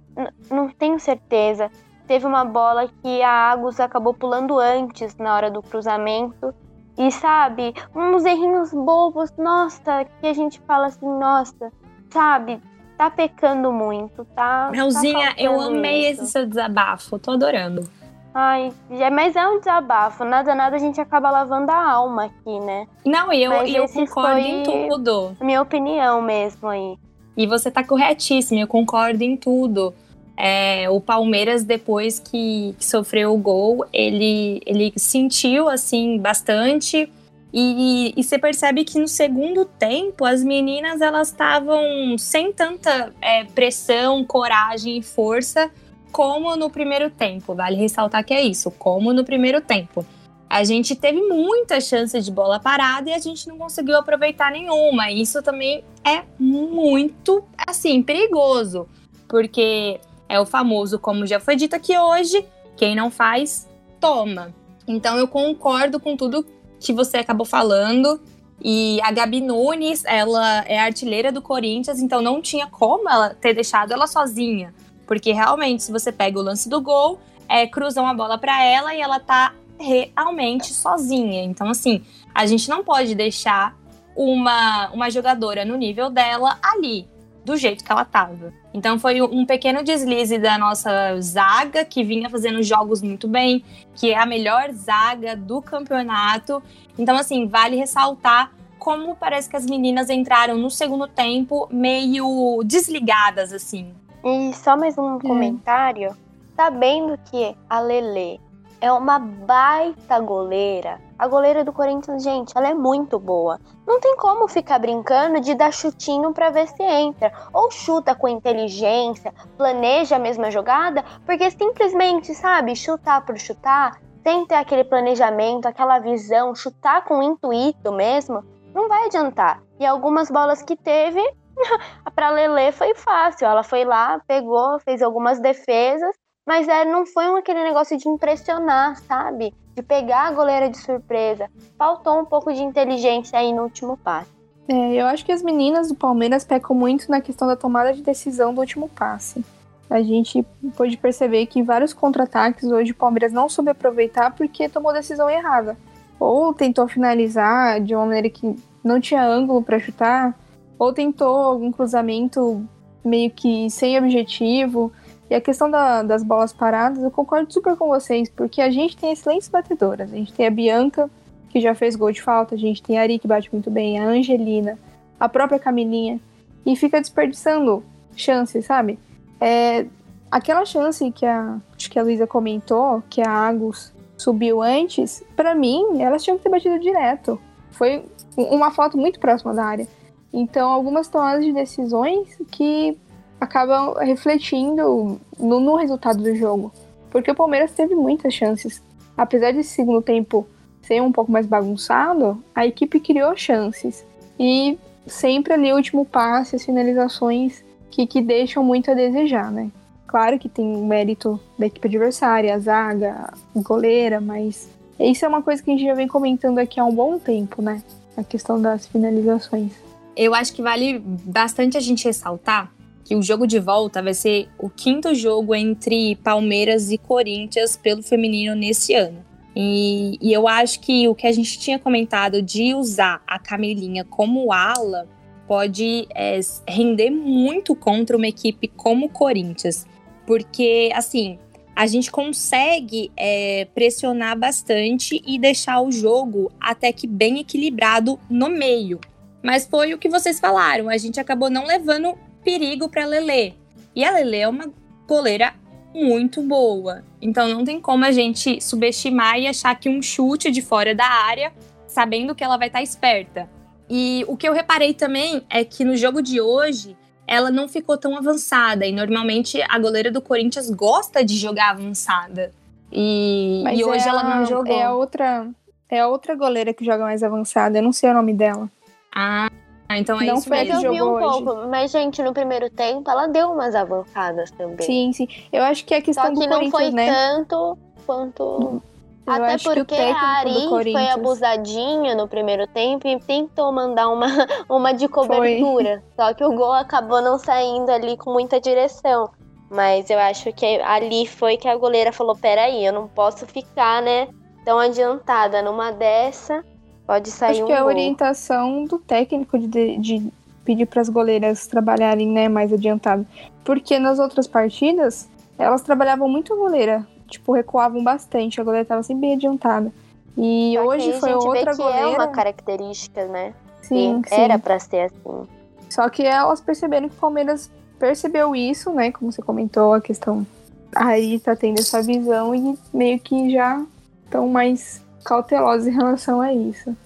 não 0.50 0.68
tenho 0.68 0.98
certeza 1.00 1.70
teve 2.10 2.26
uma 2.26 2.44
bola 2.44 2.88
que 2.88 3.22
a 3.22 3.52
Agus 3.52 3.78
acabou 3.78 4.12
pulando 4.12 4.58
antes 4.58 5.16
na 5.16 5.32
hora 5.32 5.48
do 5.48 5.62
cruzamento. 5.62 6.52
E 6.98 7.08
sabe, 7.12 7.72
uns 7.94 8.24
errinhos 8.24 8.72
bobos, 8.72 9.32
nossa, 9.38 10.04
que 10.20 10.26
a 10.26 10.32
gente 10.32 10.58
fala 10.62 10.86
assim, 10.86 11.06
nossa, 11.06 11.72
sabe, 12.10 12.60
tá 13.00 13.10
pecando 13.10 13.72
muito, 13.72 14.26
tá? 14.36 14.66
tá 14.66 14.70
Melzinha, 14.70 15.32
eu 15.38 15.52
faltando 15.54 15.78
amei 15.78 16.10
isso. 16.10 16.22
esse 16.22 16.32
seu 16.32 16.46
desabafo, 16.46 17.18
tô 17.18 17.30
adorando. 17.30 17.88
Ai, 18.34 18.70
é- 18.90 19.08
mas 19.08 19.34
é 19.34 19.48
um 19.48 19.58
desabafo, 19.58 20.22
nada, 20.22 20.54
nada 20.54 20.76
a 20.76 20.78
gente 20.78 21.00
acaba 21.00 21.30
lavando 21.30 21.72
a 21.72 21.90
alma 21.92 22.26
aqui, 22.26 22.60
né? 22.60 22.86
Não, 23.02 23.32
e 23.32 23.42
eu, 23.42 23.50
Mas 23.52 23.74
eu 23.74 23.88
concordo 23.88 24.38
em 24.40 24.62
tudo. 24.62 25.34
Minha 25.40 25.62
opinião 25.62 26.20
mesmo 26.20 26.68
aí. 26.68 26.98
E 27.34 27.46
você 27.46 27.70
tá 27.70 27.82
corretíssimo, 27.82 28.60
eu 28.60 28.68
concordo 28.68 29.24
em 29.24 29.34
tudo. 29.34 29.94
É, 30.36 30.88
o 30.90 31.00
Palmeiras, 31.00 31.64
depois 31.64 32.18
que, 32.18 32.74
que 32.78 32.84
sofreu 32.84 33.32
o 33.32 33.38
gol, 33.38 33.86
ele, 33.94 34.60
ele 34.66 34.92
sentiu, 34.96 35.70
assim, 35.70 36.18
bastante. 36.18 37.10
E, 37.52 38.14
e 38.16 38.22
você 38.22 38.38
percebe 38.38 38.84
que 38.84 38.98
no 38.98 39.08
segundo 39.08 39.64
tempo, 39.64 40.24
as 40.24 40.42
meninas, 40.42 41.00
elas 41.00 41.28
estavam 41.28 42.16
sem 42.16 42.52
tanta 42.52 43.12
é, 43.20 43.44
pressão, 43.44 44.24
coragem 44.24 44.98
e 44.98 45.02
força 45.02 45.70
como 46.12 46.54
no 46.56 46.70
primeiro 46.70 47.10
tempo. 47.10 47.54
Vale 47.54 47.76
ressaltar 47.76 48.24
que 48.24 48.34
é 48.34 48.40
isso, 48.40 48.70
como 48.70 49.12
no 49.12 49.24
primeiro 49.24 49.60
tempo. 49.60 50.04
A 50.48 50.64
gente 50.64 50.96
teve 50.96 51.20
muita 51.22 51.80
chance 51.80 52.20
de 52.20 52.30
bola 52.30 52.58
parada 52.58 53.10
e 53.10 53.12
a 53.12 53.18
gente 53.18 53.46
não 53.46 53.56
conseguiu 53.56 53.96
aproveitar 53.96 54.50
nenhuma. 54.50 55.10
Isso 55.10 55.42
também 55.42 55.84
é 56.04 56.24
muito, 56.38 57.44
assim, 57.68 58.02
perigoso. 58.02 58.88
Porque 59.28 60.00
é 60.28 60.40
o 60.40 60.46
famoso, 60.46 60.98
como 60.98 61.26
já 61.26 61.38
foi 61.38 61.54
dito 61.54 61.74
aqui 61.74 61.96
hoje, 61.96 62.44
quem 62.76 62.96
não 62.96 63.12
faz, 63.12 63.68
toma. 64.00 64.52
Então 64.88 65.16
eu 65.16 65.28
concordo 65.28 66.00
com 66.00 66.16
tudo 66.16 66.44
que 66.80 66.92
você 66.92 67.18
acabou 67.18 67.46
falando. 67.46 68.20
E 68.62 68.98
a 69.02 69.12
Gabi 69.12 69.40
Nunes, 69.40 70.04
ela 70.04 70.64
é 70.66 70.78
artilheira 70.78 71.30
do 71.30 71.40
Corinthians, 71.40 72.00
então 72.00 72.20
não 72.20 72.42
tinha 72.42 72.66
como 72.66 73.08
ela 73.08 73.30
ter 73.30 73.54
deixado 73.54 73.92
ela 73.92 74.06
sozinha. 74.06 74.74
Porque 75.06 75.32
realmente, 75.32 75.82
se 75.82 75.92
você 75.92 76.10
pega 76.10 76.38
o 76.38 76.42
lance 76.42 76.68
do 76.68 76.80
gol, 76.80 77.20
é, 77.48 77.66
cruzam 77.66 78.06
a 78.06 78.14
bola 78.14 78.38
para 78.38 78.62
ela 78.64 78.94
e 78.94 79.00
ela 79.00 79.18
tá 79.20 79.54
realmente 79.78 80.74
sozinha. 80.74 81.42
Então, 81.42 81.68
assim, 81.68 82.02
a 82.34 82.46
gente 82.46 82.68
não 82.68 82.84
pode 82.84 83.14
deixar 83.14 83.76
uma, 84.14 84.90
uma 84.90 85.10
jogadora 85.10 85.64
no 85.64 85.76
nível 85.76 86.10
dela 86.10 86.58
ali, 86.62 87.08
do 87.44 87.56
jeito 87.56 87.84
que 87.84 87.90
ela 87.90 88.04
tava. 88.04 88.52
Então 88.72 88.98
foi 88.98 89.20
um 89.20 89.44
pequeno 89.44 89.82
deslize 89.82 90.38
da 90.38 90.58
nossa 90.58 91.20
zaga, 91.20 91.84
que 91.84 92.04
vinha 92.04 92.30
fazendo 92.30 92.62
jogos 92.62 93.02
muito 93.02 93.26
bem, 93.26 93.64
que 93.94 94.12
é 94.12 94.18
a 94.18 94.26
melhor 94.26 94.72
zaga 94.72 95.36
do 95.36 95.60
campeonato. 95.60 96.62
Então, 96.98 97.16
assim, 97.16 97.46
vale 97.46 97.76
ressaltar 97.76 98.52
como 98.78 99.14
parece 99.14 99.48
que 99.48 99.56
as 99.56 99.66
meninas 99.66 100.08
entraram 100.08 100.56
no 100.56 100.70
segundo 100.70 101.06
tempo 101.06 101.68
meio 101.70 102.62
desligadas, 102.64 103.52
assim. 103.52 103.92
E 104.24 104.52
só 104.54 104.76
mais 104.76 104.96
um 104.96 105.18
comentário. 105.18 106.16
Sabendo 106.56 107.18
que 107.30 107.54
a 107.68 107.80
Lele 107.80 108.40
é 108.80 108.90
uma 108.90 109.18
baita 109.18 110.18
goleira. 110.20 111.00
A 111.18 111.28
goleira 111.28 111.62
do 111.62 111.72
Corinthians, 111.72 112.22
gente, 112.22 112.52
ela 112.56 112.68
é 112.68 112.74
muito 112.74 113.18
boa. 113.18 113.60
Não 113.90 113.98
tem 113.98 114.16
como 114.16 114.46
ficar 114.46 114.78
brincando 114.78 115.40
de 115.40 115.52
dar 115.52 115.72
chutinho 115.72 116.32
pra 116.32 116.48
ver 116.48 116.68
se 116.68 116.80
entra. 116.80 117.32
Ou 117.52 117.72
chuta 117.72 118.14
com 118.14 118.28
inteligência, 118.28 119.34
planeja 119.56 120.14
a 120.14 120.18
mesma 120.20 120.48
jogada, 120.48 121.04
porque 121.26 121.50
simplesmente, 121.50 122.32
sabe, 122.32 122.76
chutar 122.76 123.26
por 123.26 123.36
chutar, 123.36 124.00
sem 124.22 124.46
ter 124.46 124.54
aquele 124.54 124.84
planejamento, 124.84 125.66
aquela 125.66 125.98
visão, 125.98 126.54
chutar 126.54 127.02
com 127.04 127.20
intuito 127.20 127.90
mesmo, 127.90 128.44
não 128.72 128.86
vai 128.86 129.06
adiantar. 129.06 129.60
E 129.80 129.84
algumas 129.84 130.30
bolas 130.30 130.62
que 130.62 130.76
teve, 130.76 131.20
pra 132.14 132.30
Lele 132.30 132.70
foi 132.70 132.94
fácil. 132.94 133.48
Ela 133.48 133.64
foi 133.64 133.84
lá, 133.84 134.22
pegou, 134.24 134.78
fez 134.78 135.02
algumas 135.02 135.40
defesas, 135.40 136.14
mas 136.46 136.68
é, 136.68 136.84
não 136.84 137.04
foi 137.04 137.26
aquele 137.36 137.64
negócio 137.64 137.98
de 137.98 138.08
impressionar, 138.08 138.96
sabe? 138.98 139.52
De 139.80 139.86
pegar 139.86 140.28
a 140.28 140.32
goleira 140.32 140.68
de 140.68 140.76
surpresa. 140.76 141.48
Faltou 141.78 142.20
um 142.20 142.24
pouco 142.26 142.52
de 142.52 142.62
inteligência 142.62 143.38
aí 143.38 143.50
no 143.50 143.62
último 143.62 143.96
passe. 143.96 144.28
É, 144.68 144.92
eu 144.92 145.06
acho 145.06 145.24
que 145.24 145.32
as 145.32 145.42
meninas 145.42 145.88
do 145.88 145.94
Palmeiras 145.94 146.44
pecam 146.44 146.76
muito 146.76 147.10
na 147.10 147.18
questão 147.18 147.48
da 147.48 147.56
tomada 147.56 147.94
de 147.94 148.02
decisão 148.02 148.52
do 148.52 148.60
último 148.60 148.90
passe. 148.90 149.42
A 149.88 150.02
gente 150.02 150.44
pôde 150.76 150.98
perceber 150.98 151.46
que 151.46 151.62
vários 151.62 151.94
contra-ataques 151.94 152.70
hoje 152.70 152.92
o 152.92 152.94
Palmeiras 152.94 153.32
não 153.32 153.48
soube 153.48 153.70
aproveitar 153.70 154.34
porque 154.34 154.68
tomou 154.68 154.92
decisão 154.92 155.30
errada. 155.30 155.78
Ou 156.18 156.52
tentou 156.52 156.86
finalizar 156.86 157.80
de 157.80 157.94
uma 157.94 158.04
maneira 158.04 158.28
que 158.28 158.54
não 158.84 159.00
tinha 159.00 159.24
ângulo 159.24 159.62
para 159.62 159.80
chutar, 159.80 160.38
ou 160.78 160.92
tentou 160.92 161.38
algum 161.38 161.72
cruzamento 161.72 162.62
meio 163.02 163.30
que 163.30 163.70
sem 163.70 163.98
objetivo. 163.98 164.92
E 165.30 165.34
a 165.34 165.40
questão 165.40 165.70
da- 165.70 166.02
das 166.02 166.24
bolas 166.24 166.52
paradas, 166.52 167.00
eu 167.02 167.10
concordo 167.10 167.52
super 167.52 167.76
com 167.76 167.86
vocês, 167.86 168.28
porque 168.28 168.60
a 168.60 168.68
gente 168.68 168.96
tem 168.96 169.12
excelentes 169.12 169.48
batedoras. 169.48 170.12
A 170.12 170.16
gente 170.16 170.32
tem 170.32 170.44
a 170.46 170.50
Bianca, 170.50 171.08
que 171.48 171.60
já 171.60 171.74
fez 171.74 171.94
gol 171.94 172.10
de 172.10 172.20
falta, 172.20 172.56
a 172.56 172.58
gente 172.58 172.82
tem 172.82 172.98
a 172.98 173.02
Ari, 173.02 173.18
que 173.18 173.28
bate 173.28 173.48
muito 173.52 173.70
bem, 173.70 173.98
a 173.98 174.04
Angelina, 174.04 174.76
a 175.18 175.28
própria 175.28 175.58
Camilinha, 175.58 176.20
e 176.66 176.74
fica 176.74 177.00
desperdiçando 177.00 177.82
chances, 178.16 178.66
sabe? 178.66 178.98
É, 179.40 179.86
aquela 180.30 180.64
chance 180.64 181.10
que 181.12 181.24
a, 181.24 181.58
acho 181.76 181.90
que 181.90 181.98
a 181.98 182.02
Luísa 182.02 182.26
comentou, 182.26 183.02
que 183.08 183.20
a 183.20 183.30
Agus 183.30 183.92
subiu 184.16 184.60
antes, 184.60 185.24
para 185.34 185.54
mim, 185.54 186.02
elas 186.02 186.22
tinham 186.22 186.36
que 186.36 186.42
ter 186.42 186.50
batido 186.50 186.78
direto. 186.78 187.40
Foi 187.70 188.04
uma 188.36 188.70
foto 188.70 188.98
muito 188.98 189.18
próxima 189.18 189.54
da 189.54 189.64
área. 189.64 189.88
Então, 190.32 190.70
algumas 190.70 191.08
tomadas 191.08 191.44
de 191.44 191.52
decisões 191.52 192.36
que 192.50 192.96
acabam 193.40 193.94
refletindo 193.94 195.18
no, 195.38 195.60
no 195.60 195.76
resultado 195.76 196.22
do 196.22 196.34
jogo. 196.34 196.72
Porque 197.10 197.30
o 197.30 197.34
Palmeiras 197.34 197.72
teve 197.72 197.94
muitas 197.94 198.34
chances. 198.34 198.82
Apesar 199.16 199.52
desse 199.52 199.70
segundo 199.70 200.02
tempo 200.02 200.46
ser 200.82 201.00
um 201.00 201.10
pouco 201.10 201.32
mais 201.32 201.46
bagunçado, 201.46 202.42
a 202.54 202.66
equipe 202.66 203.00
criou 203.00 203.36
chances. 203.36 204.04
E 204.38 204.78
sempre 205.06 205.54
ali 205.54 205.72
o 205.72 205.76
último 205.76 206.04
passe, 206.04 206.56
as 206.56 206.64
finalizações 206.64 207.64
que, 207.90 208.06
que 208.06 208.20
deixam 208.20 208.62
muito 208.62 208.90
a 208.90 208.94
desejar, 208.94 209.50
né? 209.50 209.70
Claro 210.06 210.38
que 210.38 210.48
tem 210.48 210.76
o 210.76 210.84
mérito 210.84 211.38
da 211.58 211.66
equipe 211.66 211.86
adversária, 211.86 212.54
a 212.54 212.58
zaga, 212.58 213.32
a 213.54 213.60
goleira, 213.60 214.20
mas 214.20 214.68
isso 214.98 215.24
é 215.24 215.28
uma 215.28 215.42
coisa 215.42 215.62
que 215.62 215.70
a 215.70 215.74
gente 215.74 215.86
já 215.86 215.94
vem 215.94 216.08
comentando 216.08 216.58
aqui 216.58 216.78
há 216.78 216.84
um 216.84 216.94
bom 216.94 217.18
tempo, 217.18 217.62
né? 217.62 217.82
A 218.16 218.24
questão 218.24 218.60
das 218.60 218.86
finalizações. 218.86 219.72
Eu 220.16 220.34
acho 220.34 220.52
que 220.52 220.62
vale 220.62 220.98
bastante 220.98 221.76
a 221.76 221.80
gente 221.80 222.04
ressaltar 222.04 222.72
que 223.10 223.16
o 223.16 223.22
jogo 223.24 223.44
de 223.44 223.58
volta 223.58 224.00
vai 224.00 224.14
ser 224.14 224.48
o 224.56 224.70
quinto 224.70 225.12
jogo 225.16 225.52
entre 225.52 226.14
Palmeiras 226.22 226.92
e 226.92 226.96
Corinthians 226.96 227.76
pelo 227.76 228.04
feminino 228.04 228.54
nesse 228.54 228.94
ano. 228.94 229.24
E, 229.56 230.16
e, 230.22 230.32
eu 230.32 230.46
acho 230.46 230.78
que 230.78 231.08
o 231.08 231.14
que 231.16 231.26
a 231.26 231.32
gente 231.32 231.58
tinha 231.58 231.76
comentado 231.76 232.40
de 232.40 232.72
usar 232.72 233.20
a 233.26 233.36
Camilinha 233.36 234.04
como 234.04 234.52
ala 234.52 235.08
pode 235.48 236.06
é, 236.14 236.38
render 236.68 237.10
muito 237.10 237.74
contra 237.74 238.16
uma 238.16 238.28
equipe 238.28 238.68
como 238.68 239.06
o 239.06 239.10
Corinthians. 239.10 239.88
Porque, 240.24 240.90
assim, 240.94 241.36
a 241.74 241.88
gente 241.88 242.12
consegue 242.12 243.10
é, 243.16 243.66
pressionar 243.74 244.38
bastante 244.38 245.20
e 245.26 245.36
deixar 245.36 245.80
o 245.80 245.90
jogo 245.90 246.52
até 246.60 246.92
que 246.92 247.08
bem 247.08 247.40
equilibrado 247.40 248.20
no 248.30 248.48
meio. 248.48 249.00
Mas 249.42 249.66
foi 249.66 249.92
o 249.94 249.98
que 249.98 250.08
vocês 250.08 250.38
falaram, 250.38 250.88
a 250.88 250.96
gente 250.96 251.18
acabou 251.18 251.50
não 251.50 251.66
levando 251.66 252.16
perigo 252.44 252.88
para 252.88 253.06
Lele. 253.06 253.54
E 253.94 254.04
a 254.04 254.12
Lele 254.12 254.36
é 254.36 254.48
uma 254.48 254.72
goleira 255.06 255.54
muito 255.94 256.42
boa. 256.42 257.02
Então 257.20 257.48
não 257.48 257.64
tem 257.64 257.80
como 257.80 258.04
a 258.04 258.12
gente 258.12 258.60
subestimar 258.60 259.38
e 259.38 259.46
achar 259.46 259.74
que 259.78 259.88
um 259.88 260.00
chute 260.00 260.50
de 260.50 260.62
fora 260.62 260.94
da 260.94 261.06
área, 261.06 261.52
sabendo 261.86 262.34
que 262.34 262.44
ela 262.44 262.56
vai 262.56 262.68
estar 262.68 262.78
tá 262.78 262.82
esperta. 262.82 263.48
E 263.88 264.24
o 264.28 264.36
que 264.36 264.48
eu 264.48 264.52
reparei 264.52 264.94
também 264.94 265.42
é 265.50 265.64
que 265.64 265.84
no 265.84 265.96
jogo 265.96 266.22
de 266.22 266.40
hoje 266.40 266.96
ela 267.26 267.50
não 267.50 267.68
ficou 267.68 267.98
tão 267.98 268.16
avançada. 268.16 268.86
E 268.86 268.92
normalmente 268.92 269.60
a 269.68 269.78
goleira 269.78 270.10
do 270.10 270.22
Corinthians 270.22 270.70
gosta 270.70 271.24
de 271.24 271.36
jogar 271.36 271.70
avançada. 271.70 272.52
E, 272.92 273.64
e 273.72 273.84
hoje 273.84 274.08
ela 274.08 274.22
não 274.22 274.46
jogou. 274.46 274.72
É 274.72 274.84
a 274.84 274.94
outra, 274.94 275.48
é 275.88 276.00
a 276.00 276.08
outra 276.08 276.34
goleira 276.34 276.72
que 276.72 276.84
joga 276.84 277.04
mais 277.04 277.22
avançada. 277.22 277.78
Eu 277.78 277.82
não 277.82 277.92
sei 277.92 278.10
o 278.10 278.14
nome 278.14 278.32
dela. 278.32 278.70
Ah, 279.14 279.49
ah, 279.90 279.98
então 279.98 280.20
é 280.20 280.26
não 280.26 280.36
isso 280.36 280.46
foi 280.46 280.62
mesmo. 280.62 280.86
Eu 280.86 280.92
vi 280.92 281.02
um 281.02 281.10
hoje. 281.14 281.44
pouco, 281.44 281.68
mas 281.68 281.90
gente, 281.90 282.22
no 282.22 282.32
primeiro 282.32 282.70
tempo 282.70 283.10
ela 283.10 283.26
deu 283.26 283.50
umas 283.50 283.74
avançadas 283.74 284.48
também. 284.52 284.86
Sim, 284.86 285.12
sim. 285.12 285.26
Eu 285.52 285.64
acho 285.64 285.84
que 285.84 285.92
é 285.92 286.00
questão 286.00 286.26
Só 286.26 286.40
que 286.40 286.46
do 286.46 286.48
não 286.48 286.70
foi 286.70 286.92
né? 286.92 287.12
tanto 287.12 287.76
quanto. 288.06 288.80
Eu 289.26 289.32
Até 289.32 289.58
porque 289.58 289.96
a 289.96 290.16
Ari 290.38 290.92
foi 290.92 291.08
abusadinha 291.08 292.14
no 292.14 292.28
primeiro 292.28 292.68
tempo 292.68 293.08
e 293.08 293.18
tentou 293.18 293.72
mandar 293.72 294.08
uma, 294.10 294.28
uma 294.70 294.92
de 294.92 295.08
cobertura. 295.08 296.04
Só 296.14 296.32
que 296.34 296.44
o 296.44 296.54
gol 296.54 296.72
acabou 296.72 297.20
não 297.20 297.36
saindo 297.36 297.90
ali 297.90 298.16
com 298.16 298.32
muita 298.32 298.60
direção. 298.60 299.28
Mas 299.68 300.08
eu 300.08 300.20
acho 300.20 300.52
que 300.52 300.66
ali 300.82 301.26
foi 301.26 301.56
que 301.56 301.66
a 301.66 301.76
goleira 301.76 302.12
falou: 302.12 302.36
peraí, 302.36 302.86
eu 302.86 302.92
não 302.92 303.08
posso 303.08 303.44
ficar, 303.44 304.00
né, 304.00 304.28
tão 304.64 304.78
adiantada 304.78 305.60
numa 305.62 305.90
dessa. 305.90 306.64
Pode 307.10 307.28
sair 307.28 307.50
Acho 307.50 307.64
um 307.64 307.66
que 307.66 307.72
é 307.72 307.76
a 307.76 307.80
gol. 307.80 307.88
orientação 307.88 308.84
do 308.84 308.96
técnico 308.96 309.58
de, 309.58 309.96
de 309.98 310.32
pedir 310.64 310.86
para 310.86 311.00
as 311.00 311.08
goleiras 311.08 311.66
trabalharem 311.66 312.28
né, 312.28 312.48
mais 312.48 312.72
adiantado. 312.72 313.26
Porque 313.64 313.98
nas 313.98 314.20
outras 314.20 314.46
partidas, 314.46 315.28
elas 315.58 315.82
trabalhavam 315.82 316.28
muito 316.28 316.52
a 316.52 316.56
goleira. 316.56 317.04
Tipo, 317.26 317.52
recuavam 317.52 318.04
bastante. 318.04 318.60
A 318.60 318.62
goleira 318.62 318.82
estava 318.82 319.02
sempre 319.02 319.22
bem 319.22 319.34
adiantada. 319.34 319.92
E 320.38 320.74
Só 320.76 320.84
hoje 320.84 321.12
foi 321.14 321.32
a 321.32 321.36
outra 321.36 321.74
goleira. 321.74 322.00
é 322.00 322.06
uma 322.06 322.28
característica, 322.28 323.26
né? 323.26 323.54
Sim, 323.82 324.22
sim. 324.28 324.32
Era 324.32 324.56
pra 324.56 324.78
ser 324.78 325.06
assim. 325.06 325.48
Só 325.88 326.08
que 326.08 326.22
elas 326.22 326.60
perceberam 326.60 327.08
que 327.08 327.16
o 327.16 327.18
Palmeiras 327.18 327.68
percebeu 327.98 328.54
isso, 328.54 328.92
né? 328.92 329.10
Como 329.10 329.32
você 329.32 329.42
comentou, 329.42 329.94
a 329.94 330.00
questão. 330.00 330.46
Aí 330.94 331.40
tá 331.40 331.56
tendo 331.56 331.80
essa 331.80 332.00
visão 332.00 332.54
e 332.54 332.78
meio 332.94 333.18
que 333.18 333.50
já 333.50 333.84
estão 334.26 334.46
mais 334.46 335.02
cautelosas 335.24 335.86
em 335.86 335.92
relação 335.92 336.40
a 336.40 336.52
isso. 336.52 336.96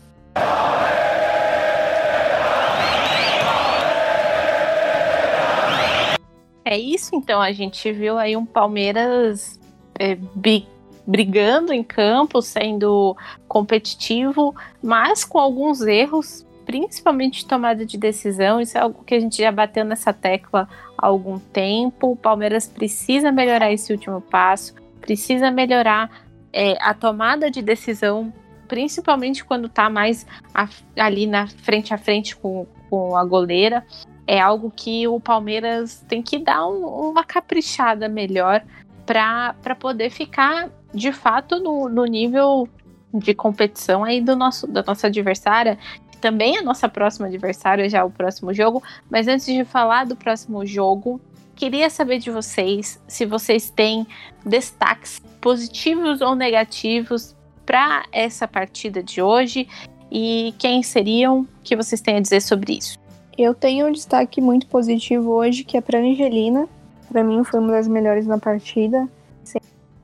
É 6.64 6.78
isso, 6.78 7.14
então. 7.14 7.40
A 7.40 7.52
gente 7.52 7.92
viu 7.92 8.18
aí 8.18 8.36
um 8.36 8.46
Palmeiras 8.46 9.60
é, 9.98 10.14
bi- 10.14 10.66
brigando 11.06 11.72
em 11.72 11.82
campo, 11.82 12.40
sendo 12.40 13.14
competitivo, 13.46 14.54
mas 14.82 15.24
com 15.24 15.38
alguns 15.38 15.82
erros, 15.82 16.44
principalmente 16.64 17.46
tomada 17.46 17.84
de 17.84 17.98
decisão. 17.98 18.60
Isso 18.60 18.78
é 18.78 18.80
algo 18.80 19.04
que 19.04 19.14
a 19.14 19.20
gente 19.20 19.36
já 19.36 19.52
bateu 19.52 19.84
nessa 19.84 20.12
tecla 20.12 20.66
há 20.96 21.06
algum 21.06 21.38
tempo. 21.38 22.12
O 22.12 22.16
Palmeiras 22.16 22.66
precisa 22.66 23.30
melhorar 23.30 23.70
esse 23.70 23.92
último 23.92 24.22
passo, 24.22 24.74
precisa 25.02 25.50
melhorar 25.50 26.23
é, 26.54 26.76
a 26.80 26.94
tomada 26.94 27.50
de 27.50 27.60
decisão, 27.60 28.32
principalmente 28.68 29.44
quando 29.44 29.68
tá 29.68 29.90
mais 29.90 30.26
a- 30.54 30.68
ali 30.96 31.26
na 31.26 31.46
frente 31.48 31.92
a 31.92 31.98
frente 31.98 32.36
com, 32.36 32.66
com 32.88 33.16
a 33.16 33.24
goleira 33.24 33.84
é 34.26 34.40
algo 34.40 34.72
que 34.74 35.06
o 35.06 35.20
Palmeiras 35.20 36.02
tem 36.08 36.22
que 36.22 36.38
dar 36.38 36.66
um- 36.66 37.10
uma 37.10 37.24
caprichada 37.24 38.08
melhor 38.08 38.62
para 39.04 39.74
poder 39.78 40.08
ficar 40.10 40.70
de 40.94 41.12
fato 41.12 41.58
no, 41.58 41.88
no 41.88 42.04
nível 42.06 42.66
de 43.12 43.34
competição 43.34 44.02
aí 44.02 44.20
do 44.20 44.34
nosso 44.34 44.66
da 44.66 44.82
nossa 44.82 45.08
adversária, 45.08 45.78
também 46.20 46.56
é 46.56 46.60
a 46.60 46.62
nossa 46.62 46.88
próxima 46.88 47.26
adversária 47.26 47.88
já 47.88 48.02
o 48.04 48.10
próximo 48.10 48.52
jogo. 48.54 48.82
Mas 49.10 49.28
antes 49.28 49.44
de 49.44 49.62
falar 49.64 50.06
do 50.06 50.16
próximo 50.16 50.64
jogo, 50.64 51.20
queria 51.54 51.88
saber 51.88 52.18
de 52.18 52.30
vocês 52.30 53.00
se 53.06 53.24
vocês 53.24 53.70
têm 53.70 54.06
destaques 54.44 55.20
positivos 55.40 56.20
ou 56.20 56.34
negativos 56.34 57.34
para 57.64 58.04
essa 58.12 58.46
partida 58.46 59.02
de 59.02 59.22
hoje 59.22 59.66
e 60.10 60.54
quem 60.58 60.82
seriam 60.82 61.46
que 61.62 61.74
vocês 61.76 62.00
têm 62.00 62.16
a 62.16 62.20
dizer 62.20 62.40
sobre 62.40 62.78
isso. 62.78 62.98
Eu 63.36 63.54
tenho 63.54 63.88
um 63.88 63.92
destaque 63.92 64.40
muito 64.40 64.66
positivo 64.68 65.30
hoje, 65.30 65.64
que 65.64 65.76
é 65.76 65.80
para 65.80 65.98
Angelina. 65.98 66.68
Para 67.10 67.24
mim, 67.24 67.42
foi 67.42 67.58
uma 67.58 67.72
das 67.72 67.88
melhores 67.88 68.26
na 68.26 68.38
partida. 68.38 69.08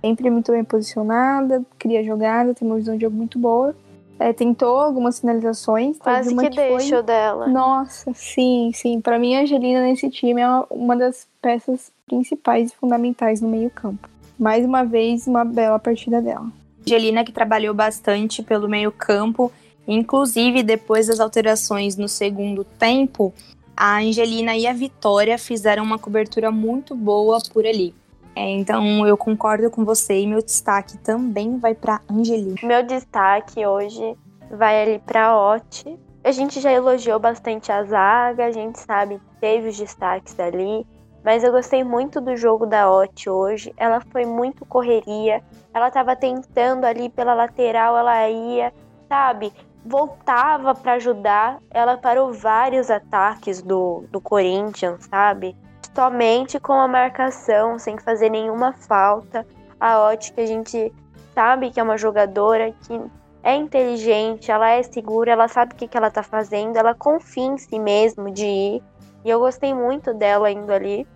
Sempre 0.03 0.30
muito 0.30 0.51
bem 0.51 0.64
posicionada, 0.64 1.62
cria 1.78 2.03
jogada, 2.03 2.55
tem 2.55 2.66
uma 2.66 2.76
visão 2.76 2.96
de 2.96 3.03
jogo 3.03 3.16
muito 3.16 3.38
boa. 3.38 3.76
É, 4.23 4.35
tentou 4.35 4.79
algumas 4.79 5.18
finalizações. 5.18 5.93
teve 5.97 6.01
Quase 6.05 6.33
uma 6.35 6.43
que 6.51 6.55
foi- 6.55 6.77
deixa 6.77 6.99
o 7.01 7.03
dela. 7.03 7.47
Nossa, 7.49 8.12
sim, 8.14 8.71
sim. 8.75 9.01
Para 9.01 9.18
mim, 9.18 9.35
a 9.35 9.41
Angelina 9.41 9.81
nesse 9.81 10.11
time 10.11 10.43
é 10.43 10.47
uma- 10.47 10.66
uma 10.71 10.95
das 10.97 11.27
peças 11.41 11.91
principais 12.07 12.71
e 12.71 12.77
fundamentais 12.77 13.41
no 13.41 13.49
meio-campo. 13.49 14.07
Mais 14.39 14.62
uma 14.66 14.85
vez, 14.85 15.27
uma 15.27 15.43
bela 15.43 15.79
partida 15.79 16.21
dela. 16.21 16.47
Angelina 16.87 17.25
que 17.25 17.33
trabalhou 17.33 17.73
bastante 17.73 18.43
pelo 18.43 18.68
meio-campo, 18.68 19.51
inclusive 19.89 20.62
depois 20.62 21.07
das 21.07 21.18
alterações 21.18 21.97
no 21.97 22.09
segundo 22.09 22.62
tempo, 22.62 23.33
a 23.75 23.99
Angelina 24.01 24.55
e 24.55 24.66
a 24.66 24.73
Vitória 24.75 25.39
fizeram 25.39 25.83
uma 25.83 25.99
cobertura 25.99 26.51
muito 26.51 26.95
boa 26.95 27.39
por 27.53 27.66
ali. 27.66 27.95
É, 28.35 28.49
então 28.51 29.07
eu 29.07 29.16
concordo 29.16 29.70
com 29.70 29.85
você 29.85 30.20
e 30.20 30.26
meu 30.26 30.43
destaque 30.43 30.97
também 30.99 31.59
vai 31.59 31.74
para 31.74 32.01
Angelina. 32.11 32.57
Meu 32.62 32.83
destaque 32.83 33.66
hoje 33.66 34.16
vai 34.51 34.83
ali 34.83 34.99
pra 34.99 35.37
Oti. 35.37 35.99
A 36.22 36.33
gente 36.33 36.61
já 36.61 36.70
elogiou 36.70 37.18
bastante 37.18 37.72
a 37.72 37.83
zaga, 37.83 38.47
a 38.47 38.51
gente 38.51 38.78
sabe 38.78 39.18
que 39.18 39.41
teve 39.41 39.68
os 39.68 39.76
destaques 39.76 40.39
ali. 40.39 40.87
Mas 41.24 41.45
eu 41.45 41.53
gostei 41.53 41.85
muito 41.85 42.20
do 42.20 42.37
jogo 42.37 42.66
da 42.66 42.91
Oti 42.91 43.28
hoje. 43.28 43.72
Ela 43.76 44.01
foi 44.01 44.24
muito 44.24 44.64
correria. 44.64 45.43
Ela 45.72 45.91
tava 45.91 46.16
tentando 46.16 46.85
ali 46.85 47.09
pela 47.09 47.35
lateral, 47.35 47.97
ela 47.97 48.28
ia, 48.28 48.72
sabe? 49.09 49.53
Voltava 49.85 50.74
pra 50.74 50.95
ajudar. 50.95 51.59
Ela 51.70 51.99
parou 51.99 52.33
vários 52.33 52.91
ataques 52.91 53.61
do, 53.62 54.05
do 54.11 54.20
Corinthians, 54.20 55.07
sabe? 55.11 55.57
Somente 55.95 56.61
com 56.61 56.72
a 56.72 56.86
marcação, 56.86 57.78
sem 57.78 57.99
fazer 57.99 58.30
nenhuma 58.30 58.72
falta. 58.72 59.47
A 59.78 60.01
Oti 60.05 60.32
que 60.32 60.41
a 60.41 60.47
gente 60.47 60.93
sabe 61.34 61.70
que 61.70 61.80
é 61.80 61.82
uma 61.82 61.97
jogadora 61.97 62.72
que 62.82 63.01
é 63.43 63.55
inteligente, 63.57 64.51
ela 64.51 64.70
é 64.70 64.82
segura, 64.82 65.32
ela 65.32 65.49
sabe 65.49 65.72
o 65.72 65.76
que, 65.76 65.88
que 65.88 65.97
ela 65.97 66.11
tá 66.11 66.22
fazendo, 66.22 66.76
ela 66.76 66.95
confia 66.95 67.45
em 67.45 67.59
si 67.59 67.78
mesmo 67.78 68.30
de 68.30 68.47
ir. 68.47 68.82
E 69.24 69.30
eu 69.30 69.41
gostei 69.41 69.74
muito 69.74 70.14
dela 70.14 70.51
indo 70.51 70.72
ali. 70.72 71.07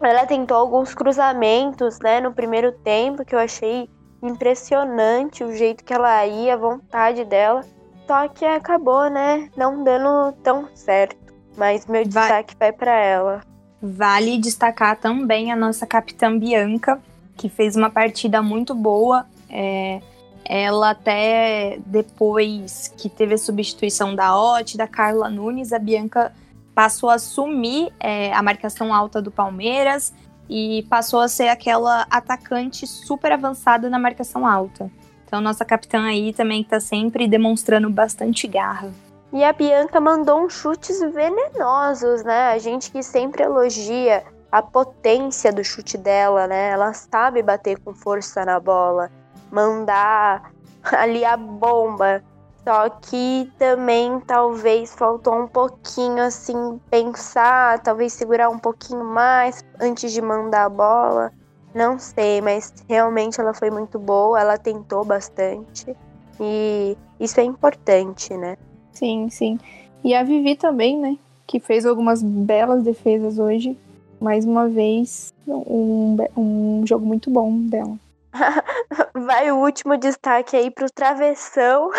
Ela 0.00 0.26
tentou 0.26 0.56
alguns 0.56 0.94
cruzamentos, 0.94 1.98
né, 1.98 2.20
no 2.20 2.32
primeiro 2.32 2.72
tempo, 2.72 3.24
que 3.24 3.34
eu 3.34 3.38
achei 3.38 3.90
impressionante 4.22 5.42
o 5.42 5.54
jeito 5.54 5.84
que 5.84 5.92
ela 5.92 6.24
ia, 6.26 6.54
a 6.54 6.56
vontade 6.56 7.24
dela. 7.24 7.62
Só 8.06 8.28
que 8.28 8.44
acabou, 8.44 9.10
né, 9.10 9.50
não 9.56 9.82
dando 9.82 10.32
tão 10.42 10.68
certo. 10.74 11.16
Mas 11.56 11.86
meu 11.86 12.04
destaque 12.04 12.54
vai, 12.58 12.70
vai 12.70 12.78
para 12.78 12.96
ela. 12.96 13.40
Vale 13.80 14.38
destacar 14.38 14.96
também 14.96 15.52
a 15.52 15.56
nossa 15.56 15.86
capitã 15.86 16.36
Bianca, 16.36 17.00
que 17.36 17.48
fez 17.48 17.76
uma 17.76 17.88
partida 17.88 18.42
muito 18.42 18.74
boa. 18.74 19.24
É, 19.48 20.00
ela 20.44 20.90
até 20.90 21.78
depois 21.86 22.92
que 22.96 23.08
teve 23.08 23.34
a 23.34 23.38
substituição 23.38 24.14
da 24.14 24.36
Ot, 24.36 24.76
da 24.76 24.88
Carla 24.88 25.30
Nunes, 25.30 25.72
a 25.72 25.78
Bianca 25.78 26.32
passou 26.74 27.10
a 27.10 27.14
assumir 27.14 27.92
é, 28.00 28.32
a 28.32 28.42
marcação 28.42 28.94
alta 28.94 29.20
do 29.20 29.30
Palmeiras 29.30 30.12
e 30.48 30.86
passou 30.88 31.20
a 31.20 31.28
ser 31.28 31.48
aquela 31.48 32.06
atacante 32.10 32.86
super 32.86 33.32
avançada 33.32 33.90
na 33.90 33.98
marcação 33.98 34.46
alta. 34.46 34.90
Então, 35.26 35.40
nossa 35.40 35.64
capitã 35.64 36.04
aí 36.04 36.32
também 36.32 36.62
está 36.62 36.80
sempre 36.80 37.28
demonstrando 37.28 37.90
bastante 37.90 38.46
garra. 38.46 38.90
E 39.32 39.44
a 39.44 39.52
Bianca 39.52 40.00
mandou 40.00 40.42
uns 40.44 40.54
chutes 40.54 41.00
venenosos, 41.00 42.24
né? 42.24 42.52
A 42.52 42.58
gente 42.58 42.90
que 42.90 43.02
sempre 43.02 43.42
elogia 43.42 44.24
a 44.50 44.62
potência 44.62 45.52
do 45.52 45.62
chute 45.62 45.98
dela, 45.98 46.46
né? 46.46 46.70
Ela 46.70 46.94
sabe 46.94 47.42
bater 47.42 47.78
com 47.80 47.94
força 47.94 48.44
na 48.46 48.58
bola, 48.58 49.10
mandar 49.52 50.50
ali 50.92 51.24
a 51.24 51.36
bomba. 51.36 52.22
Só 52.64 52.88
que 52.88 53.52
também 53.58 54.18
talvez 54.20 54.94
faltou 54.94 55.34
um 55.34 55.46
pouquinho 55.46 56.22
assim 56.22 56.80
pensar, 56.90 57.80
talvez 57.80 58.12
segurar 58.14 58.48
um 58.50 58.58
pouquinho 58.58 59.04
mais 59.04 59.64
antes 59.80 60.12
de 60.12 60.22
mandar 60.22 60.64
a 60.64 60.68
bola. 60.68 61.32
Não 61.74 61.98
sei, 61.98 62.40
mas 62.40 62.72
realmente 62.88 63.40
ela 63.40 63.52
foi 63.52 63.70
muito 63.70 63.98
boa, 63.98 64.40
ela 64.40 64.56
tentou 64.56 65.04
bastante. 65.04 65.94
E 66.40 66.96
isso 67.20 67.40
é 67.40 67.42
importante, 67.44 68.34
né? 68.36 68.56
Sim, 68.98 69.30
sim. 69.30 69.60
E 70.02 70.12
a 70.12 70.24
Vivi 70.24 70.56
também, 70.56 70.98
né? 70.98 71.16
Que 71.46 71.60
fez 71.60 71.86
algumas 71.86 72.20
belas 72.20 72.82
defesas 72.82 73.38
hoje. 73.38 73.78
Mais 74.20 74.44
uma 74.44 74.68
vez, 74.68 75.32
um, 75.46 76.16
um 76.36 76.84
jogo 76.84 77.06
muito 77.06 77.30
bom 77.30 77.60
dela. 77.60 77.96
Vai 79.14 79.52
o 79.52 79.58
último 79.58 79.96
destaque 79.96 80.56
aí 80.56 80.70
pro 80.70 80.90
travessão 80.90 81.90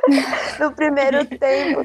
no 0.58 0.72
primeiro 0.72 1.26
tempo, 1.26 1.84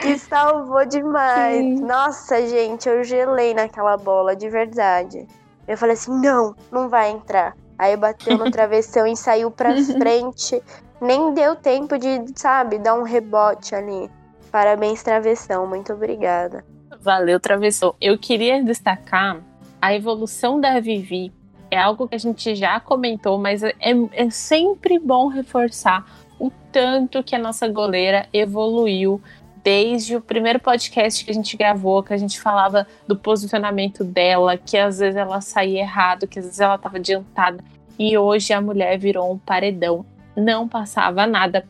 que 0.00 0.18
salvou 0.18 0.84
demais. 0.84 1.64
Sim. 1.64 1.84
Nossa, 1.84 2.44
gente, 2.48 2.88
eu 2.88 3.04
gelei 3.04 3.54
naquela 3.54 3.96
bola, 3.96 4.34
de 4.34 4.50
verdade. 4.50 5.28
Eu 5.68 5.78
falei 5.78 5.94
assim: 5.94 6.10
não, 6.20 6.56
não 6.72 6.88
vai 6.88 7.10
entrar. 7.10 7.54
Aí 7.78 7.96
bateu 7.96 8.36
no 8.36 8.46
travessão 8.50 9.06
e 9.06 9.16
saiu 9.16 9.52
pra 9.52 9.76
frente. 9.76 10.60
Nem 11.00 11.32
deu 11.34 11.54
tempo 11.56 11.96
de, 11.98 12.24
sabe, 12.34 12.78
dar 12.78 12.94
um 12.94 13.02
rebote 13.02 13.74
ali. 13.74 14.10
Parabéns, 14.50 15.02
travessão. 15.02 15.66
Muito 15.66 15.92
obrigada. 15.92 16.64
Valeu, 17.00 17.38
travessão. 17.38 17.94
Eu 18.00 18.18
queria 18.18 18.62
destacar 18.62 19.40
a 19.80 19.94
evolução 19.94 20.60
da 20.60 20.80
Vivi 20.80 21.32
é 21.70 21.78
algo 21.78 22.08
que 22.08 22.14
a 22.14 22.18
gente 22.18 22.54
já 22.54 22.80
comentou, 22.80 23.38
mas 23.38 23.62
é, 23.62 23.74
é 24.12 24.30
sempre 24.30 24.98
bom 24.98 25.28
reforçar 25.28 26.04
o 26.38 26.50
tanto 26.72 27.22
que 27.22 27.34
a 27.34 27.38
nossa 27.38 27.68
goleira 27.68 28.26
evoluiu 28.32 29.20
desde 29.62 30.16
o 30.16 30.20
primeiro 30.20 30.58
podcast 30.60 31.24
que 31.24 31.30
a 31.30 31.34
gente 31.34 31.56
gravou, 31.56 32.02
que 32.02 32.14
a 32.14 32.16
gente 32.16 32.40
falava 32.40 32.86
do 33.06 33.16
posicionamento 33.16 34.02
dela, 34.02 34.56
que 34.56 34.78
às 34.78 34.98
vezes 34.98 35.16
ela 35.16 35.40
saía 35.40 35.80
errado, 35.80 36.26
que 36.26 36.38
às 36.38 36.46
vezes 36.46 36.60
ela 36.60 36.76
estava 36.76 36.96
adiantada. 36.96 37.62
E 37.98 38.16
hoje 38.16 38.52
a 38.52 38.60
mulher 38.60 38.96
virou 38.98 39.30
um 39.30 39.36
paredão, 39.36 40.06
não 40.38 40.68
passava 40.68 41.26
nada. 41.26 41.64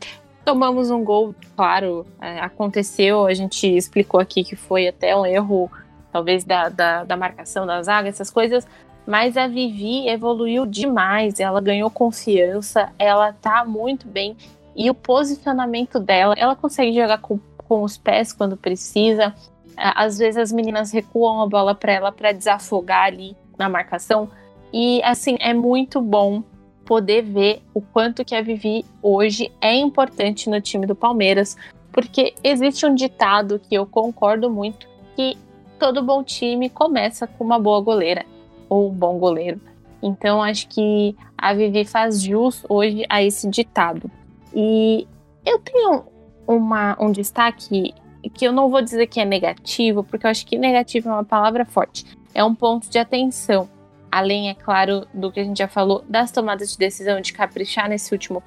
Tomamos 0.44 0.90
um 0.90 1.02
gol, 1.02 1.34
claro, 1.56 2.06
é, 2.20 2.40
aconteceu, 2.40 3.26
a 3.26 3.34
gente 3.34 3.66
explicou 3.66 4.20
aqui 4.20 4.44
que 4.44 4.56
foi 4.56 4.88
até 4.88 5.16
um 5.16 5.26
erro, 5.26 5.70
talvez 6.12 6.44
da, 6.44 6.68
da, 6.68 7.04
da 7.04 7.16
marcação 7.16 7.66
da 7.66 7.82
zaga, 7.82 8.08
essas 8.08 8.30
coisas, 8.30 8.66
mas 9.06 9.36
a 9.36 9.46
Vivi 9.46 10.08
evoluiu 10.08 10.66
demais, 10.66 11.40
ela 11.40 11.60
ganhou 11.60 11.90
confiança, 11.90 12.92
ela 12.98 13.32
tá 13.32 13.64
muito 13.64 14.06
bem. 14.06 14.36
E 14.76 14.90
o 14.90 14.94
posicionamento 14.94 15.98
dela, 15.98 16.34
ela 16.36 16.54
consegue 16.54 16.94
jogar 16.94 17.18
com, 17.18 17.40
com 17.66 17.82
os 17.82 17.98
pés 17.98 18.32
quando 18.32 18.56
precisa. 18.56 19.34
Às 19.76 20.18
vezes 20.18 20.36
as 20.36 20.52
meninas 20.52 20.92
recuam 20.92 21.42
a 21.42 21.46
bola 21.46 21.74
para 21.74 21.92
ela 21.92 22.12
para 22.12 22.32
desafogar 22.32 23.06
ali 23.06 23.36
na 23.58 23.68
marcação. 23.68 24.28
E 24.72 25.02
assim, 25.02 25.36
é 25.40 25.54
muito 25.54 26.00
bom 26.00 26.42
poder 26.88 27.20
ver 27.20 27.60
o 27.74 27.82
quanto 27.82 28.24
que 28.24 28.34
a 28.34 28.40
Vivi 28.40 28.82
hoje 29.02 29.52
é 29.60 29.76
importante 29.76 30.48
no 30.48 30.58
time 30.58 30.86
do 30.86 30.94
Palmeiras, 30.96 31.54
porque 31.92 32.32
existe 32.42 32.86
um 32.86 32.94
ditado 32.94 33.58
que 33.58 33.74
eu 33.74 33.84
concordo 33.84 34.50
muito 34.50 34.88
que 35.14 35.36
todo 35.78 36.02
bom 36.02 36.24
time 36.24 36.70
começa 36.70 37.26
com 37.26 37.44
uma 37.44 37.58
boa 37.58 37.82
goleira 37.82 38.24
ou 38.70 38.88
um 38.88 38.94
bom 38.94 39.18
goleiro. 39.18 39.60
Então 40.02 40.42
acho 40.42 40.66
que 40.66 41.14
a 41.36 41.52
Vivi 41.52 41.84
faz 41.84 42.22
jus 42.22 42.64
hoje 42.70 43.04
a 43.10 43.22
esse 43.22 43.50
ditado. 43.50 44.10
E 44.54 45.06
eu 45.44 45.58
tenho 45.58 46.04
uma, 46.46 46.96
um 46.98 47.12
destaque 47.12 47.92
que 48.32 48.46
eu 48.46 48.52
não 48.52 48.70
vou 48.70 48.80
dizer 48.80 49.06
que 49.08 49.20
é 49.20 49.26
negativo, 49.26 50.02
porque 50.02 50.24
eu 50.24 50.30
acho 50.30 50.46
que 50.46 50.56
negativo 50.56 51.10
é 51.10 51.12
uma 51.12 51.24
palavra 51.24 51.66
forte. 51.66 52.06
É 52.34 52.42
um 52.42 52.54
ponto 52.54 52.88
de 52.88 52.98
atenção. 52.98 53.68
Além, 54.10 54.48
é 54.48 54.54
claro, 54.54 55.06
do 55.12 55.30
que 55.30 55.40
a 55.40 55.44
gente 55.44 55.58
já 55.58 55.68
falou, 55.68 56.04
das 56.08 56.30
tomadas 56.30 56.72
de 56.72 56.78
decisão 56.78 57.20
de 57.20 57.32
caprichar 57.32 57.88
nesse 57.88 58.12
último 58.12 58.42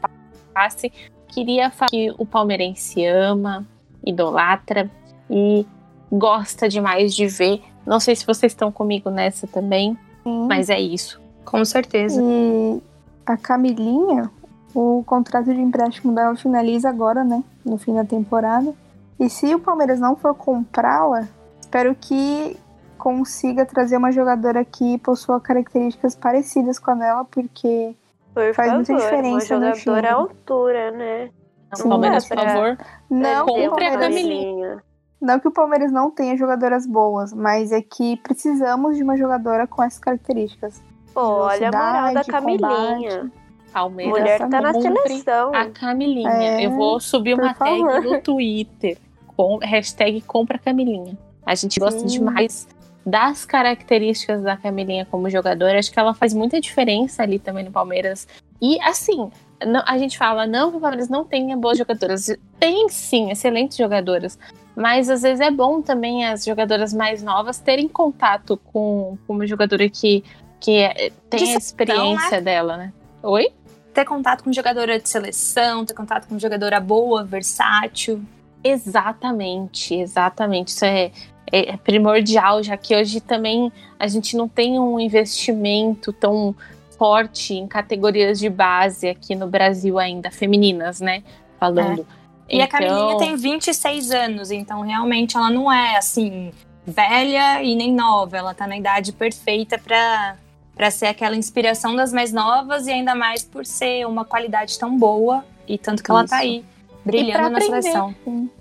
passe. 0.53 0.91
Queria 1.27 1.69
falar 1.69 1.89
que 1.89 2.13
o 2.17 2.25
palmeirense 2.25 3.05
ama, 3.05 3.65
idolatra 4.05 4.89
e 5.29 5.65
gosta 6.11 6.67
demais 6.67 7.15
de 7.15 7.27
ver. 7.27 7.61
Não 7.85 7.99
sei 7.99 8.15
se 8.15 8.25
vocês 8.25 8.51
estão 8.51 8.71
comigo 8.71 9.09
nessa 9.09 9.47
também, 9.47 9.97
Sim. 10.23 10.47
Mas 10.47 10.69
é 10.69 10.79
isso. 10.79 11.19
Com 11.45 11.63
certeza. 11.65 12.21
E 12.21 12.81
a 13.25 13.37
Camilinha, 13.37 14.29
o 14.73 15.03
contrato 15.05 15.45
de 15.45 15.59
empréstimo 15.59 16.13
dela 16.13 16.35
finaliza 16.35 16.89
agora, 16.89 17.23
né? 17.23 17.43
No 17.65 17.77
fim 17.77 17.93
da 17.93 18.05
temporada. 18.05 18.73
E 19.19 19.29
se 19.29 19.53
o 19.53 19.59
Palmeiras 19.59 19.99
não 19.99 20.15
for 20.15 20.33
comprá-la, 20.33 21.27
espero 21.59 21.95
que 21.99 22.57
consiga 23.01 23.65
trazer 23.65 23.97
uma 23.97 24.11
jogadora 24.11 24.63
que 24.63 24.99
possua 24.99 25.41
características 25.41 26.15
parecidas 26.15 26.77
com 26.77 26.91
a 26.91 26.95
dela, 26.95 27.25
porque 27.25 27.95
por 28.31 28.53
faz 28.53 28.69
favor, 28.69 28.75
muita 28.75 28.95
diferença 28.95 29.57
uma 29.57 29.69
no 29.69 29.75
jogadora 29.75 30.09
à 30.09 30.13
altura, 30.13 30.91
né? 30.91 31.29
Sim, 31.73 31.89
Palmeiras, 31.89 32.27
por 32.27 32.37
favor, 32.37 32.77
não 33.09 33.45
compre 33.47 33.85
a 33.85 33.97
Camilinha. 33.97 34.83
Não 35.19 35.39
que 35.39 35.47
o 35.47 35.51
Palmeiras 35.51 35.91
não 35.91 36.11
tenha 36.11 36.37
jogadoras 36.37 36.85
boas, 36.85 37.33
mas 37.33 37.71
é 37.71 37.81
que 37.81 38.17
precisamos 38.17 38.97
de 38.97 39.03
uma 39.03 39.17
jogadora 39.17 39.65
com 39.65 39.81
essas 39.81 39.99
características. 39.99 40.79
Pô, 41.11 41.21
olha 41.21 41.69
a 41.69 41.71
moral 41.71 42.13
da 42.13 42.23
Camilinha. 42.23 43.31
Palmeiras 43.73 44.19
Mulher 44.19 44.39
tá 44.47 44.61
na 44.61 44.73
seleção. 44.73 45.55
A 45.55 45.65
Camilinha. 45.71 46.29
É, 46.29 46.65
Eu 46.65 46.71
vou 46.71 46.99
subir 46.99 47.33
uma 47.33 47.53
tag 47.53 47.81
no 47.81 48.21
Twitter 48.21 48.97
com 49.35 49.57
hashtag 49.57 50.21
compra 50.21 50.59
Camilinha. 50.59 51.17
A 51.43 51.55
gente 51.55 51.79
gosta 51.79 52.01
Sim. 52.01 52.05
demais 52.05 52.67
das 53.05 53.45
características 53.45 54.41
da 54.43 54.55
Camilinha 54.55 55.05
como 55.09 55.29
jogadora. 55.29 55.79
Acho 55.79 55.91
que 55.91 55.99
ela 55.99 56.13
faz 56.13 56.33
muita 56.33 56.59
diferença 56.59 57.23
ali 57.23 57.39
também 57.39 57.65
no 57.65 57.71
Palmeiras. 57.71 58.27
E 58.61 58.79
assim, 58.81 59.31
não, 59.65 59.83
a 59.85 59.97
gente 59.97 60.17
fala, 60.17 60.45
não 60.45 60.71
que 60.71 60.77
o 60.77 60.79
Palmeiras 60.79 61.09
não 61.09 61.23
tenha 61.25 61.57
boas 61.57 61.77
jogadoras. 61.77 62.35
Tem 62.59 62.87
sim, 62.89 63.31
excelentes 63.31 63.77
jogadoras. 63.77 64.37
Mas 64.75 65.09
às 65.09 65.21
vezes 65.21 65.41
é 65.41 65.51
bom 65.51 65.81
também 65.81 66.25
as 66.25 66.45
jogadoras 66.45 66.93
mais 66.93 67.21
novas 67.21 67.59
terem 67.59 67.87
contato 67.87 68.57
com, 68.71 69.17
com 69.27 69.33
uma 69.33 69.45
jogadora 69.45 69.89
que, 69.89 70.23
que 70.59 70.77
é, 70.77 71.11
tem 71.29 71.43
de 71.43 71.53
a 71.53 71.57
experiência 71.57 72.37
né? 72.37 72.41
dela, 72.41 72.77
né? 72.77 72.93
Oi? 73.21 73.51
Ter 73.93 74.05
contato 74.05 74.43
com 74.43 74.53
jogadora 74.53 74.97
de 74.99 75.09
seleção, 75.09 75.85
ter 75.85 75.93
contato 75.93 76.27
com 76.27 76.39
jogadora 76.39 76.79
boa, 76.79 77.23
versátil. 77.23 78.23
Exatamente, 78.63 79.95
exatamente. 79.95 80.69
Isso 80.69 80.85
é, 80.85 81.11
é, 81.51 81.77
primordial, 81.77 82.63
já 82.63 82.77
que 82.77 82.95
hoje 82.95 83.19
também 83.19 83.71
a 83.99 84.07
gente 84.07 84.37
não 84.37 84.47
tem 84.47 84.79
um 84.79 84.99
investimento 84.99 86.13
tão 86.13 86.55
forte 86.97 87.55
em 87.55 87.67
categorias 87.67 88.39
de 88.39 88.49
base 88.49 89.09
aqui 89.09 89.35
no 89.35 89.47
Brasil 89.47 89.97
ainda, 89.99 90.31
femininas, 90.31 91.01
né? 91.01 91.23
Falando. 91.59 92.05
É. 92.47 92.55
E 92.55 92.61
então... 92.61 92.63
a 92.63 92.67
Camilinha 92.67 93.17
tem 93.17 93.35
26 93.35 94.11
anos, 94.11 94.51
então 94.51 94.81
realmente 94.81 95.35
ela 95.35 95.49
não 95.49 95.71
é 95.71 95.97
assim 95.97 96.51
velha 96.85 97.63
e 97.63 97.75
nem 97.75 97.93
nova, 97.93 98.37
ela 98.37 98.53
tá 98.53 98.67
na 98.67 98.77
idade 98.77 99.11
perfeita 99.13 99.77
para 99.77 100.35
para 100.75 100.89
ser 100.89 101.07
aquela 101.07 101.35
inspiração 101.35 101.95
das 101.95 102.11
mais 102.11 102.31
novas 102.31 102.87
e 102.87 102.91
ainda 102.91 103.13
mais 103.13 103.43
por 103.43 103.65
ser 103.65 104.07
uma 104.07 104.25
qualidade 104.25 104.79
tão 104.79 104.97
boa 104.97 105.45
E 105.67 105.77
tanto 105.77 106.01
que 106.01 106.09
ela 106.09 106.25
tá 106.25 106.37
aí, 106.37 106.65
brilhando 107.05 107.49
na 107.49 107.57
aprender. 107.57 107.81
seleção. 107.81 108.15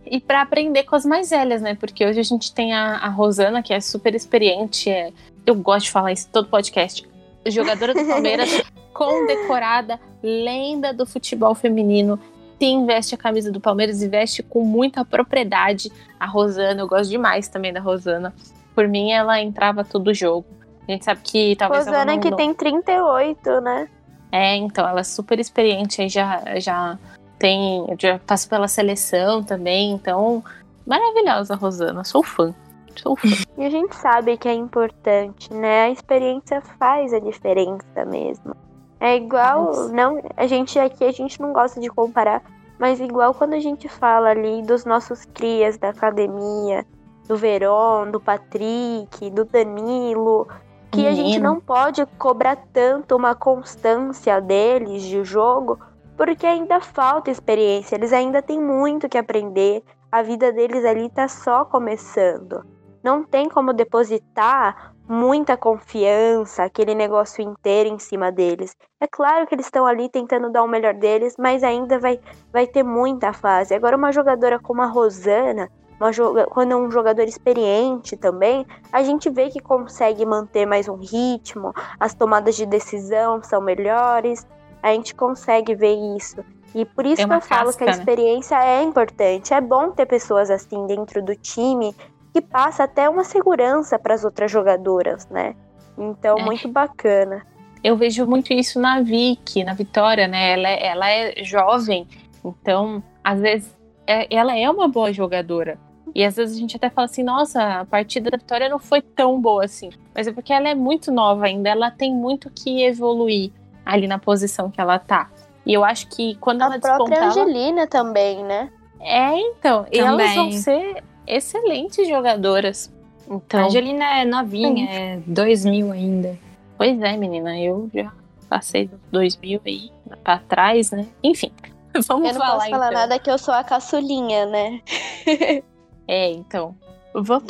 E 0.07 0.21
para 0.21 0.43
aprender 0.43 0.85
com 0.85 0.97
as 0.97 1.05
mais 1.05 1.31
velhas, 1.31 1.63
né? 1.63 1.75
Porque 1.75 2.05
hoje 2.05 2.21
a 2.21 2.25
gente 2.25 2.53
tem 2.53 2.73
a, 2.73 2.97
a 2.97 3.09
Rosana, 3.09 3.63
que 3.63 3.73
é 3.73 3.81
super 3.81 4.15
experiente. 4.15 4.91
é- 4.91 5.13
eu 5.47 5.55
gosto 5.55 5.87
de 5.87 5.91
falar 5.91 6.13
isso 6.13 6.29
todo 6.33 6.49
podcast. 6.49 7.09
Jogadora 7.47 7.95
do 7.95 8.05
Palmeiras, 8.07 8.63
condecorada, 8.93 9.99
lenda 10.23 10.93
do 10.93 11.07
futebol 11.07 11.55
feminino. 11.55 12.19
Sim, 12.59 12.85
veste 12.85 13.15
a 13.15 13.19
camisa 13.19 13.51
do 13.51 13.59
Palmeiras 13.61 14.03
e 14.03 14.09
veste 14.09 14.43
com 14.43 14.63
muita 14.63 15.05
propriedade. 15.05 15.91
A 16.19 16.27
Rosana, 16.27 16.81
eu 16.81 16.87
gosto 16.87 17.09
demais 17.09 17.49
também 17.49 17.73
da 17.73 17.81
Rosana. 17.81 18.35
Por 18.75 18.87
mim, 18.87 19.11
ela 19.13 19.41
entrava 19.41 19.83
todo 19.83 20.13
jogo. 20.13 20.45
A 20.87 20.93
gente 20.93 21.05
sabe 21.05 21.21
que 21.23 21.57
talvez 21.57 21.87
ela 21.87 21.99
Rosana 21.99 22.13
não, 22.17 22.21
que 22.21 22.35
tem 22.37 22.53
38, 22.53 23.61
né? 23.63 23.89
É, 24.31 24.57
então, 24.57 24.87
ela 24.87 25.01
é 25.01 25.05
super 25.05 25.41
experiente, 25.41 26.03
aí 26.03 26.09
já, 26.09 26.43
já 26.59 26.99
tem. 27.41 27.87
Já 27.99 28.21
passou 28.21 28.51
pela 28.51 28.69
seleção 28.69 29.43
também, 29.43 29.93
então. 29.93 30.45
Maravilhosa, 30.87 31.57
Rosana. 31.57 32.05
Sou 32.05 32.23
fã. 32.23 32.55
Sou 32.95 33.17
fã. 33.17 33.29
E 33.59 33.65
a 33.65 33.71
gente 33.71 33.97
sabe 33.97 34.37
que 34.37 34.49
é 34.49 34.55
importante, 34.55 35.53
né? 35.53 35.85
A 35.85 35.91
experiência 35.91 36.61
faz 36.79 37.13
a 37.13 37.19
diferença 37.19 38.05
mesmo. 38.07 38.55
É 38.99 39.17
igual, 39.17 39.73
Faz. 39.73 39.93
não, 39.93 40.21
a 40.37 40.47
gente 40.47 40.79
aqui 40.79 41.05
a 41.05 41.13
gente 41.13 41.41
não 41.41 41.53
gosta 41.53 41.81
de 41.81 41.89
comparar, 41.89 42.43
mas 42.79 43.01
igual 43.01 43.33
quando 43.33 43.55
a 43.55 43.61
gente 43.61 43.89
fala 43.89 44.31
ali 44.31 44.63
dos 44.63 44.85
nossos 44.85 45.25
crias 45.25 45.79
da 45.79 45.89
academia, 45.89 46.87
do 47.27 47.37
Veron, 47.37 48.11
do 48.11 48.21
Patrick, 48.21 49.31
do 49.31 49.45
Danilo, 49.45 50.47
que 50.91 51.07
a 51.07 51.13
gente 51.13 51.39
Menino. 51.39 51.45
não 51.45 51.61
pode 51.61 52.05
cobrar 52.19 52.57
tanto 52.73 53.17
uma 53.17 53.35
constância 53.35 54.41
deles 54.41 55.03
de 55.03 55.23
jogo, 55.25 55.79
porque 56.21 56.47
ainda 56.47 56.83
falta 56.83 57.31
experiência, 57.31 57.97
eles 57.97 58.13
ainda 58.13 58.43
têm 58.43 58.61
muito 58.61 59.09
que 59.09 59.17
aprender, 59.17 59.83
a 60.13 60.21
vida 60.21 60.53
deles 60.53 60.85
ali 60.85 61.09
tá 61.09 61.27
só 61.27 61.65
começando. 61.65 62.63
Não 63.03 63.25
tem 63.25 63.49
como 63.49 63.73
depositar 63.73 64.93
muita 65.09 65.57
confiança, 65.57 66.63
aquele 66.63 66.95
negócio 66.95 67.43
inteiro 67.43 67.89
em 67.89 67.99
cima 67.99 68.31
deles. 68.31 68.77
É 69.01 69.07
claro 69.07 69.47
que 69.47 69.55
eles 69.55 69.65
estão 69.65 69.87
ali 69.87 70.11
tentando 70.11 70.51
dar 70.51 70.63
o 70.63 70.69
melhor 70.69 70.93
deles, 70.93 71.37
mas 71.39 71.63
ainda 71.63 71.99
vai, 71.99 72.21
vai 72.53 72.67
ter 72.67 72.83
muita 72.83 73.33
fase. 73.33 73.75
Agora, 73.75 73.97
uma 73.97 74.13
jogadora 74.13 74.59
como 74.59 74.83
a 74.83 74.87
Rosana, 74.87 75.71
uma 75.99 76.13
joga- 76.13 76.47
quando 76.49 76.73
é 76.73 76.77
um 76.77 76.91
jogador 76.91 77.23
experiente 77.23 78.15
também, 78.15 78.67
a 78.93 79.03
gente 79.03 79.31
vê 79.31 79.49
que 79.49 79.59
consegue 79.59 80.27
manter 80.27 80.67
mais 80.67 80.87
um 80.87 80.97
ritmo, 80.97 81.73
as 81.99 82.13
tomadas 82.13 82.57
de 82.57 82.67
decisão 82.67 83.43
são 83.43 83.63
melhores, 83.63 84.47
a 84.83 84.93
gente 84.93 85.15
consegue 85.15 85.75
ver 85.75 85.95
isso. 86.17 86.45
E 86.75 86.85
por 86.85 87.05
isso 87.05 87.27
que 87.27 87.33
eu 87.35 87.41
falo 87.41 87.67
casca, 87.67 87.79
que 87.79 87.85
a 87.85 87.87
né? 87.93 87.99
experiência 87.99 88.65
é 88.65 88.83
importante. 88.83 89.53
É 89.53 89.61
bom 89.61 89.91
ter 89.91 90.07
pessoas 90.07 90.51
assim 90.51 90.87
dentro 90.87 91.23
do 91.23 91.35
time 91.35 91.95
que 92.33 92.41
passa 92.41 92.85
até 92.85 93.09
uma 93.09 93.25
segurança 93.25 93.99
para 93.99 94.15
as 94.15 94.25
outras 94.25 94.51
jogadoras, 94.51 95.29
né? 95.29 95.55
Então, 95.99 96.39
É. 96.39 96.43
muito 96.45 96.69
bacana. 96.69 97.45
Eu 97.83 97.97
vejo 97.97 98.25
muito 98.27 98.53
isso 98.53 98.79
na 98.79 99.01
Vicky, 99.03 99.65
na 99.65 99.75
Vitória, 99.75 100.29
né? 100.29 100.53
Ela, 100.53 100.69
é- 100.69 100.87
ela 100.87 101.11
é 101.11 101.45
jovem, 101.45 102.07
então, 102.45 103.03
às 103.25 103.41
vezes, 103.41 103.77
é- 104.07 104.33
ela 104.35 104.57
é 104.57 104.71
uma 104.71 104.87
boa 104.87 105.13
jogadora. 105.13 105.77
E 106.15 106.25
às 106.25 106.37
vezes 106.37 106.57
a 106.57 106.61
gente 106.61 106.77
até 106.77 106.91
fala 106.91 107.05
assim, 107.07 107.23
nossa, 107.23 107.81
a 107.81 107.85
partida 107.85 108.31
da 108.31 108.37
Vitória 108.37 108.69
não 108.69 108.79
foi 108.79 109.01
tão 109.01 109.41
boa 109.41 109.65
assim. 109.65 109.91
Mas 110.15 110.27
é 110.27 110.33
porque 110.33 110.53
ela 110.53 110.69
é 110.69 110.75
muito 110.75 111.11
nova 111.13 111.47
ainda, 111.47 111.69
ela 111.69 111.91
tem 111.91 112.13
muito 112.15 112.51
que 112.51 112.83
evoluir 112.85 113.53
ali 113.85 114.07
na 114.07 114.19
posição 114.19 114.71
que 114.71 114.81
ela 114.81 114.99
tá. 114.99 115.29
E 115.67 115.73
eu 115.75 115.85
acho 115.85 116.09
que 116.09 116.35
quando 116.37 116.63
ela 116.63 116.77
A 116.77 116.79
própria 116.81 117.05
despontar, 117.17 117.23
ela- 117.39 117.43
Angelina 117.49 117.87
também, 117.87 118.43
né? 118.45 118.71
É, 119.01 119.39
então. 119.39 119.85
Também. 119.85 120.01
elas 120.01 120.35
vão 120.35 120.53
ser 120.53 121.03
excelentes 121.27 122.09
jogadoras. 122.09 122.93
A 123.29 123.35
Então, 123.35 123.67
Angelina 123.67 124.05
é 124.21 124.25
novinha, 124.25 124.89
é 124.91 125.17
2000 125.27 125.93
ainda. 125.93 126.37
pois 126.77 127.01
é, 127.01 127.17
menina. 127.17 127.59
Eu 127.59 127.89
já 127.95 128.11
passei 128.49 128.87
dos 128.89 128.99
2000 129.13 129.61
aí 129.65 129.91
pra 130.25 130.39
trás, 130.39 130.91
né? 130.91 131.07
Enfim, 131.23 131.53
vamos 132.09 132.29
Eu 132.29 132.35
não 132.35 132.41
falar 132.41 132.55
posso 132.59 132.71
falar 132.71 132.89
então. 132.89 133.01
nada 133.01 133.19
que 133.19 133.31
eu 133.31 133.39
sou 133.39 133.55
a 133.55 133.63
caçulinha, 133.63 134.47
né? 134.47 134.81
É, 136.09 136.29
então. 136.33 136.75
Vamos 137.15 137.29
pular 137.29 137.41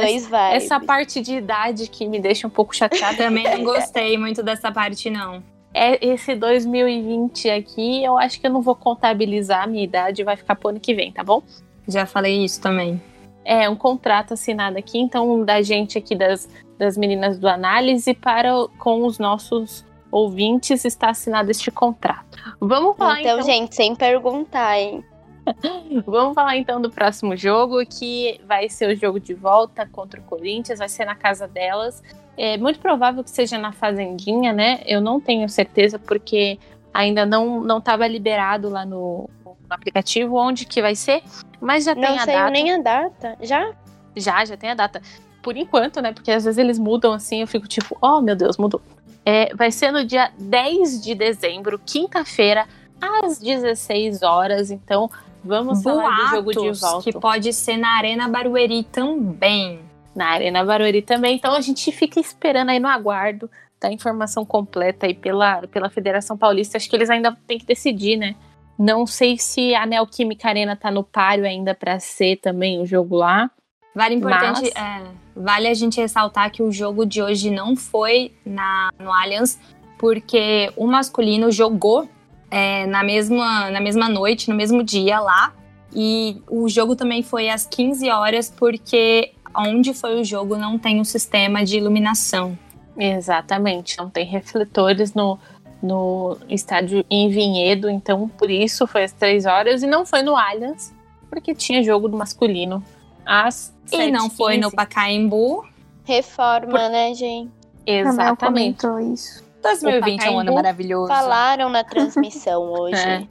2002 0.00 0.26
vai. 0.28 0.56
essa, 0.56 0.74
essa 0.76 0.80
parte 0.80 1.20
de 1.20 1.34
idade 1.36 1.88
que 1.88 2.06
me 2.08 2.18
deixa 2.18 2.46
um 2.46 2.50
pouco 2.50 2.74
chateada. 2.74 3.16
Também 3.18 3.44
não 3.44 3.62
gostei 3.64 4.16
muito 4.16 4.42
dessa 4.42 4.72
parte, 4.72 5.10
não. 5.10 5.42
É 5.72 6.04
esse 6.06 6.34
2020 6.34 7.50
aqui, 7.50 8.02
eu 8.02 8.16
acho 8.16 8.40
que 8.40 8.46
eu 8.46 8.50
não 8.50 8.62
vou 8.62 8.74
contabilizar 8.74 9.64
a 9.64 9.66
minha 9.66 9.84
idade, 9.84 10.24
vai 10.24 10.36
ficar 10.36 10.54
pro 10.54 10.70
ano 10.70 10.80
que 10.80 10.94
vem, 10.94 11.12
tá 11.12 11.22
bom? 11.22 11.42
Já 11.86 12.06
falei 12.06 12.44
isso 12.44 12.60
também. 12.60 13.00
É 13.44 13.68
um 13.68 13.76
contrato 13.76 14.34
assinado 14.34 14.76
aqui, 14.76 14.98
então 14.98 15.44
da 15.44 15.62
gente 15.62 15.96
aqui 15.96 16.14
das, 16.14 16.48
das 16.78 16.96
meninas 16.96 17.38
do 17.38 17.48
análise 17.48 18.12
para 18.12 18.50
com 18.78 19.04
os 19.06 19.18
nossos 19.18 19.86
ouvintes 20.10 20.84
está 20.84 21.10
assinado 21.10 21.50
este 21.50 21.70
contrato. 21.70 22.38
Vamos 22.60 22.96
falar 22.96 23.20
Então, 23.20 23.38
então, 23.38 23.46
gente, 23.46 23.74
sem 23.74 23.94
perguntar, 23.94 24.78
hein? 24.78 25.04
vamos 26.06 26.34
falar 26.34 26.56
então 26.56 26.80
do 26.80 26.90
próximo 26.90 27.36
jogo, 27.36 27.84
que 27.86 28.40
vai 28.46 28.68
ser 28.68 28.90
o 28.90 28.96
jogo 28.96 29.18
de 29.18 29.34
volta 29.34 29.86
contra 29.86 30.20
o 30.20 30.22
Corinthians, 30.24 30.78
vai 30.78 30.88
ser 30.88 31.04
na 31.04 31.14
casa 31.14 31.46
delas. 31.48 32.02
É 32.38 32.56
muito 32.56 32.78
provável 32.78 33.24
que 33.24 33.30
seja 33.30 33.58
na 33.58 33.72
fazendinha, 33.72 34.52
né? 34.52 34.80
Eu 34.86 35.00
não 35.00 35.20
tenho 35.20 35.48
certeza 35.48 35.98
porque 35.98 36.56
ainda 36.94 37.26
não 37.26 37.60
não 37.60 37.78
estava 37.78 38.06
liberado 38.06 38.68
lá 38.68 38.86
no, 38.86 39.28
no 39.44 39.56
aplicativo 39.68 40.36
onde 40.36 40.64
que 40.64 40.80
vai 40.80 40.94
ser, 40.94 41.22
mas 41.60 41.84
já 41.84 41.94
tem 41.94 42.04
Não 42.04 42.14
a 42.14 42.18
saiu 42.24 42.38
data. 42.38 42.50
nem 42.50 42.72
a 42.72 42.78
data. 42.78 43.36
Já? 43.42 43.72
Já, 44.14 44.44
já 44.44 44.56
tem 44.56 44.70
a 44.70 44.74
data. 44.74 45.02
Por 45.42 45.56
enquanto, 45.56 46.00
né? 46.00 46.12
Porque 46.12 46.30
às 46.30 46.44
vezes 46.44 46.58
eles 46.58 46.78
mudam 46.78 47.12
assim, 47.12 47.40
eu 47.40 47.46
fico 47.46 47.66
tipo, 47.66 47.96
oh 48.00 48.20
meu 48.20 48.36
Deus, 48.36 48.56
mudou. 48.56 48.80
É, 49.26 49.54
vai 49.54 49.70
ser 49.70 49.90
no 49.90 50.04
dia 50.04 50.30
10 50.38 51.02
de 51.02 51.14
dezembro, 51.14 51.78
quinta-feira, 51.84 52.66
às 53.00 53.38
16 53.38 54.22
horas. 54.22 54.70
Então, 54.70 55.10
vamos 55.44 55.82
falar 55.82 56.16
do 56.16 56.36
jogo 56.36 56.50
de 56.52 56.58
Boatos 56.60 56.80
volta. 56.80 57.04
que 57.04 57.18
pode 57.18 57.52
ser 57.52 57.76
na 57.76 57.96
Arena 57.96 58.28
Barueri 58.28 58.84
também. 58.84 59.80
Na 60.18 60.30
Arena 60.30 60.64
Barueri 60.64 61.00
também. 61.00 61.36
Então, 61.36 61.54
a 61.54 61.60
gente 61.60 61.92
fica 61.92 62.18
esperando 62.18 62.70
aí 62.70 62.80
no 62.80 62.88
aguardo 62.88 63.48
da 63.80 63.92
informação 63.92 64.44
completa 64.44 65.06
aí 65.06 65.14
pela, 65.14 65.62
pela 65.68 65.88
Federação 65.88 66.36
Paulista. 66.36 66.76
Acho 66.76 66.90
que 66.90 66.96
eles 66.96 67.08
ainda 67.08 67.38
têm 67.46 67.56
que 67.56 67.64
decidir, 67.64 68.16
né? 68.16 68.34
Não 68.76 69.06
sei 69.06 69.38
se 69.38 69.74
a 69.76 69.86
Neoquímica 69.86 70.48
Arena 70.48 70.74
tá 70.74 70.90
no 70.90 71.04
páreo 71.04 71.44
ainda 71.44 71.72
para 71.72 72.00
ser 72.00 72.36
também 72.36 72.82
o 72.82 72.86
jogo 72.86 73.16
lá. 73.16 73.48
Vale 73.94 74.16
importante, 74.16 74.60
Mas- 74.60 74.72
é, 74.76 75.04
vale 75.36 75.68
a 75.68 75.74
gente 75.74 76.00
ressaltar 76.00 76.50
que 76.50 76.62
o 76.62 76.72
jogo 76.72 77.06
de 77.06 77.22
hoje 77.22 77.48
não 77.48 77.76
foi 77.76 78.32
na, 78.44 78.90
no 78.98 79.12
Allianz, 79.12 79.58
porque 79.98 80.72
o 80.76 80.86
masculino 80.86 81.50
jogou 81.50 82.08
é, 82.50 82.86
na, 82.86 83.04
mesma, 83.04 83.70
na 83.70 83.80
mesma 83.80 84.08
noite, 84.08 84.50
no 84.50 84.56
mesmo 84.56 84.82
dia 84.82 85.20
lá. 85.20 85.52
E 85.94 86.42
o 86.48 86.68
jogo 86.68 86.94
também 86.94 87.22
foi 87.22 87.48
às 87.48 87.66
15 87.66 88.10
horas, 88.10 88.50
porque 88.50 89.32
onde 89.56 89.94
foi 89.94 90.20
o 90.20 90.24
jogo 90.24 90.56
não 90.56 90.78
tem 90.78 91.00
um 91.00 91.04
sistema 91.04 91.64
de 91.64 91.76
iluminação. 91.76 92.58
Exatamente, 92.96 93.96
não 93.96 94.10
tem 94.10 94.26
refletores 94.26 95.14
no, 95.14 95.38
no 95.82 96.36
estádio 96.48 97.04
em 97.08 97.28
Vinhedo, 97.28 97.88
então 97.88 98.28
por 98.28 98.50
isso 98.50 98.86
foi 98.86 99.04
às 99.04 99.12
três 99.12 99.46
horas 99.46 99.82
e 99.82 99.86
não 99.86 100.04
foi 100.04 100.22
no 100.22 100.36
Allianz, 100.36 100.92
porque 101.30 101.54
tinha 101.54 101.82
jogo 101.82 102.08
do 102.08 102.16
masculino 102.16 102.82
às 103.24 103.72
E 103.92 104.10
não 104.10 104.28
foi 104.28 104.56
no 104.56 104.70
7h15. 104.70 104.74
Pacaembu. 104.74 105.66
Reforma, 106.04 106.88
né, 106.88 107.14
gente? 107.14 107.52
Exatamente. 107.86 108.86
isso. 109.12 109.44
2020 109.62 110.24
é 110.24 110.30
um 110.30 110.38
ano 110.38 110.54
maravilhoso. 110.54 111.08
Falaram 111.08 111.68
na 111.68 111.84
transmissão 111.84 112.62
hoje. 112.72 112.96
É, 112.96 113.26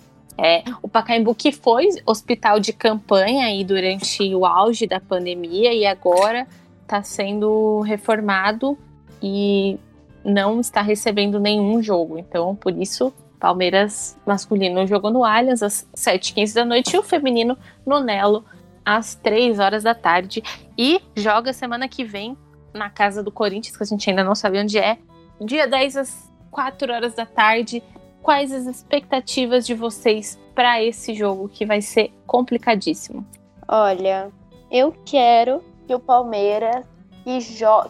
o 0.82 0.88
Pacaembu 0.88 1.34
que 1.34 1.52
foi 1.52 1.88
hospital 2.06 2.60
de 2.60 2.72
campanha 2.72 3.48
aí 3.48 3.64
durante 3.64 4.36
o 4.36 4.46
auge 4.46 4.86
da 4.86 5.00
pandemia 5.00 5.74
e 5.74 5.86
agora 5.86 6.48
está 6.84 7.02
sendo 7.02 7.82
reformado 7.82 8.78
e 9.22 9.78
não 10.24 10.60
está 10.60 10.82
recebendo 10.82 11.40
nenhum 11.40 11.82
jogo. 11.82 12.18
Então, 12.18 12.56
por 12.56 12.76
isso, 12.78 13.14
Palmeiras 13.40 14.18
masculino 14.26 14.86
jogou 14.86 15.12
no 15.12 15.24
Allianz 15.24 15.64
às 15.64 15.88
7h15 15.96 16.54
da 16.54 16.66
noite 16.66 16.96
e 16.96 17.00
o 17.00 17.04
feminino 17.04 17.58
no 17.86 18.00
Nelo 18.00 18.44
às 18.86 19.16
3 19.16 19.60
horas 19.60 19.84
da 19.84 19.94
tarde. 19.94 20.44
E 20.78 21.02
joga 21.16 21.52
semana 21.52 21.88
que 21.88 22.04
vem 22.04 22.38
na 22.74 22.90
casa 22.90 23.24
do 23.24 23.32
Corinthians, 23.32 23.76
que 23.76 23.84
a 23.84 23.86
gente 23.86 24.10
ainda 24.10 24.24
não 24.24 24.36
sabe 24.36 24.60
onde 24.60 24.78
é. 24.78 24.98
Dia 25.42 25.68
10 25.68 25.98
às 25.98 26.32
4 26.52 26.94
horas 26.94 27.14
da 27.14 27.26
tarde. 27.26 27.84
Quais 28.22 28.52
as 28.52 28.66
expectativas 28.66 29.66
de 29.66 29.74
vocês 29.74 30.40
para 30.54 30.84
esse 30.84 31.14
jogo 31.14 31.48
que 31.48 31.66
vai 31.66 31.82
ser 31.82 32.12
complicadíssimo? 32.26 33.26
Olha, 33.68 34.32
eu 34.72 34.94
quero 35.06 35.64
que 35.86 35.96
o 35.96 36.00
Palmeiras, 36.00 36.86
que, 37.24 37.40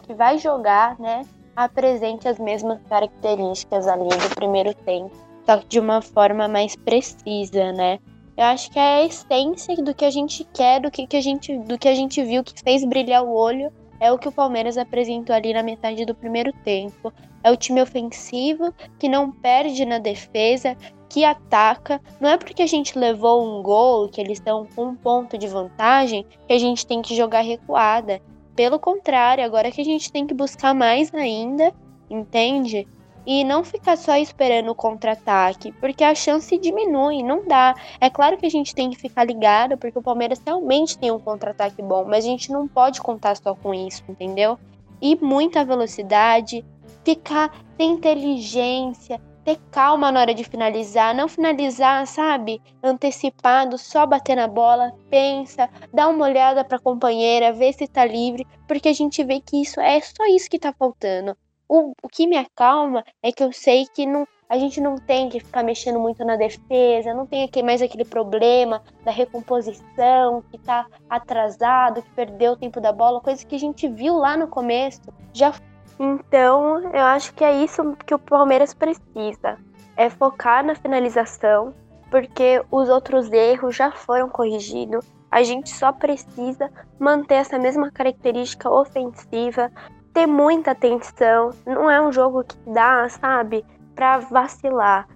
que 0.06 0.14
vai 0.14 0.38
jogar, 0.38 0.98
né, 0.98 1.22
apresente 1.56 2.28
as 2.28 2.38
mesmas 2.38 2.78
características 2.88 3.88
ali 3.88 4.08
do 4.08 4.34
primeiro 4.34 4.72
tempo. 4.74 5.10
só 5.44 5.56
de 5.56 5.80
uma 5.80 6.00
forma 6.00 6.46
mais 6.46 6.76
precisa, 6.76 7.72
né? 7.72 7.98
Eu 8.36 8.44
acho 8.44 8.70
que 8.70 8.78
é 8.78 8.98
a 8.98 9.04
essência 9.04 9.74
do 9.76 9.92
que 9.92 10.04
a 10.04 10.10
gente 10.10 10.46
quer, 10.54 10.80
do 10.80 10.90
que, 10.90 11.04
que 11.04 11.16
a 11.16 11.20
gente, 11.20 11.58
do 11.58 11.76
que 11.76 11.88
a 11.88 11.94
gente 11.94 12.22
viu 12.22 12.44
que 12.44 12.54
fez 12.62 12.84
brilhar 12.84 13.24
o 13.24 13.34
olho, 13.34 13.72
é 14.00 14.12
o 14.12 14.18
que 14.18 14.28
o 14.28 14.32
Palmeiras 14.32 14.78
apresentou 14.78 15.34
ali 15.34 15.52
na 15.52 15.62
metade 15.62 16.04
do 16.04 16.14
primeiro 16.14 16.52
tempo. 16.64 17.12
É 17.42 17.50
o 17.50 17.56
time 17.56 17.80
ofensivo 17.82 18.72
que 18.98 19.08
não 19.08 19.30
perde 19.30 19.84
na 19.84 19.98
defesa, 19.98 20.76
que 21.08 21.24
ataca. 21.24 22.00
Não 22.20 22.30
é 22.30 22.36
porque 22.36 22.62
a 22.62 22.66
gente 22.66 22.98
levou 22.98 23.44
um 23.44 23.62
gol, 23.62 24.08
que 24.08 24.20
eles 24.20 24.38
estão 24.38 24.66
com 24.74 24.86
um 24.86 24.94
ponto 24.94 25.38
de 25.38 25.46
vantagem, 25.46 26.26
que 26.46 26.52
a 26.52 26.58
gente 26.58 26.86
tem 26.86 27.02
que 27.02 27.16
jogar 27.16 27.40
recuada. 27.40 28.20
Pelo 28.54 28.78
contrário, 28.78 29.44
agora 29.44 29.70
que 29.70 29.80
a 29.80 29.84
gente 29.84 30.10
tem 30.12 30.26
que 30.26 30.34
buscar 30.34 30.74
mais 30.74 31.14
ainda, 31.14 31.72
entende? 32.10 32.86
E 33.30 33.44
não 33.44 33.62
ficar 33.62 33.98
só 33.98 34.16
esperando 34.16 34.70
o 34.70 34.74
contra-ataque, 34.74 35.70
porque 35.72 36.02
a 36.02 36.14
chance 36.14 36.56
diminui, 36.56 37.22
não 37.22 37.46
dá. 37.46 37.74
É 38.00 38.08
claro 38.08 38.38
que 38.38 38.46
a 38.46 38.50
gente 38.50 38.74
tem 38.74 38.88
que 38.88 38.96
ficar 38.96 39.24
ligado, 39.24 39.76
porque 39.76 39.98
o 39.98 40.02
Palmeiras 40.02 40.40
realmente 40.42 40.96
tem 40.96 41.10
um 41.12 41.18
contra-ataque 41.18 41.82
bom, 41.82 42.06
mas 42.06 42.24
a 42.24 42.28
gente 42.28 42.50
não 42.50 42.66
pode 42.66 43.02
contar 43.02 43.36
só 43.36 43.54
com 43.54 43.74
isso, 43.74 44.02
entendeu? 44.08 44.58
E 44.98 45.14
muita 45.14 45.62
velocidade, 45.62 46.64
ficar 47.04 47.50
ter 47.76 47.84
inteligência, 47.84 49.20
ter 49.44 49.58
calma 49.70 50.10
na 50.10 50.20
hora 50.20 50.32
de 50.32 50.44
finalizar, 50.44 51.14
não 51.14 51.28
finalizar, 51.28 52.06
sabe, 52.06 52.62
antecipado, 52.82 53.76
só 53.76 54.06
bater 54.06 54.36
na 54.36 54.48
bola, 54.48 54.90
pensa, 55.10 55.68
dá 55.92 56.08
uma 56.08 56.24
olhada 56.24 56.64
para 56.64 56.78
a 56.78 56.80
companheira, 56.80 57.52
vê 57.52 57.74
se 57.74 57.86
tá 57.86 58.06
livre, 58.06 58.46
porque 58.66 58.88
a 58.88 58.94
gente 58.94 59.22
vê 59.22 59.38
que 59.38 59.60
isso 59.60 59.78
é 59.82 60.00
só 60.00 60.24
isso 60.34 60.48
que 60.48 60.58
tá 60.58 60.72
faltando. 60.72 61.36
O, 61.68 61.92
o 62.02 62.08
que 62.08 62.26
me 62.26 62.36
acalma 62.36 63.04
é 63.22 63.30
que 63.30 63.42
eu 63.44 63.52
sei 63.52 63.86
que 63.86 64.06
não, 64.06 64.26
a 64.48 64.56
gente 64.56 64.80
não 64.80 64.96
tem 64.96 65.28
que 65.28 65.38
ficar 65.38 65.62
mexendo 65.62 66.00
muito 66.00 66.24
na 66.24 66.36
defesa, 66.36 67.12
não 67.12 67.26
tem 67.26 67.44
aqui 67.44 67.62
mais 67.62 67.82
aquele 67.82 68.04
problema 68.04 68.82
da 69.04 69.10
recomposição 69.10 70.42
que 70.50 70.58
tá 70.58 70.86
atrasado, 71.10 72.02
que 72.02 72.10
perdeu 72.10 72.52
o 72.52 72.56
tempo 72.56 72.80
da 72.80 72.90
bola, 72.90 73.20
coisa 73.20 73.44
que 73.44 73.54
a 73.54 73.58
gente 73.58 73.86
viu 73.86 74.16
lá 74.16 74.36
no 74.36 74.48
começo. 74.48 75.02
Já 75.34 75.52
então, 76.00 76.78
eu 76.92 77.04
acho 77.04 77.34
que 77.34 77.42
é 77.42 77.64
isso 77.64 77.96
que 78.06 78.14
o 78.14 78.18
Palmeiras 78.18 78.72
precisa, 78.72 79.58
é 79.96 80.08
focar 80.08 80.64
na 80.64 80.76
finalização, 80.76 81.74
porque 82.08 82.62
os 82.70 82.88
outros 82.88 83.30
erros 83.32 83.74
já 83.74 83.90
foram 83.90 84.28
corrigidos. 84.28 85.04
A 85.30 85.42
gente 85.42 85.70
só 85.70 85.92
precisa 85.92 86.70
manter 86.98 87.34
essa 87.34 87.58
mesma 87.58 87.90
característica 87.90 88.70
ofensiva, 88.70 89.70
ter 90.18 90.26
muita 90.26 90.72
atenção. 90.72 91.50
Não 91.64 91.88
é 91.88 92.02
um 92.02 92.10
jogo 92.10 92.42
que 92.42 92.56
dá, 92.66 93.08
sabe, 93.08 93.64
para 93.94 94.18
vacilar. 94.18 95.06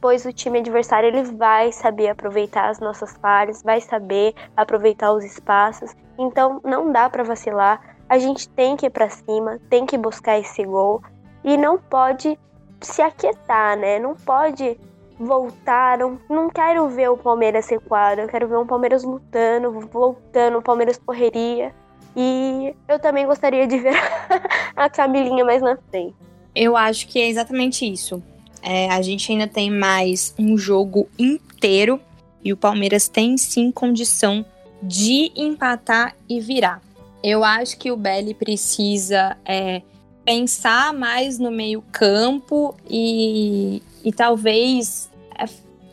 Pois 0.00 0.24
o 0.24 0.32
time 0.32 0.58
adversário 0.58 1.06
ele 1.06 1.22
vai 1.36 1.70
saber 1.70 2.08
aproveitar 2.08 2.68
as 2.68 2.80
nossas 2.80 3.16
falhas, 3.18 3.62
vai 3.62 3.80
saber 3.80 4.34
aproveitar 4.56 5.12
os 5.12 5.24
espaços. 5.24 5.94
Então 6.18 6.60
não 6.64 6.90
dá 6.90 7.08
para 7.08 7.22
vacilar. 7.22 7.80
A 8.08 8.18
gente 8.18 8.48
tem 8.48 8.76
que 8.76 8.86
ir 8.86 8.90
para 8.90 9.08
cima, 9.08 9.60
tem 9.70 9.86
que 9.86 9.96
buscar 9.96 10.40
esse 10.40 10.64
gol 10.64 11.02
e 11.44 11.56
não 11.56 11.78
pode 11.78 12.36
se 12.80 13.00
aquietar, 13.00 13.76
né? 13.76 14.00
Não 14.00 14.16
pode 14.16 14.76
voltar. 15.20 15.98
Não, 15.98 16.18
não 16.28 16.50
quero 16.50 16.88
ver 16.88 17.10
o 17.10 17.16
Palmeiras 17.16 17.68
recuado, 17.68 18.22
eu 18.22 18.28
quero 18.28 18.48
ver 18.48 18.56
um 18.56 18.66
Palmeiras 18.66 19.04
lutando, 19.04 19.70
voltando, 19.86 20.58
o 20.58 20.62
Palmeiras 20.62 20.98
correria. 20.98 21.72
E 22.20 22.74
eu 22.88 22.98
também 22.98 23.24
gostaria 23.24 23.64
de 23.64 23.78
ver 23.78 23.94
a 24.74 24.90
Camilinha 24.90 25.44
mais 25.44 25.62
na 25.62 25.76
frente. 25.88 26.16
Eu 26.52 26.76
acho 26.76 27.06
que 27.06 27.20
é 27.20 27.28
exatamente 27.28 27.88
isso. 27.88 28.20
É, 28.60 28.90
a 28.90 29.00
gente 29.00 29.30
ainda 29.30 29.46
tem 29.46 29.70
mais 29.70 30.34
um 30.36 30.58
jogo 30.58 31.08
inteiro 31.16 32.00
e 32.44 32.52
o 32.52 32.56
Palmeiras 32.56 33.06
tem 33.08 33.38
sim 33.38 33.70
condição 33.70 34.44
de 34.82 35.30
empatar 35.36 36.16
e 36.28 36.40
virar. 36.40 36.82
Eu 37.22 37.44
acho 37.44 37.78
que 37.78 37.92
o 37.92 37.96
Belly 37.96 38.34
precisa 38.34 39.36
é, 39.44 39.82
pensar 40.24 40.92
mais 40.92 41.38
no 41.38 41.52
meio-campo 41.52 42.74
e, 42.90 43.80
e 44.04 44.12
talvez. 44.12 45.08
É, 45.38 45.44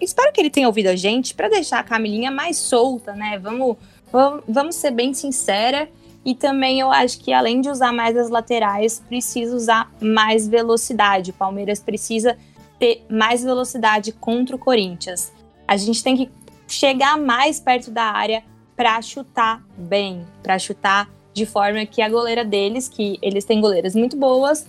espero 0.01 0.33
que 0.33 0.41
ele 0.41 0.49
tenha 0.49 0.65
ouvido 0.65 0.87
a 0.87 0.95
gente 0.95 1.35
para 1.35 1.49
deixar 1.49 1.81
a 1.81 1.83
Camilinha 1.83 2.31
mais 2.31 2.57
solta, 2.57 3.13
né? 3.13 3.37
Vamos, 3.37 3.77
vamos, 4.11 4.43
vamos 4.47 4.75
ser 4.75 4.89
bem 4.89 5.13
sincera 5.13 5.87
e 6.25 6.33
também 6.33 6.79
eu 6.79 6.91
acho 6.91 7.19
que 7.19 7.31
além 7.31 7.61
de 7.61 7.69
usar 7.69 7.93
mais 7.93 8.17
as 8.17 8.29
laterais, 8.29 8.99
precisa 9.07 9.55
usar 9.55 9.91
mais 10.01 10.47
velocidade. 10.47 11.29
O 11.29 11.33
Palmeiras 11.35 11.79
precisa 11.79 12.35
ter 12.79 13.05
mais 13.07 13.43
velocidade 13.43 14.11
contra 14.11 14.55
o 14.55 14.59
Corinthians. 14.59 15.31
A 15.67 15.77
gente 15.77 16.03
tem 16.03 16.17
que 16.17 16.29
chegar 16.67 17.15
mais 17.17 17.59
perto 17.59 17.91
da 17.91 18.05
área 18.05 18.43
para 18.75 18.99
chutar 19.03 19.63
bem, 19.77 20.25
para 20.41 20.57
chutar 20.57 21.09
de 21.31 21.45
forma 21.45 21.85
que 21.85 22.01
a 22.01 22.09
goleira 22.09 22.43
deles, 22.43 22.89
que 22.89 23.19
eles 23.21 23.45
têm 23.45 23.61
goleiras 23.61 23.93
muito 23.93 24.17
boas, 24.17 24.65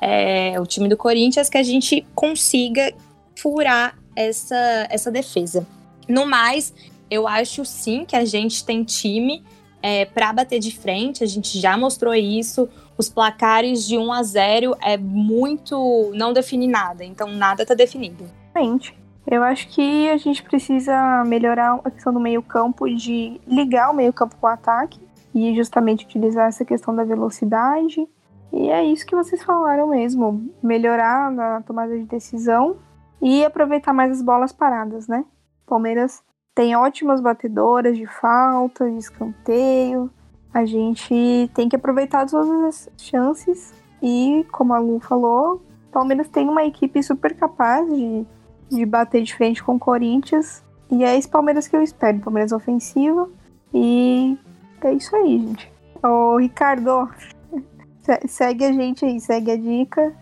é, 0.00 0.58
o 0.60 0.66
time 0.66 0.88
do 0.88 0.96
Corinthians, 0.96 1.48
que 1.48 1.58
a 1.58 1.62
gente 1.62 2.04
consiga 2.14 2.92
furar 3.36 3.96
essa, 4.16 4.86
essa 4.90 5.10
defesa. 5.12 5.66
No 6.08 6.26
mais, 6.26 6.74
eu 7.10 7.28
acho 7.28 7.64
sim 7.64 8.04
que 8.04 8.16
a 8.16 8.24
gente 8.24 8.64
tem 8.64 8.82
time 8.82 9.44
é, 9.82 10.04
para 10.04 10.32
bater 10.32 10.58
de 10.58 10.76
frente, 10.76 11.22
a 11.22 11.26
gente 11.26 11.58
já 11.58 11.76
mostrou 11.76 12.14
isso. 12.14 12.68
Os 12.96 13.08
placares 13.08 13.86
de 13.86 13.96
1 13.96 14.12
a 14.12 14.22
0 14.22 14.76
é 14.80 14.96
muito. 14.96 16.10
não 16.14 16.32
define 16.32 16.66
nada, 16.66 17.04
então 17.04 17.28
nada 17.28 17.62
está 17.62 17.74
definido. 17.74 18.24
Realmente. 18.54 18.96
Eu 19.30 19.42
acho 19.42 19.68
que 19.68 20.08
a 20.08 20.16
gente 20.16 20.42
precisa 20.42 21.22
melhorar 21.26 21.78
a 21.84 21.90
questão 21.90 22.12
do 22.14 22.18
meio-campo, 22.18 22.88
de 22.88 23.38
ligar 23.46 23.90
o 23.90 23.94
meio-campo 23.94 24.34
com 24.40 24.46
o 24.46 24.50
ataque 24.50 24.98
e 25.34 25.54
justamente 25.54 26.06
utilizar 26.06 26.48
essa 26.48 26.64
questão 26.64 26.96
da 26.96 27.04
velocidade. 27.04 28.08
E 28.50 28.70
é 28.70 28.82
isso 28.82 29.04
que 29.04 29.14
vocês 29.14 29.42
falaram 29.42 29.88
mesmo: 29.88 30.50
melhorar 30.62 31.30
na 31.30 31.60
tomada 31.60 31.96
de 31.96 32.04
decisão 32.04 32.76
e 33.20 33.44
aproveitar 33.44 33.92
mais 33.92 34.12
as 34.12 34.22
bolas 34.22 34.50
paradas, 34.50 35.06
né? 35.06 35.24
Palmeiras 35.66 36.22
tem 36.58 36.74
ótimas 36.74 37.20
batedoras 37.20 37.96
de 37.96 38.04
falta, 38.04 38.90
de 38.90 38.98
escanteio. 38.98 40.10
A 40.52 40.64
gente 40.64 41.48
tem 41.54 41.68
que 41.68 41.76
aproveitar 41.76 42.26
todas 42.26 42.50
as 42.50 42.90
chances. 42.96 43.72
E, 44.02 44.44
como 44.50 44.74
a 44.74 44.80
Lu 44.80 44.98
falou, 44.98 45.62
Palmeiras 45.92 46.28
tem 46.28 46.48
uma 46.48 46.64
equipe 46.64 47.00
super 47.00 47.36
capaz 47.36 47.88
de, 47.88 48.26
de 48.68 48.84
bater 48.84 49.22
de 49.22 49.36
frente 49.36 49.62
com 49.62 49.76
o 49.76 49.78
Corinthians. 49.78 50.64
E 50.90 51.04
é 51.04 51.16
esse 51.16 51.28
Palmeiras 51.28 51.68
que 51.68 51.76
eu 51.76 51.82
espero. 51.82 52.18
Palmeiras 52.18 52.50
ofensivo. 52.50 53.30
E 53.72 54.36
é 54.82 54.92
isso 54.94 55.14
aí, 55.14 55.38
gente. 55.38 55.72
Ô, 56.02 56.38
Ricardo, 56.38 57.08
segue 58.26 58.64
a 58.64 58.72
gente 58.72 59.04
aí, 59.04 59.20
segue 59.20 59.52
a 59.52 59.56
dica 59.56 60.12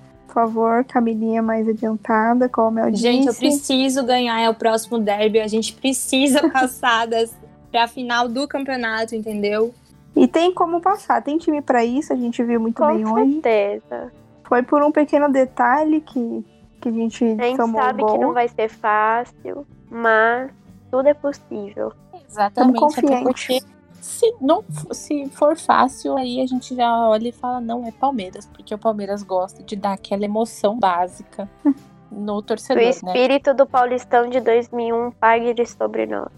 favor, 0.43 0.85
Camilinha 0.85 1.43
mais 1.43 1.67
adiantada, 1.69 2.49
como 2.49 2.79
eu 2.79 2.91
disse. 2.91 3.03
Gente, 3.03 3.27
eu 3.29 3.35
preciso 3.35 4.05
ganhar, 4.05 4.39
é 4.41 4.49
o 4.51 4.55
próximo 4.55 4.99
derby, 4.99 5.41
a 5.41 5.47
gente 5.49 5.73
precisa 5.75 6.47
passar 6.51 7.07
das, 7.07 7.35
pra 7.71 7.89
final 7.89 8.29
do 8.29 8.47
campeonato, 8.47 9.15
entendeu? 9.15 9.75
E 10.15 10.27
tem 10.29 10.53
como 10.53 10.81
passar, 10.81 11.23
tem 11.23 11.39
time 11.39 11.61
para 11.63 11.85
isso, 11.85 12.13
a 12.13 12.17
gente 12.17 12.43
viu 12.43 12.61
muito 12.61 12.77
Com 12.77 12.87
bem 12.87 13.05
certeza. 13.05 13.15
hoje. 13.15 13.35
Com 13.35 13.43
certeza. 13.43 14.13
Foi 14.45 14.63
por 14.63 14.83
um 14.83 14.93
pequeno 14.93 15.31
detalhe 15.31 16.01
que, 16.01 16.45
que 16.81 16.89
a 16.89 16.93
gente 16.93 17.25
A 17.25 17.45
gente 17.45 17.57
tomou 17.57 17.81
sabe 17.83 18.03
gol. 18.03 18.13
que 18.13 18.19
não 18.19 18.33
vai 18.33 18.49
ser 18.49 18.69
fácil, 18.69 19.67
mas 19.91 20.51
tudo 20.91 21.09
é 21.09 21.15
possível. 21.15 21.93
Exatamente. 22.29 22.79
Porque 23.25 23.61
se, 24.07 24.35
não, 24.41 24.65
se 24.93 25.27
for 25.31 25.57
fácil, 25.57 26.17
aí 26.17 26.41
a 26.41 26.47
gente 26.47 26.77
já 26.77 27.09
olha 27.09 27.29
e 27.29 27.33
fala, 27.33 27.61
não, 27.61 27.85
é 27.85 27.91
Palmeiras, 27.91 28.47
porque 28.47 28.73
o 28.73 28.79
Palmeiras 28.79 29.23
gosta 29.23 29.63
de 29.65 29.75
dar 29.75 29.95
aquela 29.95 30.25
emoção 30.25 30.79
básica 30.79 31.51
no 32.11 32.37
o 32.37 32.43
torcedor, 32.43 32.85
né? 32.85 32.91
espírito 32.91 33.53
do 33.53 33.67
Paulistão 33.67 34.31
de 34.31 34.41
2001 34.41 35.11
pague 35.13 35.53
de 35.53 35.67
sobre 35.67 36.07
nós. 36.07 36.31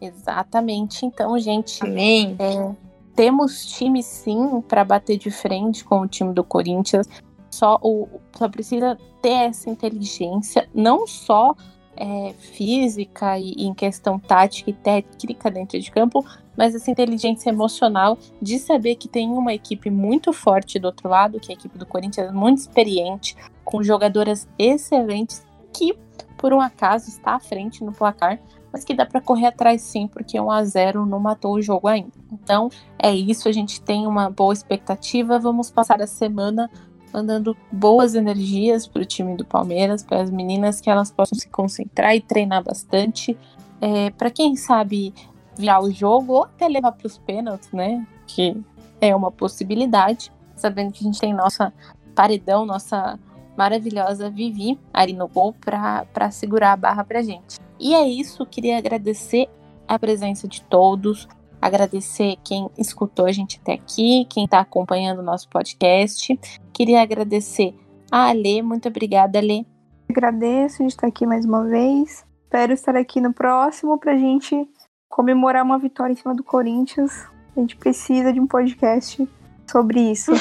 Exatamente. 0.00 1.04
Então, 1.04 1.36
gente, 1.38 1.84
Amém. 1.84 2.36
é, 2.38 2.72
temos 3.16 3.66
time 3.66 4.02
sim 4.02 4.62
para 4.62 4.84
bater 4.84 5.18
de 5.18 5.30
frente 5.30 5.84
com 5.84 6.00
o 6.00 6.06
time 6.06 6.32
do 6.32 6.44
Corinthians. 6.44 7.06
Só, 7.50 7.78
o, 7.82 8.08
só 8.36 8.48
precisa 8.48 8.96
ter 9.20 9.48
essa 9.48 9.68
inteligência, 9.68 10.68
não 10.74 11.06
só 11.06 11.54
é, 11.96 12.32
física 12.38 13.38
e, 13.38 13.52
em 13.58 13.74
questão 13.74 14.18
tática 14.18 14.70
e 14.70 14.72
técnica 14.72 15.50
dentro 15.50 15.78
de 15.78 15.90
campo, 15.90 16.24
mas 16.56 16.74
essa 16.74 16.90
inteligência 16.90 17.50
emocional 17.50 18.18
de 18.40 18.58
saber 18.58 18.96
que 18.96 19.08
tem 19.08 19.28
uma 19.28 19.52
equipe 19.52 19.90
muito 19.90 20.32
forte 20.32 20.78
do 20.78 20.86
outro 20.86 21.08
lado, 21.08 21.40
que 21.40 21.52
é 21.52 21.54
a 21.54 21.58
equipe 21.58 21.76
do 21.76 21.86
Corinthians, 21.86 22.32
muito 22.32 22.58
experiente, 22.58 23.36
com 23.64 23.82
jogadoras 23.82 24.48
excelentes, 24.58 25.44
que 25.72 25.96
por 26.36 26.52
um 26.52 26.60
acaso 26.60 27.08
está 27.08 27.34
à 27.34 27.40
frente 27.40 27.84
no 27.84 27.92
placar, 27.92 28.40
mas 28.72 28.84
que 28.84 28.94
dá 28.94 29.04
para 29.04 29.20
correr 29.20 29.46
atrás 29.46 29.82
sim, 29.82 30.06
porque 30.06 30.40
1 30.40 30.50
a 30.50 30.64
0 30.64 31.04
não 31.04 31.20
matou 31.20 31.54
o 31.54 31.62
jogo 31.62 31.88
ainda. 31.88 32.12
Então, 32.32 32.70
é 32.98 33.14
isso, 33.14 33.48
a 33.48 33.52
gente 33.52 33.80
tem 33.82 34.06
uma 34.06 34.30
boa 34.30 34.52
expectativa. 34.52 35.38
Vamos 35.38 35.70
passar 35.70 36.00
a 36.00 36.06
semana 36.06 36.70
mandando 37.12 37.56
boas 37.70 38.14
energias 38.14 38.86
para 38.86 39.02
o 39.02 39.04
time 39.04 39.36
do 39.36 39.44
Palmeiras, 39.44 40.02
para 40.02 40.22
as 40.22 40.30
meninas 40.30 40.80
que 40.80 40.90
elas 40.90 41.10
possam 41.10 41.38
se 41.38 41.48
concentrar 41.48 42.14
e 42.14 42.20
treinar 42.20 42.62
bastante. 42.62 43.36
É, 43.80 44.10
para 44.10 44.30
quem 44.30 44.56
sabe 44.56 45.14
virar 45.56 45.82
o 45.82 45.90
jogo 45.90 46.34
ou 46.34 46.44
até 46.44 46.68
levar 46.68 46.92
para 46.92 47.06
os 47.06 47.18
pênaltis, 47.18 47.70
né? 47.72 48.06
Que 48.26 48.56
é 49.00 49.14
uma 49.14 49.30
possibilidade, 49.30 50.32
sabendo 50.54 50.92
que 50.92 51.00
a 51.00 51.06
gente 51.06 51.20
tem 51.20 51.32
nossa 51.32 51.72
paredão, 52.14 52.66
nossa 52.66 53.18
maravilhosa 53.56 54.30
Vivi 54.30 54.78
ali 54.92 55.12
no 55.12 55.28
gol 55.28 55.54
para 55.54 56.30
segurar 56.30 56.72
a 56.72 56.76
barra 56.76 57.04
para 57.04 57.22
gente. 57.22 57.58
E 57.78 57.94
é 57.94 58.06
isso, 58.06 58.44
queria 58.46 58.78
agradecer 58.78 59.48
a 59.88 59.98
presença 59.98 60.46
de 60.46 60.62
todos, 60.62 61.26
agradecer 61.60 62.36
quem 62.44 62.68
escutou 62.78 63.26
a 63.26 63.32
gente 63.32 63.60
até 63.60 63.74
aqui, 63.74 64.26
quem 64.30 64.44
está 64.44 64.60
acompanhando 64.60 65.18
o 65.18 65.24
nosso 65.24 65.48
podcast. 65.48 66.38
Queria 66.72 67.02
agradecer 67.02 67.74
a 68.10 68.28
Ale, 68.28 68.62
muito 68.62 68.88
obrigada, 68.88 69.38
Ale. 69.38 69.66
Agradeço 70.08 70.78
de 70.82 70.88
estar 70.88 71.06
aqui 71.06 71.26
mais 71.26 71.44
uma 71.44 71.64
vez. 71.64 72.24
Espero 72.44 72.72
estar 72.72 72.96
aqui 72.96 73.20
no 73.20 73.32
próximo 73.32 73.98
para 73.98 74.12
a 74.12 74.18
gente 74.18 74.68
comemorar 75.08 75.64
uma 75.64 75.78
vitória 75.78 76.12
em 76.12 76.16
cima 76.16 76.34
do 76.34 76.42
Corinthians. 76.42 77.26
A 77.56 77.60
gente 77.60 77.76
precisa 77.76 78.32
de 78.32 78.40
um 78.40 78.46
podcast 78.46 79.28
sobre 79.70 80.00
isso. 80.00 80.32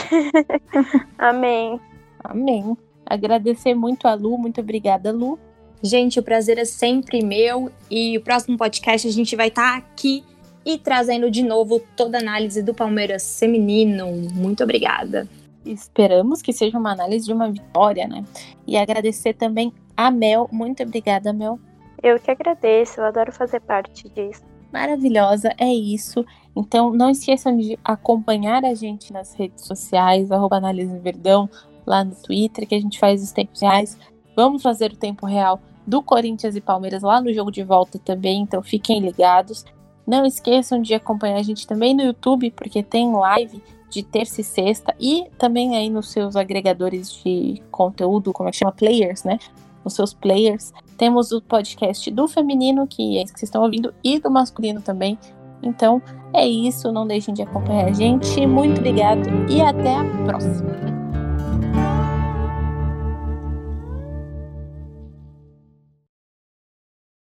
Amém. 1.17 1.79
Amém. 2.23 2.77
Agradecer 3.05 3.73
muito 3.73 4.07
a 4.07 4.13
Lu, 4.13 4.37
muito 4.37 4.61
obrigada, 4.61 5.11
Lu. 5.11 5.37
Gente, 5.81 6.19
o 6.19 6.23
prazer 6.23 6.57
é 6.57 6.65
sempre 6.65 7.23
meu 7.23 7.71
e 7.89 8.17
o 8.17 8.21
próximo 8.21 8.57
podcast 8.57 9.07
a 9.07 9.11
gente 9.11 9.35
vai 9.35 9.47
estar 9.47 9.71
tá 9.71 9.77
aqui 9.77 10.23
e 10.65 10.77
trazendo 10.77 11.29
de 11.31 11.43
novo 11.43 11.79
toda 11.95 12.17
a 12.17 12.21
análise 12.21 12.61
do 12.61 12.73
Palmeiras 12.73 13.39
feminino. 13.39 14.07
Muito 14.33 14.63
obrigada. 14.63 15.27
Esperamos 15.65 16.41
que 16.41 16.53
seja 16.53 16.77
uma 16.77 16.91
análise 16.91 17.25
de 17.25 17.33
uma 17.33 17.51
vitória, 17.51 18.07
né? 18.07 18.23
E 18.65 18.77
agradecer 18.77 19.33
também 19.33 19.73
a 19.95 20.09
Mel. 20.09 20.49
Muito 20.51 20.83
obrigada, 20.83 21.33
Mel. 21.33 21.59
Eu 22.01 22.19
que 22.19 22.31
agradeço, 22.31 22.99
eu 22.99 23.05
adoro 23.05 23.31
fazer 23.31 23.59
parte 23.59 24.07
disso. 24.09 24.41
Maravilhosa, 24.71 25.53
é 25.57 25.67
isso. 25.67 26.25
Então 26.55 26.91
não 26.91 27.09
esqueçam 27.09 27.57
de 27.57 27.77
acompanhar 27.83 28.63
a 28.63 28.73
gente 28.73 29.11
nas 29.11 29.33
redes 29.33 29.65
sociais, 29.65 30.31
arroba 30.31 30.57
Análise 30.57 30.97
Verdão, 30.99 31.49
lá 31.85 32.03
no 32.03 32.15
Twitter, 32.15 32.67
que 32.67 32.75
a 32.75 32.79
gente 32.79 32.99
faz 32.99 33.21
os 33.23 33.31
tempos 33.31 33.61
reais. 33.61 33.97
Vamos 34.35 34.61
fazer 34.61 34.91
o 34.91 34.97
tempo 34.97 35.25
real 35.25 35.59
do 35.85 36.03
Corinthians 36.03 36.55
e 36.55 36.61
Palmeiras 36.61 37.01
lá 37.01 37.19
no 37.19 37.33
jogo 37.33 37.51
de 37.51 37.63
volta 37.63 37.97
também, 37.99 38.41
então 38.41 38.61
fiquem 38.61 38.99
ligados. 38.99 39.65
Não 40.09 40.25
esqueçam 40.25 40.81
de 40.81 40.95
acompanhar 40.95 41.37
a 41.37 41.43
gente 41.43 41.67
também 41.67 41.93
no 41.93 42.01
YouTube, 42.01 42.49
porque 42.57 42.81
tem 42.81 43.13
live 43.13 43.61
de 43.91 44.01
terça 44.01 44.41
e 44.41 44.43
sexta 44.43 44.95
e 44.99 45.27
também 45.37 45.77
aí 45.77 45.87
nos 45.87 46.09
seus 46.09 46.35
agregadores 46.35 47.13
de 47.13 47.61
conteúdo, 47.69 48.33
como 48.33 48.49
é 48.49 48.51
que 48.51 48.57
chama? 48.57 48.71
Players, 48.71 49.23
né? 49.23 49.37
Nos 49.85 49.93
seus 49.93 50.11
players. 50.11 50.73
Temos 50.97 51.31
o 51.31 51.39
podcast 51.39 52.09
do 52.09 52.27
feminino, 52.27 52.87
que 52.87 53.19
é 53.19 53.21
esse 53.21 53.31
que 53.31 53.39
vocês 53.39 53.49
estão 53.49 53.61
ouvindo, 53.61 53.93
e 54.03 54.19
do 54.19 54.31
masculino 54.31 54.81
também. 54.81 55.15
Então 55.61 56.01
é 56.33 56.47
isso, 56.47 56.91
não 56.91 57.05
deixem 57.05 57.31
de 57.31 57.43
acompanhar 57.43 57.89
a 57.89 57.93
gente. 57.93 58.47
Muito 58.47 58.79
obrigado 58.79 59.29
e 59.47 59.61
até 59.61 59.95
a 59.95 60.03
próxima. 60.25 60.89